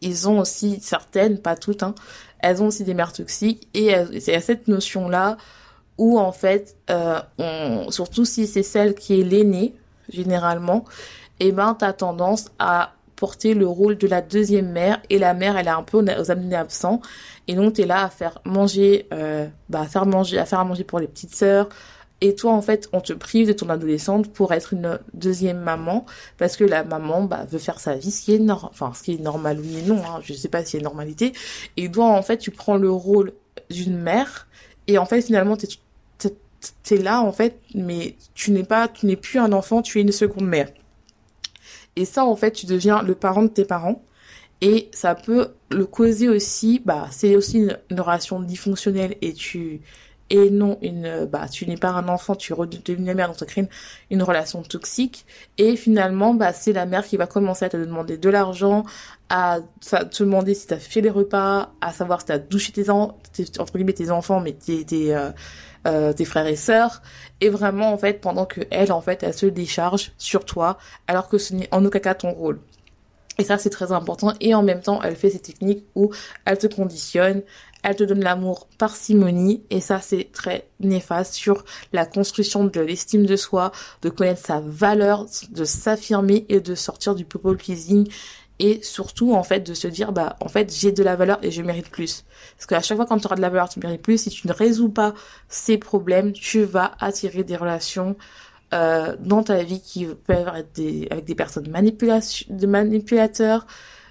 ils 0.00 0.28
ont 0.28 0.38
aussi 0.38 0.80
certaines, 0.80 1.38
pas 1.38 1.56
toutes, 1.56 1.82
hein, 1.82 1.94
elles 2.38 2.62
ont 2.62 2.66
aussi 2.68 2.84
des 2.84 2.94
mères 2.94 3.12
toxiques. 3.12 3.68
Et 3.74 3.92
c'est 4.20 4.34
à 4.34 4.40
cette 4.40 4.68
notion 4.68 5.08
là 5.08 5.36
où 5.98 6.18
en 6.18 6.32
fait, 6.32 6.76
euh, 6.90 7.20
on, 7.38 7.90
surtout 7.90 8.24
si 8.24 8.46
c'est 8.46 8.62
celle 8.62 8.94
qui 8.94 9.20
est 9.20 9.24
l'aînée 9.24 9.74
généralement, 10.10 10.84
et 11.40 11.48
eh 11.48 11.52
ben 11.52 11.74
t'as 11.78 11.92
tendance 11.92 12.50
à 12.58 12.92
porter 13.24 13.54
le 13.54 13.66
rôle 13.66 13.96
de 13.96 14.06
la 14.06 14.20
deuxième 14.20 14.70
mère 14.70 15.00
et 15.08 15.18
la 15.18 15.32
mère 15.32 15.56
elle 15.56 15.66
est 15.66 15.70
un 15.70 15.82
peu 15.82 15.96
aux 15.96 16.30
amenés 16.30 16.56
absents 16.56 17.00
et 17.48 17.54
donc 17.54 17.72
tu 17.72 17.80
es 17.80 17.86
là 17.86 18.04
à 18.04 18.10
faire 18.10 18.38
manger 18.44 19.06
euh, 19.14 19.46
bah 19.70 19.80
à 19.80 19.86
faire 19.86 20.04
manger 20.04 20.36
à 20.38 20.44
faire 20.44 20.60
à 20.60 20.64
manger 20.64 20.84
pour 20.84 20.98
les 20.98 21.06
petites 21.06 21.34
sœurs 21.34 21.70
et 22.20 22.34
toi 22.34 22.52
en 22.52 22.60
fait 22.60 22.90
on 22.92 23.00
te 23.00 23.14
prive 23.14 23.48
de 23.48 23.54
ton 23.54 23.70
adolescente 23.70 24.30
pour 24.30 24.52
être 24.52 24.74
une 24.74 24.98
deuxième 25.14 25.58
maman 25.58 26.04
parce 26.36 26.58
que 26.58 26.64
la 26.64 26.84
maman 26.84 27.22
bah 27.22 27.46
veut 27.50 27.58
faire 27.58 27.80
sa 27.80 27.94
vie 27.94 28.10
ce 28.10 28.20
qui 28.26 28.34
est 28.34 28.38
normal 28.38 28.70
enfin 28.70 28.92
ce 28.94 29.02
qui 29.02 29.14
est 29.14 29.22
normal 29.22 29.58
oui 29.58 29.78
et 29.78 29.82
non 29.88 30.02
hein, 30.04 30.20
je 30.22 30.34
sais 30.34 30.50
pas 30.50 30.62
si 30.62 30.72
c'est 30.72 30.82
normalité 30.82 31.32
et 31.78 31.90
toi 31.90 32.08
en 32.08 32.20
fait 32.20 32.36
tu 32.36 32.50
prends 32.50 32.76
le 32.76 32.90
rôle 32.90 33.32
d'une 33.70 33.96
mère 33.96 34.48
et 34.86 34.98
en 34.98 35.06
fait 35.06 35.22
finalement 35.22 35.56
tu 35.56 35.66
es 36.90 36.98
là 36.98 37.22
en 37.22 37.32
fait 37.32 37.58
mais 37.74 38.16
tu 38.34 38.50
n'es 38.50 38.64
pas 38.64 38.86
tu 38.86 39.06
n'es 39.06 39.16
plus 39.16 39.38
un 39.38 39.52
enfant 39.52 39.80
tu 39.80 39.98
es 39.98 40.02
une 40.02 40.12
seconde 40.12 40.46
mère 40.46 40.68
et 41.96 42.04
ça, 42.04 42.24
en 42.24 42.36
fait, 42.36 42.52
tu 42.52 42.66
deviens 42.66 43.02
le 43.02 43.14
parent 43.14 43.42
de 43.42 43.48
tes 43.48 43.64
parents. 43.64 44.02
Et 44.60 44.88
ça 44.92 45.14
peut 45.14 45.48
le 45.70 45.84
causer 45.84 46.28
aussi, 46.28 46.80
bah, 46.84 47.08
c'est 47.10 47.36
aussi 47.36 47.58
une, 47.58 47.78
une 47.90 48.00
relation 48.00 48.40
dysfonctionnelle 48.40 49.16
et 49.20 49.34
tu, 49.34 49.82
et 50.30 50.50
non 50.50 50.78
une 50.80 51.26
bah 51.26 51.48
tu 51.48 51.66
n'es 51.66 51.76
pas 51.76 51.90
un 51.90 52.08
enfant 52.08 52.34
tu 52.34 52.54
redeviens 52.54 53.04
la 53.04 53.14
mère 53.14 53.28
donc 53.28 53.38
ça 53.38 53.46
crée 53.46 53.68
une, 54.10 54.22
relation 54.22 54.62
toxique 54.62 55.26
et 55.58 55.76
finalement 55.76 56.32
bah 56.32 56.52
c'est 56.52 56.72
la 56.72 56.86
mère 56.86 57.04
qui 57.04 57.16
va 57.16 57.26
commencer 57.26 57.66
à 57.66 57.68
te 57.68 57.76
demander 57.76 58.16
de 58.16 58.30
l'argent 58.30 58.84
à 59.28 59.58
te 59.82 60.22
demander 60.22 60.54
si 60.54 60.66
tu 60.66 60.74
as 60.74 60.78
fait 60.78 61.02
les 61.02 61.10
repas 61.10 61.72
à 61.82 61.92
savoir 61.92 62.20
si 62.20 62.26
tu 62.26 62.32
as 62.32 62.38
douché 62.38 62.72
tes, 62.72 62.88
en, 62.88 63.18
entre 63.58 63.72
guillemets 63.74 63.92
tes 63.92 64.10
enfants 64.10 64.40
mais 64.40 64.54
tes 64.54 64.84
tes, 64.86 65.14
euh, 65.14 65.30
euh, 65.86 66.12
tes 66.12 66.24
frères 66.24 66.46
et 66.46 66.56
sœurs. 66.56 67.02
Et 67.40 67.48
vraiment 67.48 67.92
en 67.92 67.98
fait 67.98 68.20
pendant 68.20 68.46
que 68.46 68.60
elle 68.70 68.92
en 68.92 69.00
fait 69.00 69.22
elle 69.22 69.34
se 69.34 69.46
décharge 69.46 70.12
sur 70.18 70.44
toi 70.44 70.78
alors 71.06 71.28
que 71.28 71.38
ce 71.38 71.54
n'est 71.54 71.68
en 71.72 71.84
aucun 71.84 71.98
cas 71.98 72.14
ton 72.14 72.32
rôle. 72.32 72.60
Et 73.38 73.44
ça, 73.44 73.58
c'est 73.58 73.70
très 73.70 73.90
important. 73.90 74.32
Et 74.40 74.54
en 74.54 74.62
même 74.62 74.80
temps, 74.80 75.02
elle 75.02 75.16
fait 75.16 75.30
ces 75.30 75.40
techniques 75.40 75.84
où 75.96 76.12
elle 76.44 76.56
te 76.56 76.68
conditionne, 76.68 77.42
elle 77.84 77.96
te 77.96 78.04
donne 78.04 78.22
l'amour 78.22 78.66
parcimonie 78.78 79.62
et 79.68 79.80
ça 79.80 80.00
c'est 80.00 80.30
très 80.32 80.66
néfaste 80.80 81.34
sur 81.34 81.64
la 81.92 82.06
construction 82.06 82.64
de 82.64 82.80
l'estime 82.80 83.26
de 83.26 83.36
soi, 83.36 83.72
de 84.00 84.08
connaître 84.08 84.44
sa 84.44 84.60
valeur, 84.60 85.26
de 85.50 85.64
s'affirmer 85.64 86.46
et 86.48 86.60
de 86.60 86.74
sortir 86.74 87.14
du 87.14 87.26
people 87.26 87.56
pleasing 87.56 88.08
et 88.58 88.80
surtout 88.82 89.34
en 89.34 89.42
fait 89.42 89.60
de 89.60 89.74
se 89.74 89.88
dire 89.88 90.12
bah 90.12 90.36
en 90.40 90.48
fait 90.48 90.72
j'ai 90.72 90.92
de 90.92 91.02
la 91.02 91.16
valeur 91.16 91.38
et 91.42 91.50
je 91.50 91.62
mérite 91.62 91.90
plus. 91.90 92.24
Parce 92.56 92.66
qu'à 92.66 92.80
chaque 92.80 92.96
fois 92.96 93.06
quand 93.06 93.18
tu 93.18 93.26
auras 93.26 93.36
de 93.36 93.40
la 93.40 93.50
valeur 93.50 93.68
tu 93.68 93.80
mérites 93.80 94.02
plus. 94.02 94.18
Si 94.18 94.30
tu 94.30 94.46
ne 94.46 94.52
résous 94.52 94.90
pas 94.90 95.14
ces 95.48 95.78
problèmes 95.78 96.32
tu 96.32 96.62
vas 96.64 96.92
attirer 97.00 97.44
des 97.44 97.56
relations 97.56 98.16
euh, 98.72 99.16
dans 99.20 99.42
ta 99.42 99.62
vie 99.62 99.80
qui 99.80 100.06
peuvent 100.06 100.48
être 100.56 100.72
des, 100.74 101.08
avec 101.10 101.24
des 101.24 101.34
personnes 101.34 101.68
manipulation, 101.68 102.46
de 102.50 102.66
manipulateurs 102.66 103.66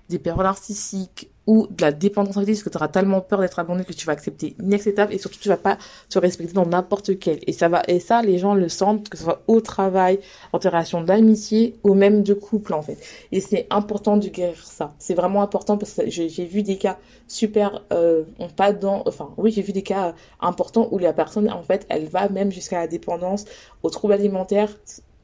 des 0.10 0.20
peurs 0.20 0.38
narcissiques 0.38 1.30
ou 1.46 1.68
de 1.70 1.82
la 1.82 1.92
dépendance 1.92 2.38
affective 2.38 2.56
parce 2.56 2.64
que 2.64 2.70
tu 2.70 2.78
auras 2.78 2.88
tellement 2.88 3.22
peur 3.22 3.40
d'être 3.40 3.60
abandonné 3.60 3.84
que 3.84 3.94
tu 3.94 4.06
vas 4.06 4.14
accepter 4.14 4.56
inacceptable 4.62 5.14
et 5.14 5.18
surtout 5.18 5.40
tu 5.40 5.50
vas 5.50 5.58
pas 5.58 5.78
te 6.10 6.18
respecter 6.18 6.54
dans 6.54 6.66
n'importe 6.66 7.20
quel. 7.20 7.40
Et 7.48 7.54
ça 7.54 7.68
va 7.68 7.84
et 7.88 8.00
ça 8.00 8.22
les 8.22 8.38
gens 8.38 8.54
le 8.54 8.70
sentent 8.70 9.10
que 9.10 9.18
ce 9.18 9.24
soit 9.24 9.42
au 9.48 9.60
travail 9.60 10.20
en 10.54 10.58
relation 10.58 11.02
d'amitié 11.02 11.76
ou 11.84 11.94
même 11.96 12.24
de 12.24 12.34
couple 12.34 12.74
en 12.74 12.82
fait. 12.82 12.98
Et 13.32 13.42
c'est 13.42 13.68
important 13.70 14.18
de 14.18 14.28
guérir 14.28 14.66
ça. 14.66 14.94
C'est 15.00 15.16
vraiment 15.16 15.42
important 15.42 15.78
parce 15.78 15.94
que 15.94 16.10
j'ai 16.10 16.46
vu 16.46 16.64
des 16.64 16.78
cas 16.78 16.98
super 17.28 17.84
euh, 17.92 18.24
pas 18.56 18.72
dans 18.72 19.04
enfin 19.06 19.34
oui 19.38 19.52
j'ai 19.52 19.62
vu 19.62 19.74
des 19.74 19.82
cas 19.82 20.14
importants 20.40 20.88
où 20.92 21.00
la 21.00 21.14
personne 21.14 21.50
en 21.50 21.64
fait 21.64 21.86
elle 21.90 22.08
va 22.08 22.30
même 22.30 22.52
jusqu'à 22.52 22.80
la 22.80 22.88
dépendance 22.88 23.46
aux 23.82 23.90
troubles 23.90 24.14
alimentaires 24.14 24.70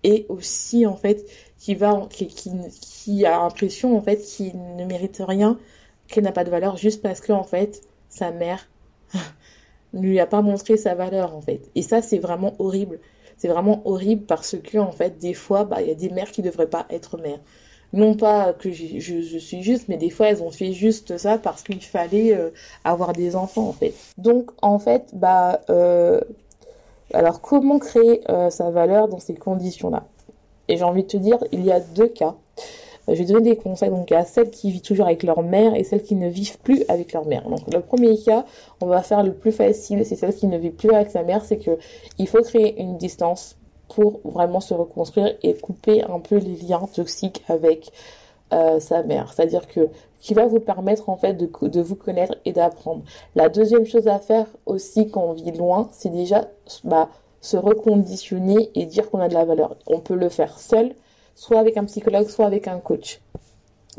et 0.03 0.25
aussi 0.29 0.85
en 0.85 0.95
fait 0.95 1.25
qui 1.57 1.75
va 1.75 2.07
qui, 2.09 2.27
qui, 2.27 2.51
qui 2.81 3.25
a 3.25 3.31
l'impression 3.31 3.97
en 3.97 4.01
fait 4.01 4.17
qu'il 4.17 4.53
ne 4.75 4.85
mérite 4.85 5.21
rien 5.25 5.57
qu'elle 6.07 6.23
n'a 6.23 6.31
pas 6.31 6.43
de 6.43 6.49
valeur 6.49 6.77
juste 6.77 7.01
parce 7.01 7.21
que 7.21 7.31
en 7.31 7.43
fait 7.43 7.81
sa 8.09 8.31
mère 8.31 8.67
ne 9.93 10.01
lui 10.01 10.19
a 10.19 10.25
pas 10.25 10.41
montré 10.41 10.77
sa 10.77 10.95
valeur 10.95 11.35
en 11.35 11.41
fait. 11.41 11.69
Et 11.75 11.81
ça 11.81 12.01
c'est 12.01 12.19
vraiment 12.19 12.55
horrible. 12.59 12.99
C'est 13.37 13.47
vraiment 13.47 13.81
horrible 13.85 14.25
parce 14.25 14.57
que 14.57 14.77
en 14.77 14.91
fait 14.91 15.17
des 15.17 15.33
fois 15.33 15.63
bah 15.63 15.81
il 15.81 15.87
y 15.87 15.91
a 15.91 15.95
des 15.95 16.09
mères 16.09 16.31
qui 16.31 16.41
devraient 16.41 16.69
pas 16.69 16.85
être 16.89 17.17
mères. 17.17 17.39
Non 17.91 18.13
pas 18.15 18.53
que 18.53 18.71
je, 18.71 18.99
suis 19.39 19.63
juste 19.63 19.87
mais 19.87 19.97
des 19.97 20.09
fois 20.11 20.27
elles 20.27 20.43
ont 20.43 20.51
fait 20.51 20.73
juste 20.73 21.17
ça 21.17 21.37
parce 21.37 21.63
qu'il 21.63 21.81
fallait 21.81 22.35
euh, 22.35 22.51
avoir 22.83 23.13
des 23.13 23.35
enfants 23.35 23.67
en 23.67 23.73
fait. 23.73 23.93
Donc 24.17 24.51
en 24.61 24.79
fait 24.79 25.09
bah 25.13 25.61
euh, 25.69 26.21
alors 27.13 27.41
comment 27.41 27.79
créer 27.79 28.21
euh, 28.29 28.49
sa 28.49 28.69
valeur 28.69 29.07
dans 29.07 29.19
ces 29.19 29.35
conditions 29.35 29.89
là 29.89 30.05
et 30.67 30.77
j'ai 30.77 30.83
envie 30.83 31.03
de 31.03 31.07
te 31.07 31.17
dire 31.17 31.37
il 31.51 31.63
y 31.63 31.71
a 31.71 31.79
deux 31.79 32.07
cas 32.07 32.35
euh, 33.09 33.15
je 33.15 33.19
vais 33.19 33.25
donner 33.25 33.51
des 33.51 33.57
conseils 33.57 33.89
donc 33.89 34.11
à 34.11 34.25
celles 34.25 34.49
qui 34.49 34.71
vivent 34.71 34.81
toujours 34.81 35.05
avec 35.05 35.23
leur 35.23 35.41
mère 35.41 35.75
et 35.75 35.83
celles 35.83 36.03
qui 36.03 36.15
ne 36.15 36.27
vivent 36.27 36.59
plus 36.59 36.83
avec 36.87 37.13
leur 37.13 37.25
mère. 37.25 37.49
Donc 37.49 37.61
le 37.73 37.81
premier 37.81 38.17
cas, 38.17 38.45
on 38.81 38.87
va 38.87 39.01
faire 39.01 39.23
le 39.23 39.33
plus 39.33 39.51
facile, 39.51 40.05
c'est 40.05 40.15
celle 40.15 40.33
qui 40.33 40.47
ne 40.47 40.57
vit 40.57 40.69
plus 40.69 40.91
avec 40.91 41.09
sa 41.09 41.23
mère, 41.23 41.43
c'est 41.43 41.57
que 41.57 41.77
il 42.17 42.27
faut 42.27 42.41
créer 42.41 42.79
une 42.79 42.97
distance 42.97 43.57
pour 43.87 44.19
vraiment 44.23 44.59
se 44.59 44.73
reconstruire 44.73 45.35
et 45.41 45.55
couper 45.55 46.03
un 46.03 46.19
peu 46.19 46.37
les 46.37 46.55
liens 46.55 46.87
toxiques 46.93 47.43
avec 47.47 47.91
euh, 48.53 48.79
sa 48.79 49.03
mère. 49.03 49.33
C'est-à-dire 49.33 49.67
que 49.67 49.89
qui 50.19 50.33
va 50.33 50.45
vous 50.45 50.59
permettre 50.59 51.09
en 51.09 51.15
fait 51.15 51.33
de, 51.33 51.81
vous 51.81 51.95
connaître 51.95 52.35
et 52.45 52.53
d'apprendre. 52.53 53.03
La 53.35 53.49
deuxième 53.49 53.85
chose 53.85 54.07
à 54.07 54.19
faire 54.19 54.47
aussi 54.65 55.09
quand 55.09 55.23
on 55.23 55.33
vit 55.33 55.51
loin, 55.51 55.89
c'est 55.91 56.09
déjà 56.09 56.49
bah, 56.83 57.09
se 57.41 57.57
reconditionner 57.57 58.69
et 58.75 58.85
dire 58.85 59.09
qu'on 59.09 59.19
a 59.19 59.27
de 59.27 59.33
la 59.33 59.45
valeur. 59.45 59.75
On 59.87 59.99
peut 59.99 60.15
le 60.15 60.29
faire 60.29 60.59
seul, 60.59 60.93
soit 61.35 61.59
avec 61.59 61.77
un 61.77 61.85
psychologue, 61.85 62.27
soit 62.27 62.45
avec 62.45 62.67
un 62.67 62.79
coach. 62.79 63.21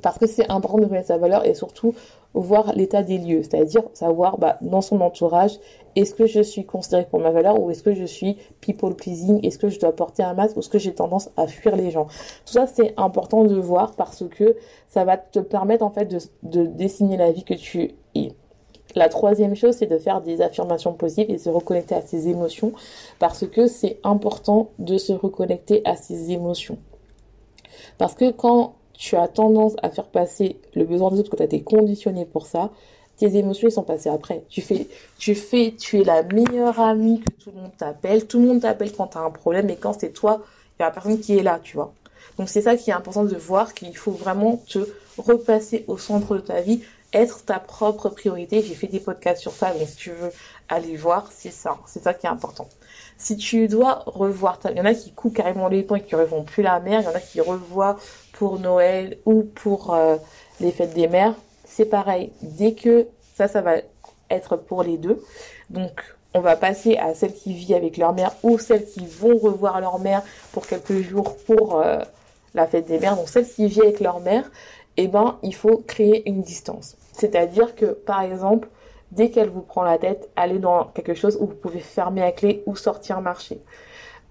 Parce 0.02 0.18
que 0.18 0.26
c'est 0.26 0.48
important 0.50 0.78
de 0.78 0.86
connaître 0.86 1.08
sa 1.08 1.18
valeur 1.18 1.44
et 1.46 1.54
surtout 1.54 1.94
voir 2.32 2.72
l'état 2.74 3.02
des 3.02 3.18
lieux, 3.18 3.42
c'est-à-dire 3.42 3.82
savoir 3.92 4.38
bah, 4.38 4.56
dans 4.60 4.80
son 4.80 5.00
entourage, 5.00 5.58
est-ce 5.96 6.14
que 6.14 6.26
je 6.26 6.40
suis 6.40 6.64
considérée 6.64 7.06
pour 7.10 7.18
ma 7.18 7.30
valeur 7.30 7.60
ou 7.60 7.70
est-ce 7.70 7.82
que 7.82 7.92
je 7.92 8.04
suis 8.04 8.36
people 8.60 8.94
pleasing, 8.94 9.44
est-ce 9.44 9.58
que 9.58 9.68
je 9.68 9.80
dois 9.80 9.94
porter 9.94 10.22
un 10.22 10.34
masque 10.34 10.56
ou 10.56 10.60
est-ce 10.60 10.68
que 10.68 10.78
j'ai 10.78 10.94
tendance 10.94 11.30
à 11.36 11.48
fuir 11.48 11.74
les 11.74 11.90
gens? 11.90 12.06
Tout 12.46 12.52
ça 12.52 12.66
c'est 12.68 12.94
important 12.96 13.44
de 13.44 13.56
voir 13.56 13.96
parce 13.96 14.24
que 14.28 14.56
ça 14.88 15.04
va 15.04 15.16
te 15.16 15.40
permettre 15.40 15.84
en 15.84 15.90
fait 15.90 16.06
de, 16.06 16.18
de 16.44 16.66
dessiner 16.66 17.16
la 17.16 17.32
vie 17.32 17.44
que 17.44 17.54
tu 17.54 17.94
es. 18.14 18.32
La 18.96 19.08
troisième 19.08 19.54
chose, 19.54 19.76
c'est 19.76 19.86
de 19.86 19.98
faire 19.98 20.20
des 20.20 20.40
affirmations 20.40 20.92
positives 20.92 21.30
et 21.30 21.38
se 21.38 21.48
reconnecter 21.48 21.94
à 21.94 22.02
ses 22.02 22.28
émotions 22.28 22.72
parce 23.18 23.46
que 23.46 23.66
c'est 23.66 24.00
important 24.02 24.70
de 24.78 24.98
se 24.98 25.12
reconnecter 25.12 25.82
à 25.84 25.94
ses 25.94 26.32
émotions. 26.32 26.78
Parce 27.98 28.14
que 28.14 28.30
quand 28.30 28.74
tu 29.00 29.16
as 29.16 29.28
tendance 29.28 29.72
à 29.82 29.88
faire 29.88 30.08
passer 30.08 30.60
le 30.74 30.84
besoin 30.84 31.10
des 31.10 31.18
autres, 31.18 31.30
que 31.30 31.36
tu 31.36 31.42
as 31.42 31.46
été 31.46 31.62
conditionné 31.62 32.26
pour 32.26 32.46
ça, 32.46 32.68
tes 33.16 33.34
émotions 33.34 33.70
sont 33.70 33.82
passées 33.82 34.10
après. 34.10 34.44
Tu 34.50 34.60
fais, 34.60 34.88
tu 35.18 35.34
fais, 35.34 35.74
tu 35.78 36.00
es 36.00 36.04
la 36.04 36.22
meilleure 36.22 36.78
amie 36.78 37.20
que 37.20 37.42
tout 37.42 37.50
le 37.50 37.62
monde 37.62 37.72
t'appelle. 37.78 38.26
Tout 38.26 38.38
le 38.38 38.46
monde 38.46 38.60
t'appelle 38.60 38.92
quand 38.92 39.06
tu 39.06 39.16
as 39.16 39.22
un 39.22 39.30
problème 39.30 39.70
et 39.70 39.76
quand 39.76 39.98
c'est 39.98 40.12
toi, 40.12 40.42
il 40.78 40.82
y 40.82 40.82
a 40.82 40.88
la 40.88 40.92
personne 40.92 41.18
qui 41.18 41.38
est 41.38 41.42
là, 41.42 41.58
tu 41.62 41.78
vois. 41.78 41.94
Donc 42.36 42.50
c'est 42.50 42.60
ça 42.60 42.76
qui 42.76 42.90
est 42.90 42.92
important 42.92 43.24
de 43.24 43.36
voir 43.36 43.72
qu'il 43.72 43.96
faut 43.96 44.12
vraiment 44.12 44.60
te 44.68 44.80
repasser 45.16 45.86
au 45.88 45.96
centre 45.96 46.34
de 46.34 46.40
ta 46.40 46.60
vie, 46.60 46.82
être 47.14 47.42
ta 47.46 47.58
propre 47.58 48.10
priorité. 48.10 48.60
J'ai 48.60 48.74
fait 48.74 48.86
des 48.86 49.00
podcasts 49.00 49.40
sur 49.40 49.52
ça, 49.52 49.72
donc 49.72 49.88
si 49.88 49.96
tu 49.96 50.10
veux 50.10 50.30
aller 50.68 50.96
voir, 50.96 51.30
c'est 51.32 51.52
ça, 51.52 51.78
c'est 51.86 52.02
ça 52.02 52.12
qui 52.12 52.26
est 52.26 52.30
important 52.30 52.68
si 53.20 53.36
tu 53.36 53.68
dois 53.68 54.02
revoir, 54.06 54.58
il 54.70 54.78
y 54.78 54.80
en 54.80 54.86
a 54.86 54.94
qui 54.94 55.12
coupent 55.12 55.36
carrément 55.36 55.68
les 55.68 55.82
ponts 55.82 55.96
et 55.96 56.00
qui 56.00 56.14
ne 56.14 56.20
revont 56.20 56.42
plus 56.42 56.62
la 56.62 56.80
mer, 56.80 57.00
il 57.00 57.04
y 57.04 57.06
en 57.06 57.14
a 57.14 57.20
qui 57.20 57.40
revoient 57.40 57.98
pour 58.32 58.58
Noël 58.58 59.18
ou 59.26 59.42
pour 59.42 59.94
euh, 59.94 60.16
les 60.58 60.72
fêtes 60.72 60.94
des 60.94 61.06
mères, 61.06 61.34
c'est 61.66 61.84
pareil. 61.84 62.32
Dès 62.40 62.72
que 62.72 63.06
ça, 63.36 63.46
ça 63.46 63.60
va 63.60 63.74
être 64.30 64.56
pour 64.56 64.82
les 64.82 64.96
deux. 64.96 65.22
Donc, 65.68 66.02
on 66.32 66.40
va 66.40 66.56
passer 66.56 66.96
à 66.96 67.14
celles 67.14 67.34
qui 67.34 67.52
vivent 67.52 67.76
avec 67.76 67.98
leur 67.98 68.14
mère 68.14 68.32
ou 68.42 68.58
celles 68.58 68.86
qui 68.86 69.04
vont 69.04 69.36
revoir 69.36 69.80
leur 69.80 69.98
mère 69.98 70.22
pour 70.52 70.66
quelques 70.66 71.02
jours 71.02 71.36
pour 71.44 71.78
euh, 71.78 71.98
la 72.54 72.66
fête 72.66 72.86
des 72.86 72.98
mères. 72.98 73.16
Donc, 73.16 73.28
celles 73.28 73.46
qui 73.46 73.66
vivent 73.66 73.82
avec 73.82 74.00
leur 74.00 74.20
mère, 74.20 74.50
eh 74.96 75.08
ben, 75.08 75.38
il 75.42 75.54
faut 75.54 75.76
créer 75.86 76.26
une 76.26 76.40
distance. 76.40 76.96
C'est-à-dire 77.12 77.74
que, 77.74 77.84
par 77.84 78.22
exemple, 78.22 78.68
dès 79.12 79.30
qu'elle 79.30 79.48
vous 79.48 79.62
prend 79.62 79.82
la 79.82 79.98
tête, 79.98 80.30
allez 80.36 80.58
dans 80.58 80.84
quelque 80.86 81.14
chose 81.14 81.36
où 81.40 81.46
vous 81.46 81.54
pouvez 81.54 81.80
fermer 81.80 82.20
la 82.20 82.32
clé 82.32 82.62
ou 82.66 82.76
sortir 82.76 83.20
marcher. 83.20 83.60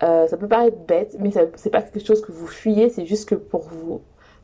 Euh, 0.04 0.28
ça 0.28 0.38
peut 0.38 0.48
paraître 0.48 0.78
bête, 0.78 1.16
mais 1.20 1.32
c'est 1.56 1.70
pas 1.70 1.82
quelque 1.82 2.06
chose 2.06 2.22
que 2.22 2.32
vous 2.32 2.48
fuyez, 2.48 2.90
c'est 2.90 3.06
juste 3.06 3.28
que 3.28 3.36
pour 3.36 3.64
vous, 3.64 4.02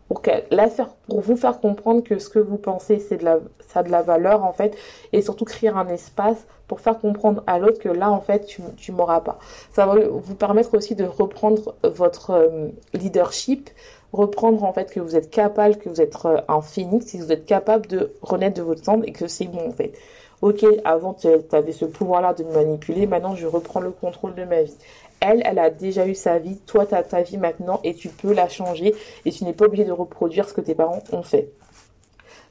pour 0.09 0.21
la 0.51 0.67
faire, 0.67 0.89
pour 1.07 1.21
vous 1.21 1.37
faire 1.37 1.59
comprendre 1.59 2.03
que 2.03 2.19
ce 2.19 2.29
que 2.29 2.39
vous 2.39 2.57
pensez, 2.57 2.99
c'est 2.99 3.17
de 3.17 3.23
la, 3.23 3.39
ça 3.67 3.79
a 3.79 3.83
de 3.83 3.89
la 3.89 4.01
valeur 4.01 4.43
en 4.43 4.51
fait, 4.51 4.75
et 5.13 5.21
surtout 5.21 5.45
créer 5.45 5.69
un 5.69 5.87
espace 5.87 6.45
pour 6.67 6.81
faire 6.81 6.99
comprendre 6.99 7.43
à 7.47 7.57
l'autre 7.57 7.79
que 7.79 7.89
là 7.89 8.11
en 8.11 8.19
fait 8.19 8.45
tu, 8.45 8.91
m'auras 8.91 9.21
pas. 9.21 9.39
Ça 9.71 9.85
va 9.85 9.95
vous 10.07 10.35
permettre 10.35 10.75
aussi 10.75 10.93
de 10.93 11.05
reprendre 11.05 11.75
votre 11.83 12.31
euh, 12.31 12.67
leadership, 12.93 13.69
reprendre 14.11 14.63
en 14.63 14.73
fait 14.73 14.91
que 14.91 14.99
vous 14.99 15.15
êtes 15.15 15.29
capable, 15.29 15.77
que 15.77 15.87
vous 15.87 16.01
êtes 16.01 16.17
euh, 16.25 16.41
un 16.49 16.61
phénix, 16.61 17.13
que 17.13 17.17
vous 17.17 17.31
êtes 17.31 17.45
capable 17.45 17.87
de 17.87 18.13
renaître 18.21 18.57
de 18.57 18.61
votre 18.63 18.83
cendre 18.83 19.05
et 19.07 19.13
que 19.13 19.27
c'est 19.27 19.45
bon 19.45 19.69
en 19.69 19.71
fait 19.71 19.93
ok, 20.41 20.65
avant 20.83 21.13
tu 21.13 21.27
avais 21.51 21.71
ce 21.71 21.85
pouvoir-là 21.85 22.33
de 22.33 22.43
me 22.43 22.53
manipuler, 22.53 23.07
maintenant 23.07 23.35
je 23.35 23.47
reprends 23.47 23.79
le 23.79 23.91
contrôle 23.91 24.35
de 24.35 24.43
ma 24.43 24.63
vie. 24.63 24.77
Elle, 25.19 25.41
elle 25.45 25.59
a 25.59 25.69
déjà 25.69 26.05
eu 26.07 26.15
sa 26.15 26.39
vie, 26.39 26.57
toi 26.65 26.85
tu 26.85 26.93
as 26.93 27.03
ta 27.03 27.21
vie 27.21 27.37
maintenant 27.37 27.79
et 27.83 27.93
tu 27.93 28.09
peux 28.09 28.33
la 28.33 28.49
changer 28.49 28.93
et 29.25 29.31
tu 29.31 29.43
n'es 29.43 29.53
pas 29.53 29.65
obligé 29.65 29.85
de 29.85 29.91
reproduire 29.91 30.47
ce 30.47 30.53
que 30.53 30.61
tes 30.61 30.75
parents 30.75 31.03
ont 31.11 31.23
fait. 31.23 31.51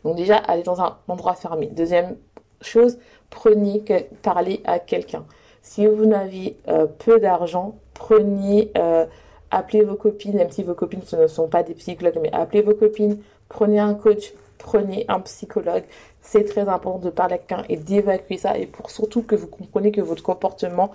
Donc 0.05 0.17
déjà, 0.17 0.37
aller 0.37 0.63
dans 0.63 0.81
un 0.81 0.99
endroit 1.09 1.35
fermé. 1.35 1.67
Deuxième 1.67 2.17
chose, 2.61 2.99
prenez, 3.31 3.83
parler 4.23 4.61
à 4.65 4.79
quelqu'un. 4.79 5.25
Si 5.63 5.87
vous 5.87 6.05
n'avez 6.05 6.59
euh, 6.69 6.87
peu 6.87 7.19
d'argent, 7.19 7.77
prenez, 7.95 8.71
euh, 8.77 9.07
appelez 9.51 9.83
vos 9.83 9.95
copines, 9.95 10.37
même 10.37 10.51
si 10.51 10.63
vos 10.63 10.75
copines 10.75 11.03
ce 11.05 11.17
ne 11.17 11.27
sont 11.27 11.49
pas 11.49 11.63
des 11.63 11.75
psychologues, 11.75 12.19
mais 12.21 12.31
appelez 12.33 12.61
vos 12.61 12.75
copines, 12.75 13.19
prenez 13.49 13.79
un 13.79 13.95
coach, 13.95 14.35
prenez 14.59 15.07
un 15.09 15.21
psychologue. 15.21 15.85
C'est 16.27 16.45
très 16.45 16.69
important 16.69 16.99
de 16.99 17.11
parler 17.11 17.35
à 17.35 17.39
quelqu'un 17.39 17.65
et 17.69 17.77
d'évacuer 17.77 18.39
ça 18.39 18.59
et 18.59 18.67
pour 18.67 18.91
surtout 18.91 19.23
que 19.23 19.37
vous 19.37 19.47
compreniez 19.47 19.93
que 19.93 20.01
votre 20.01 20.23
comportement 20.23 20.91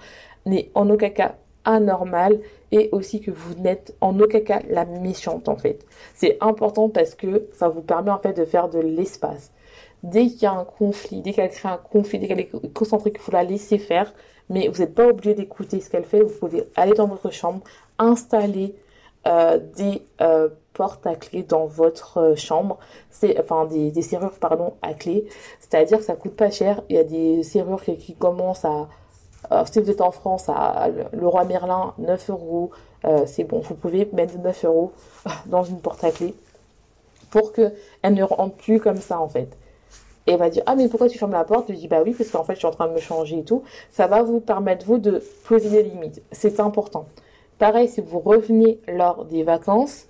n'est 0.46 0.70
en 0.74 0.90
aucun 0.90 1.10
cas 1.12 1.36
anormal 1.66 2.40
et 2.72 2.90
aussi 2.92 3.22
que 3.22 3.30
vous 3.30 3.54
n'êtes 3.54 3.96
en 4.02 4.20
aucun 4.20 4.42
cas 4.42 4.62
la 4.68 4.86
méchante 4.86 5.48
en 5.48 5.56
fait. 5.56 5.86
C'est 6.16 6.38
important 6.42 6.90
parce 6.90 7.14
que 7.14 7.48
ça 7.54 7.70
vous 7.70 7.82
permet 7.82 8.10
en 8.10 8.18
fait 8.18 8.34
de 8.34 8.44
faire 8.44 8.70
de 8.70 8.80
l'espace. 8.80 9.52
Dès 10.02 10.28
qu'il 10.28 10.44
y 10.44 10.46
a 10.48 10.54
un 10.54 10.66
conflit, 10.66 11.22
dès 11.22 11.34
qu'elle 11.34 11.50
crée 11.50 11.70
un 11.70 11.78
conflit, 11.78 12.18
dès 12.20 12.28
qu'elle 12.28 12.40
est 12.40 12.74
concentrée, 12.74 13.12
qu'il 13.12 13.22
faut 13.22 13.32
la 13.32 13.44
laisser 13.44 13.78
faire, 13.78 14.12
mais 14.50 14.68
vous 14.68 14.80
n'êtes 14.80 14.96
pas 14.96 15.08
obligé 15.08 15.36
d'écouter 15.36 15.80
ce 15.80 15.90
qu'elle 15.90 16.06
fait, 16.06 16.22
vous 16.22 16.34
pouvez 16.40 16.64
aller 16.76 16.94
dans 16.94 17.08
votre 17.08 17.32
chambre, 17.32 17.62
installer 18.00 18.76
euh, 19.28 19.60
des 19.78 20.02
euh, 20.22 20.50
portes 20.80 21.06
à 21.06 21.16
clé 21.16 21.44
dans 21.44 21.66
votre 21.66 22.20
euh, 22.20 22.36
chambre, 22.38 22.78
c'est 23.10 23.38
enfin 23.38 23.66
des, 23.66 24.02
serrures 24.02 24.40
pardon 24.40 24.76
à 24.82 24.94
clé, 24.94 25.26
c'est-à-dire 25.60 25.98
que 25.98 26.06
ça 26.06 26.16
coûte 26.16 26.38
pas 26.38 26.50
cher. 26.50 26.82
Il 26.88 26.96
y 26.96 27.00
a 27.00 27.04
des 27.04 27.44
serrures 27.44 27.84
qui, 27.84 28.16
commencent 28.16 28.64
à 28.64 28.88
si 29.66 29.80
vous 29.82 29.90
êtes 29.92 30.02
en 30.02 30.12
France, 30.12 30.48
à 30.48 30.88
le 31.12 31.28
roi 31.28 31.44
Merlin, 31.44 31.94
9 31.98 32.30
euros, 32.30 32.72
c'est 33.26 33.44
bon, 33.46 33.60
vous 33.60 33.76
pouvez 33.76 34.08
mettre 34.14 34.38
9 34.38 34.66
euros 34.66 34.92
dans 35.48 35.64
une 35.64 35.80
porte 35.80 36.04
à 36.04 36.12
clé 36.12 36.34
pour 37.30 37.52
que 37.52 37.74
elle 38.02 38.14
ne 38.14 38.24
rentre 38.24 38.56
plus 38.56 38.80
comme 38.80 38.98
ça 38.98 39.20
en 39.20 39.28
fait. 39.28 39.50
Et 40.28 40.34
elle 40.34 40.40
va 40.40 40.50
dire 40.50 40.64
ah 40.66 40.76
mais 40.76 40.88
pourquoi 40.88 41.10
tu 41.10 41.18
fermes 41.18 41.32
la 41.32 41.44
porte? 41.44 41.70
Je 41.70 41.76
dis 41.76 41.88
bah 41.88 42.02
oui 42.06 42.14
parce 42.18 42.30
qu'en 42.30 42.44
fait 42.44 42.54
je 42.54 42.60
suis 42.60 42.68
en 42.68 42.72
train 42.72 42.88
de 42.88 42.94
me 42.94 43.00
changer 43.00 43.40
et 43.40 43.44
tout. 43.44 43.64
Ça 43.92 44.08
va 44.08 44.24
vous 44.24 44.40
permettre 44.40 44.86
vous 44.86 44.98
de 44.98 45.22
poser 45.46 45.70
des 45.70 45.84
limites. 45.84 46.22
C'est 46.32 46.60
important. 46.60 47.06
Pareil, 47.58 47.90
si 47.90 48.00
vous 48.00 48.20
revenez 48.20 48.80
lors 48.88 49.26
des 49.26 49.44
vacances, 49.44 50.06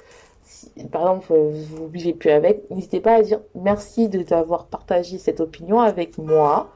par 0.91 1.01
exemple, 1.01 1.33
vous 1.33 1.83
ne 1.83 1.89
vivez 1.89 2.13
plus 2.13 2.31
avec, 2.31 2.69
n'hésitez 2.69 2.99
pas 2.99 3.15
à 3.15 3.21
dire 3.21 3.39
merci 3.55 4.09
de 4.09 4.21
t'avoir 4.21 4.65
partagé 4.65 5.17
cette 5.17 5.39
opinion 5.39 5.79
avec 5.79 6.17
moi, 6.17 6.71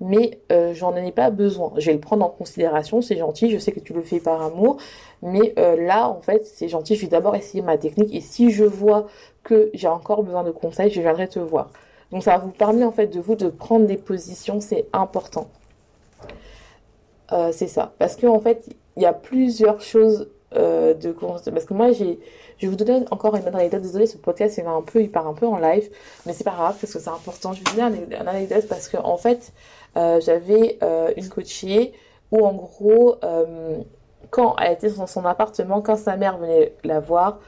mais 0.00 0.40
euh, 0.50 0.74
j'en 0.74 0.96
ai 0.96 1.12
pas 1.12 1.30
besoin. 1.30 1.72
Je 1.76 1.86
vais 1.86 1.92
le 1.92 2.00
prendre 2.00 2.24
en 2.24 2.28
considération, 2.28 3.00
c'est 3.00 3.16
gentil, 3.16 3.50
je 3.50 3.58
sais 3.58 3.72
que 3.72 3.80
tu 3.80 3.92
le 3.92 4.02
fais 4.02 4.20
par 4.20 4.42
amour, 4.42 4.78
mais 5.22 5.54
euh, 5.58 5.76
là, 5.76 6.08
en 6.08 6.20
fait, 6.20 6.44
c'est 6.44 6.68
gentil, 6.68 6.96
je 6.96 7.02
vais 7.02 7.08
d'abord 7.08 7.36
essayer 7.36 7.62
ma 7.62 7.78
technique, 7.78 8.14
et 8.14 8.20
si 8.20 8.50
je 8.50 8.64
vois 8.64 9.06
que 9.44 9.70
j'ai 9.74 9.88
encore 9.88 10.22
besoin 10.22 10.42
de 10.42 10.50
conseils, 10.50 10.90
je 10.90 11.00
viendrai 11.00 11.28
te 11.28 11.38
voir. 11.38 11.70
Donc 12.10 12.22
ça 12.22 12.32
va 12.32 12.38
vous 12.38 12.50
permettre 12.50 12.86
en 12.86 12.92
fait 12.92 13.06
de 13.06 13.20
vous 13.20 13.36
de 13.36 13.48
prendre 13.48 13.86
des 13.86 13.96
positions, 13.96 14.60
c'est 14.60 14.86
important. 14.92 15.48
Euh, 17.32 17.50
c'est 17.52 17.68
ça. 17.68 17.92
Parce 17.98 18.16
qu'en 18.16 18.34
en 18.34 18.40
fait, 18.40 18.68
il 18.96 19.02
y 19.02 19.06
a 19.06 19.14
plusieurs 19.14 19.80
choses 19.80 20.28
euh, 20.54 20.92
de 20.92 21.12
parce 21.12 21.64
que 21.64 21.72
moi 21.72 21.92
j'ai 21.92 22.20
je 22.62 22.68
vais 22.68 22.70
vous 22.70 22.84
donner 22.84 23.04
encore 23.10 23.34
une 23.34 23.46
anecdote. 23.48 23.82
Désolée 23.82 24.06
ce 24.06 24.16
podcast 24.16 24.56
il 24.56 24.66
un 24.66 24.82
peu 24.82 25.02
il 25.02 25.10
part 25.10 25.26
un 25.26 25.34
peu 25.34 25.46
en 25.46 25.58
live 25.58 25.90
mais 26.24 26.32
c'est 26.32 26.44
pas 26.44 26.52
grave 26.52 26.76
parce 26.80 26.92
que 26.92 27.00
c'est 27.00 27.08
important. 27.08 27.52
Je 27.52 27.64
vais 27.64 27.70
vous 27.70 27.76
donner 27.76 28.16
une 28.16 28.28
anecdote 28.28 28.68
parce 28.68 28.86
que 28.86 28.96
en 28.98 29.16
fait 29.16 29.52
euh, 29.96 30.20
j'avais 30.20 30.78
euh, 30.82 31.12
une 31.16 31.28
coachée 31.28 31.92
où 32.30 32.46
en 32.46 32.52
gros 32.52 33.16
euh, 33.24 33.78
quand 34.30 34.54
elle 34.60 34.74
était 34.74 34.90
dans 34.90 35.08
son 35.08 35.24
appartement 35.24 35.82
quand 35.82 35.96
sa 35.96 36.16
mère 36.16 36.38
venait 36.38 36.72
la 36.84 37.00
voir 37.00 37.40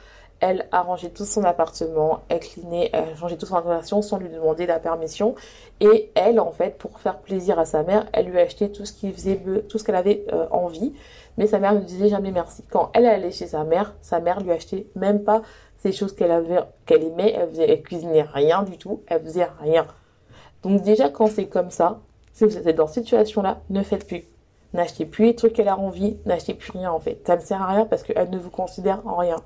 elle 0.45 0.67
a 0.71 0.81
rangé 0.81 1.09
tout 1.09 1.25
son 1.25 1.43
appartement, 1.43 2.21
elle 2.29 2.39
clinait, 2.39 2.91
elle 2.93 3.15
son 3.17 3.55
organisation 3.55 4.01
sans 4.01 4.17
lui 4.17 4.29
demander 4.29 4.65
la 4.65 4.79
permission. 4.79 5.35
Et 5.79 6.11
elle, 6.15 6.39
en 6.39 6.51
fait, 6.51 6.77
pour 6.77 6.99
faire 6.99 7.17
plaisir 7.17 7.57
à 7.59 7.65
sa 7.65 7.83
mère, 7.83 8.05
elle 8.13 8.27
lui 8.27 8.39
a 8.39 8.43
acheté 8.43 8.71
tout 8.71 8.85
ce 8.85 8.93
qui 8.93 9.11
faisait, 9.11 9.41
tout 9.67 9.77
ce 9.77 9.83
qu'elle 9.83 9.95
avait 9.95 10.25
envie 10.51 10.93
mais 11.37 11.47
sa 11.47 11.59
mère 11.59 11.73
ne 11.73 11.81
disait 11.81 12.09
jamais 12.09 12.31
merci. 12.31 12.63
Quand 12.69 12.91
elle 12.93 13.05
allait 13.05 13.31
chez 13.31 13.47
sa 13.47 13.63
mère, 13.63 13.93
sa 14.01 14.19
mère 14.19 14.41
lui 14.41 14.51
achetait 14.51 14.87
même 14.95 15.23
pas 15.23 15.41
ces 15.77 15.91
choses 15.91 16.15
qu'elle 16.15 16.31
avait, 16.31 16.61
qu'elle 16.85 17.03
aimait, 17.03 17.33
elle 17.33 17.49
faisait, 17.49 17.69
elle 17.69 17.83
cuisinait 17.83 18.23
rien 18.23 18.63
du 18.63 18.77
tout, 18.77 19.01
elle 19.07 19.21
faisait 19.21 19.47
rien. 19.61 19.85
Donc 20.63 20.81
déjà 20.81 21.09
quand 21.09 21.27
c'est 21.27 21.47
comme 21.47 21.71
ça, 21.71 21.99
si 22.33 22.45
vous 22.45 22.57
êtes 22.57 22.75
dans 22.75 22.87
cette 22.87 23.03
situation-là, 23.03 23.61
ne 23.69 23.83
faites 23.83 24.07
plus. 24.07 24.23
N'achetez 24.73 25.05
plus 25.05 25.25
les 25.25 25.35
trucs 25.35 25.53
qu'elle 25.53 25.69
a 25.69 25.77
envie, 25.77 26.17
n'achetez 26.25 26.53
plus 26.53 26.71
rien 26.71 26.91
en 26.91 26.99
fait. 26.99 27.21
Ça 27.25 27.35
ne 27.35 27.41
sert 27.41 27.61
à 27.61 27.67
rien 27.67 27.85
parce 27.85 28.03
qu'elle 28.03 28.29
ne 28.29 28.37
vous 28.37 28.49
considère 28.49 29.05
en 29.05 29.15
rien. 29.15 29.37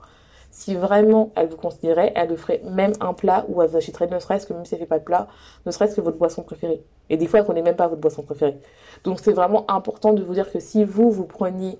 Si 0.59 0.75
vraiment 0.75 1.31
elle 1.37 1.47
vous 1.47 1.55
considérait, 1.55 2.11
elle 2.17 2.27
le 2.27 2.35
ferait 2.35 2.61
même 2.65 2.91
un 2.99 3.13
plat 3.13 3.45
ou 3.47 3.61
elle 3.61 3.69
vous 3.69 3.77
achèterait 3.77 4.07
ne 4.07 4.19
serait-ce 4.19 4.45
que 4.45 4.51
même 4.51 4.65
si 4.65 4.73
elle 4.73 4.81
fait 4.81 4.85
pas 4.85 4.99
de 4.99 5.05
plat, 5.05 5.29
ne 5.65 5.71
serait-ce 5.71 5.95
que 5.95 6.01
votre 6.01 6.17
boisson 6.17 6.43
préférée. 6.43 6.83
Et 7.09 7.15
des 7.15 7.27
fois, 7.27 7.39
elle 7.39 7.45
connaît 7.45 7.61
même 7.61 7.77
pas 7.77 7.87
votre 7.87 8.01
boisson 8.01 8.23
préférée. 8.23 8.59
Donc 9.05 9.21
c'est 9.21 9.31
vraiment 9.31 9.63
important 9.71 10.11
de 10.11 10.21
vous 10.21 10.33
dire 10.33 10.51
que 10.51 10.59
si 10.59 10.83
vous, 10.83 11.11
vous 11.11 11.23
preniez 11.23 11.79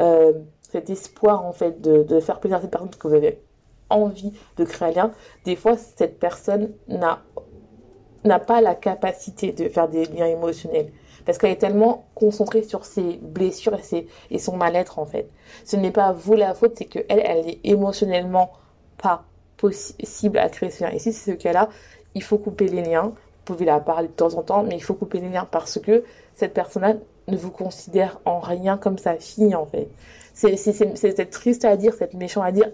euh, 0.00 0.32
cet 0.60 0.90
espoir 0.90 1.44
en 1.44 1.50
fait 1.50 1.80
de, 1.80 2.20
faire 2.20 2.38
plaisir 2.38 2.58
à 2.58 2.60
cette 2.60 2.70
personne 2.70 2.90
parce 2.90 3.02
que 3.02 3.08
vous 3.08 3.14
avez 3.14 3.42
envie 3.88 4.32
de 4.56 4.64
créer 4.64 4.90
un 4.90 4.92
lien, 4.92 5.12
des 5.44 5.56
fois 5.56 5.76
cette 5.76 6.20
personne 6.20 6.70
n'a 6.86 8.38
pas 8.38 8.60
la 8.60 8.76
capacité 8.76 9.50
de 9.50 9.68
faire 9.68 9.88
des 9.88 10.04
liens 10.04 10.26
émotionnels 10.26 10.92
parce 11.30 11.38
qu'elle 11.38 11.52
est 11.52 11.56
tellement 11.56 12.06
concentrée 12.16 12.64
sur 12.64 12.84
ses 12.84 13.20
blessures 13.22 13.74
et, 13.74 13.82
ses, 13.82 14.08
et 14.32 14.40
son 14.40 14.56
mal-être 14.56 14.98
en 14.98 15.06
fait. 15.06 15.28
Ce 15.64 15.76
n'est 15.76 15.92
pas 15.92 16.10
vous 16.10 16.34
la 16.34 16.54
faute, 16.54 16.72
c'est 16.76 16.86
que 16.86 16.98
elle, 17.08 17.22
elle 17.24 17.48
est 17.48 17.60
émotionnellement 17.62 18.50
pas 18.98 19.22
possible 19.56 20.38
à 20.38 20.48
créer 20.48 20.70
ce 20.70 20.82
lien. 20.82 20.90
Et 20.90 20.98
si 20.98 21.12
c'est 21.12 21.30
ce 21.30 21.36
cas-là, 21.36 21.68
il 22.16 22.22
faut 22.24 22.36
couper 22.36 22.66
les 22.66 22.82
liens. 22.82 23.12
Vous 23.12 23.54
pouvez 23.54 23.64
la 23.64 23.78
parler 23.78 24.08
de 24.08 24.12
temps 24.12 24.34
en 24.34 24.42
temps, 24.42 24.64
mais 24.64 24.74
il 24.74 24.82
faut 24.82 24.94
couper 24.94 25.20
les 25.20 25.28
liens 25.28 25.46
parce 25.48 25.78
que 25.78 26.02
cette 26.34 26.52
personne-là 26.52 26.94
ne 27.28 27.36
vous 27.36 27.52
considère 27.52 28.18
en 28.24 28.40
rien 28.40 28.76
comme 28.76 28.98
sa 28.98 29.14
fille 29.14 29.54
en 29.54 29.66
fait. 29.66 29.88
C'est 30.34 31.30
triste 31.30 31.64
à 31.64 31.76
dire, 31.76 31.94
c'est 31.96 32.12
méchant 32.14 32.42
à 32.42 32.50
dire, 32.50 32.72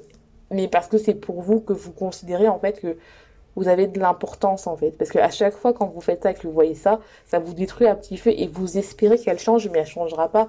mais 0.50 0.66
parce 0.66 0.86
que 0.86 0.96
c'est 0.96 1.14
pour 1.14 1.42
vous 1.42 1.60
que 1.60 1.74
vous 1.74 1.92
considérez 1.92 2.48
en 2.48 2.58
fait 2.58 2.80
que 2.80 2.96
vous 3.56 3.68
avez 3.68 3.86
de 3.86 3.98
l'importance 3.98 4.66
en 4.66 4.76
fait. 4.76 4.90
Parce 4.92 5.10
qu'à 5.10 5.30
chaque 5.30 5.54
fois 5.54 5.72
quand 5.72 5.86
vous 5.86 6.00
faites 6.00 6.22
ça 6.22 6.30
et 6.30 6.34
que 6.34 6.46
vous 6.46 6.52
voyez 6.52 6.74
ça, 6.74 7.00
ça 7.26 7.38
vous 7.38 7.54
détruit 7.54 7.88
un 7.88 7.94
petit 7.94 8.16
feu 8.16 8.32
et 8.36 8.46
vous 8.46 8.78
espérez 8.78 9.18
qu'elle 9.18 9.38
change, 9.38 9.68
mais 9.68 9.80
elle 9.80 9.86
changera 9.86 10.28
pas. 10.28 10.48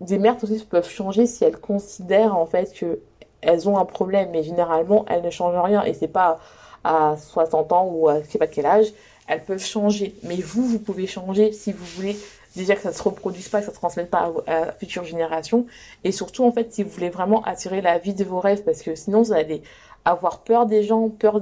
Des 0.00 0.18
mères 0.18 0.36
aussi 0.42 0.64
peuvent 0.64 0.88
changer 0.88 1.26
si 1.26 1.44
elles 1.44 1.58
considèrent 1.58 2.36
en 2.36 2.46
fait 2.46 2.72
que 2.72 2.98
elles 3.42 3.68
ont 3.68 3.78
un 3.78 3.84
problème, 3.84 4.30
mais 4.32 4.42
généralement 4.42 5.04
elles 5.08 5.22
ne 5.22 5.30
changent 5.30 5.62
rien 5.62 5.84
et 5.84 5.94
c'est 5.94 6.08
pas 6.08 6.40
à 6.82 7.16
60 7.16 7.72
ans 7.72 7.88
ou 7.92 8.08
à 8.08 8.20
je 8.20 8.26
sais 8.28 8.38
pas 8.38 8.46
quel 8.46 8.66
âge, 8.66 8.92
elles 9.26 9.44
peuvent 9.44 9.64
changer. 9.64 10.14
Mais 10.22 10.36
vous, 10.36 10.66
vous 10.66 10.78
pouvez 10.78 11.06
changer 11.06 11.52
si 11.52 11.72
vous 11.72 11.84
voulez 11.96 12.16
déjà 12.56 12.76
que 12.76 12.82
ça 12.82 12.92
se 12.92 13.02
reproduise 13.02 13.48
pas, 13.48 13.60
que 13.60 13.66
ça 13.66 13.72
se 13.72 13.76
transmette 13.76 14.10
pas 14.10 14.32
à, 14.46 14.60
la 14.66 14.72
future 14.72 15.04
génération. 15.04 15.66
Et 16.04 16.12
surtout, 16.12 16.44
en 16.44 16.52
fait, 16.52 16.72
si 16.72 16.82
vous 16.82 16.90
voulez 16.90 17.10
vraiment 17.10 17.42
attirer 17.44 17.80
la 17.80 17.98
vie 17.98 18.14
de 18.14 18.24
vos 18.24 18.40
rêves, 18.40 18.62
parce 18.62 18.82
que 18.82 18.94
sinon, 18.94 19.22
vous 19.22 19.32
allez 19.32 19.62
avoir 20.04 20.40
peur 20.40 20.66
des 20.66 20.82
gens, 20.82 21.08
peur. 21.08 21.40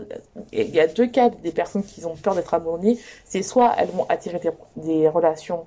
Il 0.52 0.70
y 0.70 0.80
a 0.80 0.86
deux 0.86 1.06
cas 1.06 1.28
des 1.28 1.52
personnes 1.52 1.82
qui 1.82 2.04
ont 2.04 2.16
peur 2.16 2.34
d'être 2.34 2.54
abandonnées. 2.54 2.98
C'est 3.24 3.42
soit 3.42 3.74
elles 3.78 3.90
vont 3.90 4.06
attirer 4.08 4.40
des, 4.76 5.08
relations 5.08 5.66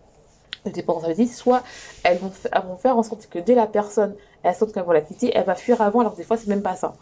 de 0.65 0.71
dépendance 0.71 1.05
soit 1.31 1.61
elles 2.03 2.17
vont, 2.17 2.31
vont, 2.67 2.77
faire 2.77 2.97
en 2.97 3.03
sorte 3.03 3.27
que 3.27 3.37
dès 3.37 3.53
la 3.53 3.67
personne, 3.67 4.15
elle 4.41 4.55
sent 4.55 4.65
qu'elle 4.73 4.83
va 4.83 4.93
la 4.93 5.01
quitter, 5.01 5.31
elle 5.35 5.45
va 5.45 5.53
fuir 5.53 5.79
avant, 5.81 5.99
alors 5.99 6.15
des 6.15 6.23
fois, 6.23 6.37
c'est 6.37 6.47
même 6.47 6.63
pas 6.63 6.75
ça. 6.75 6.95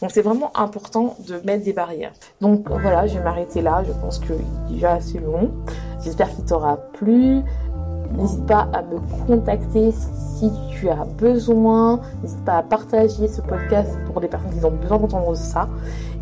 Donc 0.00 0.10
c'est 0.10 0.22
vraiment 0.22 0.50
important 0.54 1.16
de 1.26 1.38
mettre 1.44 1.64
des 1.64 1.74
barrières. 1.74 2.12
Donc 2.40 2.70
voilà, 2.70 3.06
je 3.06 3.18
vais 3.18 3.24
m'arrêter 3.24 3.60
là. 3.60 3.82
Je 3.86 3.92
pense 3.92 4.18
que 4.18 4.32
déjà 4.68 4.92
assez 4.92 5.18
long. 5.18 5.50
J'espère 6.02 6.34
qu'il 6.34 6.44
t'aura 6.44 6.76
plu. 6.76 7.42
N'hésite 8.16 8.46
pas 8.46 8.68
à 8.72 8.82
me 8.82 8.98
contacter 9.26 9.92
si 9.92 10.50
tu 10.70 10.88
as 10.88 11.04
besoin. 11.18 12.00
N'hésite 12.22 12.44
pas 12.44 12.58
à 12.58 12.62
partager 12.62 13.28
ce 13.28 13.40
podcast 13.40 13.98
pour 14.06 14.20
des 14.20 14.28
personnes 14.28 14.58
qui 14.58 14.64
ont 14.64 14.70
besoin 14.70 14.98
d'entendre 14.98 15.34
ça. 15.36 15.68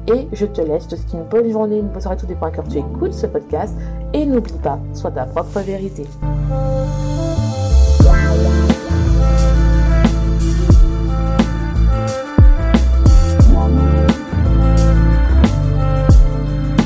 Et 0.07 0.28
je 0.32 0.47
te 0.47 0.61
laisse. 0.61 0.84
Je 0.84 0.89
te 0.89 0.97
souhaite 0.97 1.12
une 1.12 1.24
bonne 1.24 1.51
journée, 1.51 1.78
une 1.78 1.89
bonne 1.89 2.01
soirée, 2.01 2.16
tout 2.16 2.26
dépend 2.26 2.47
à 2.47 2.51
quand 2.51 2.68
tu 2.68 2.78
écoutes 2.78 3.14
ce 3.14 3.26
podcast. 3.26 3.74
Et 4.12 4.24
n'oublie 4.26 4.59
pas, 4.62 4.78
sois 4.95 5.11
ta 5.11 5.24
propre 5.26 5.61
vérité. 5.61 6.07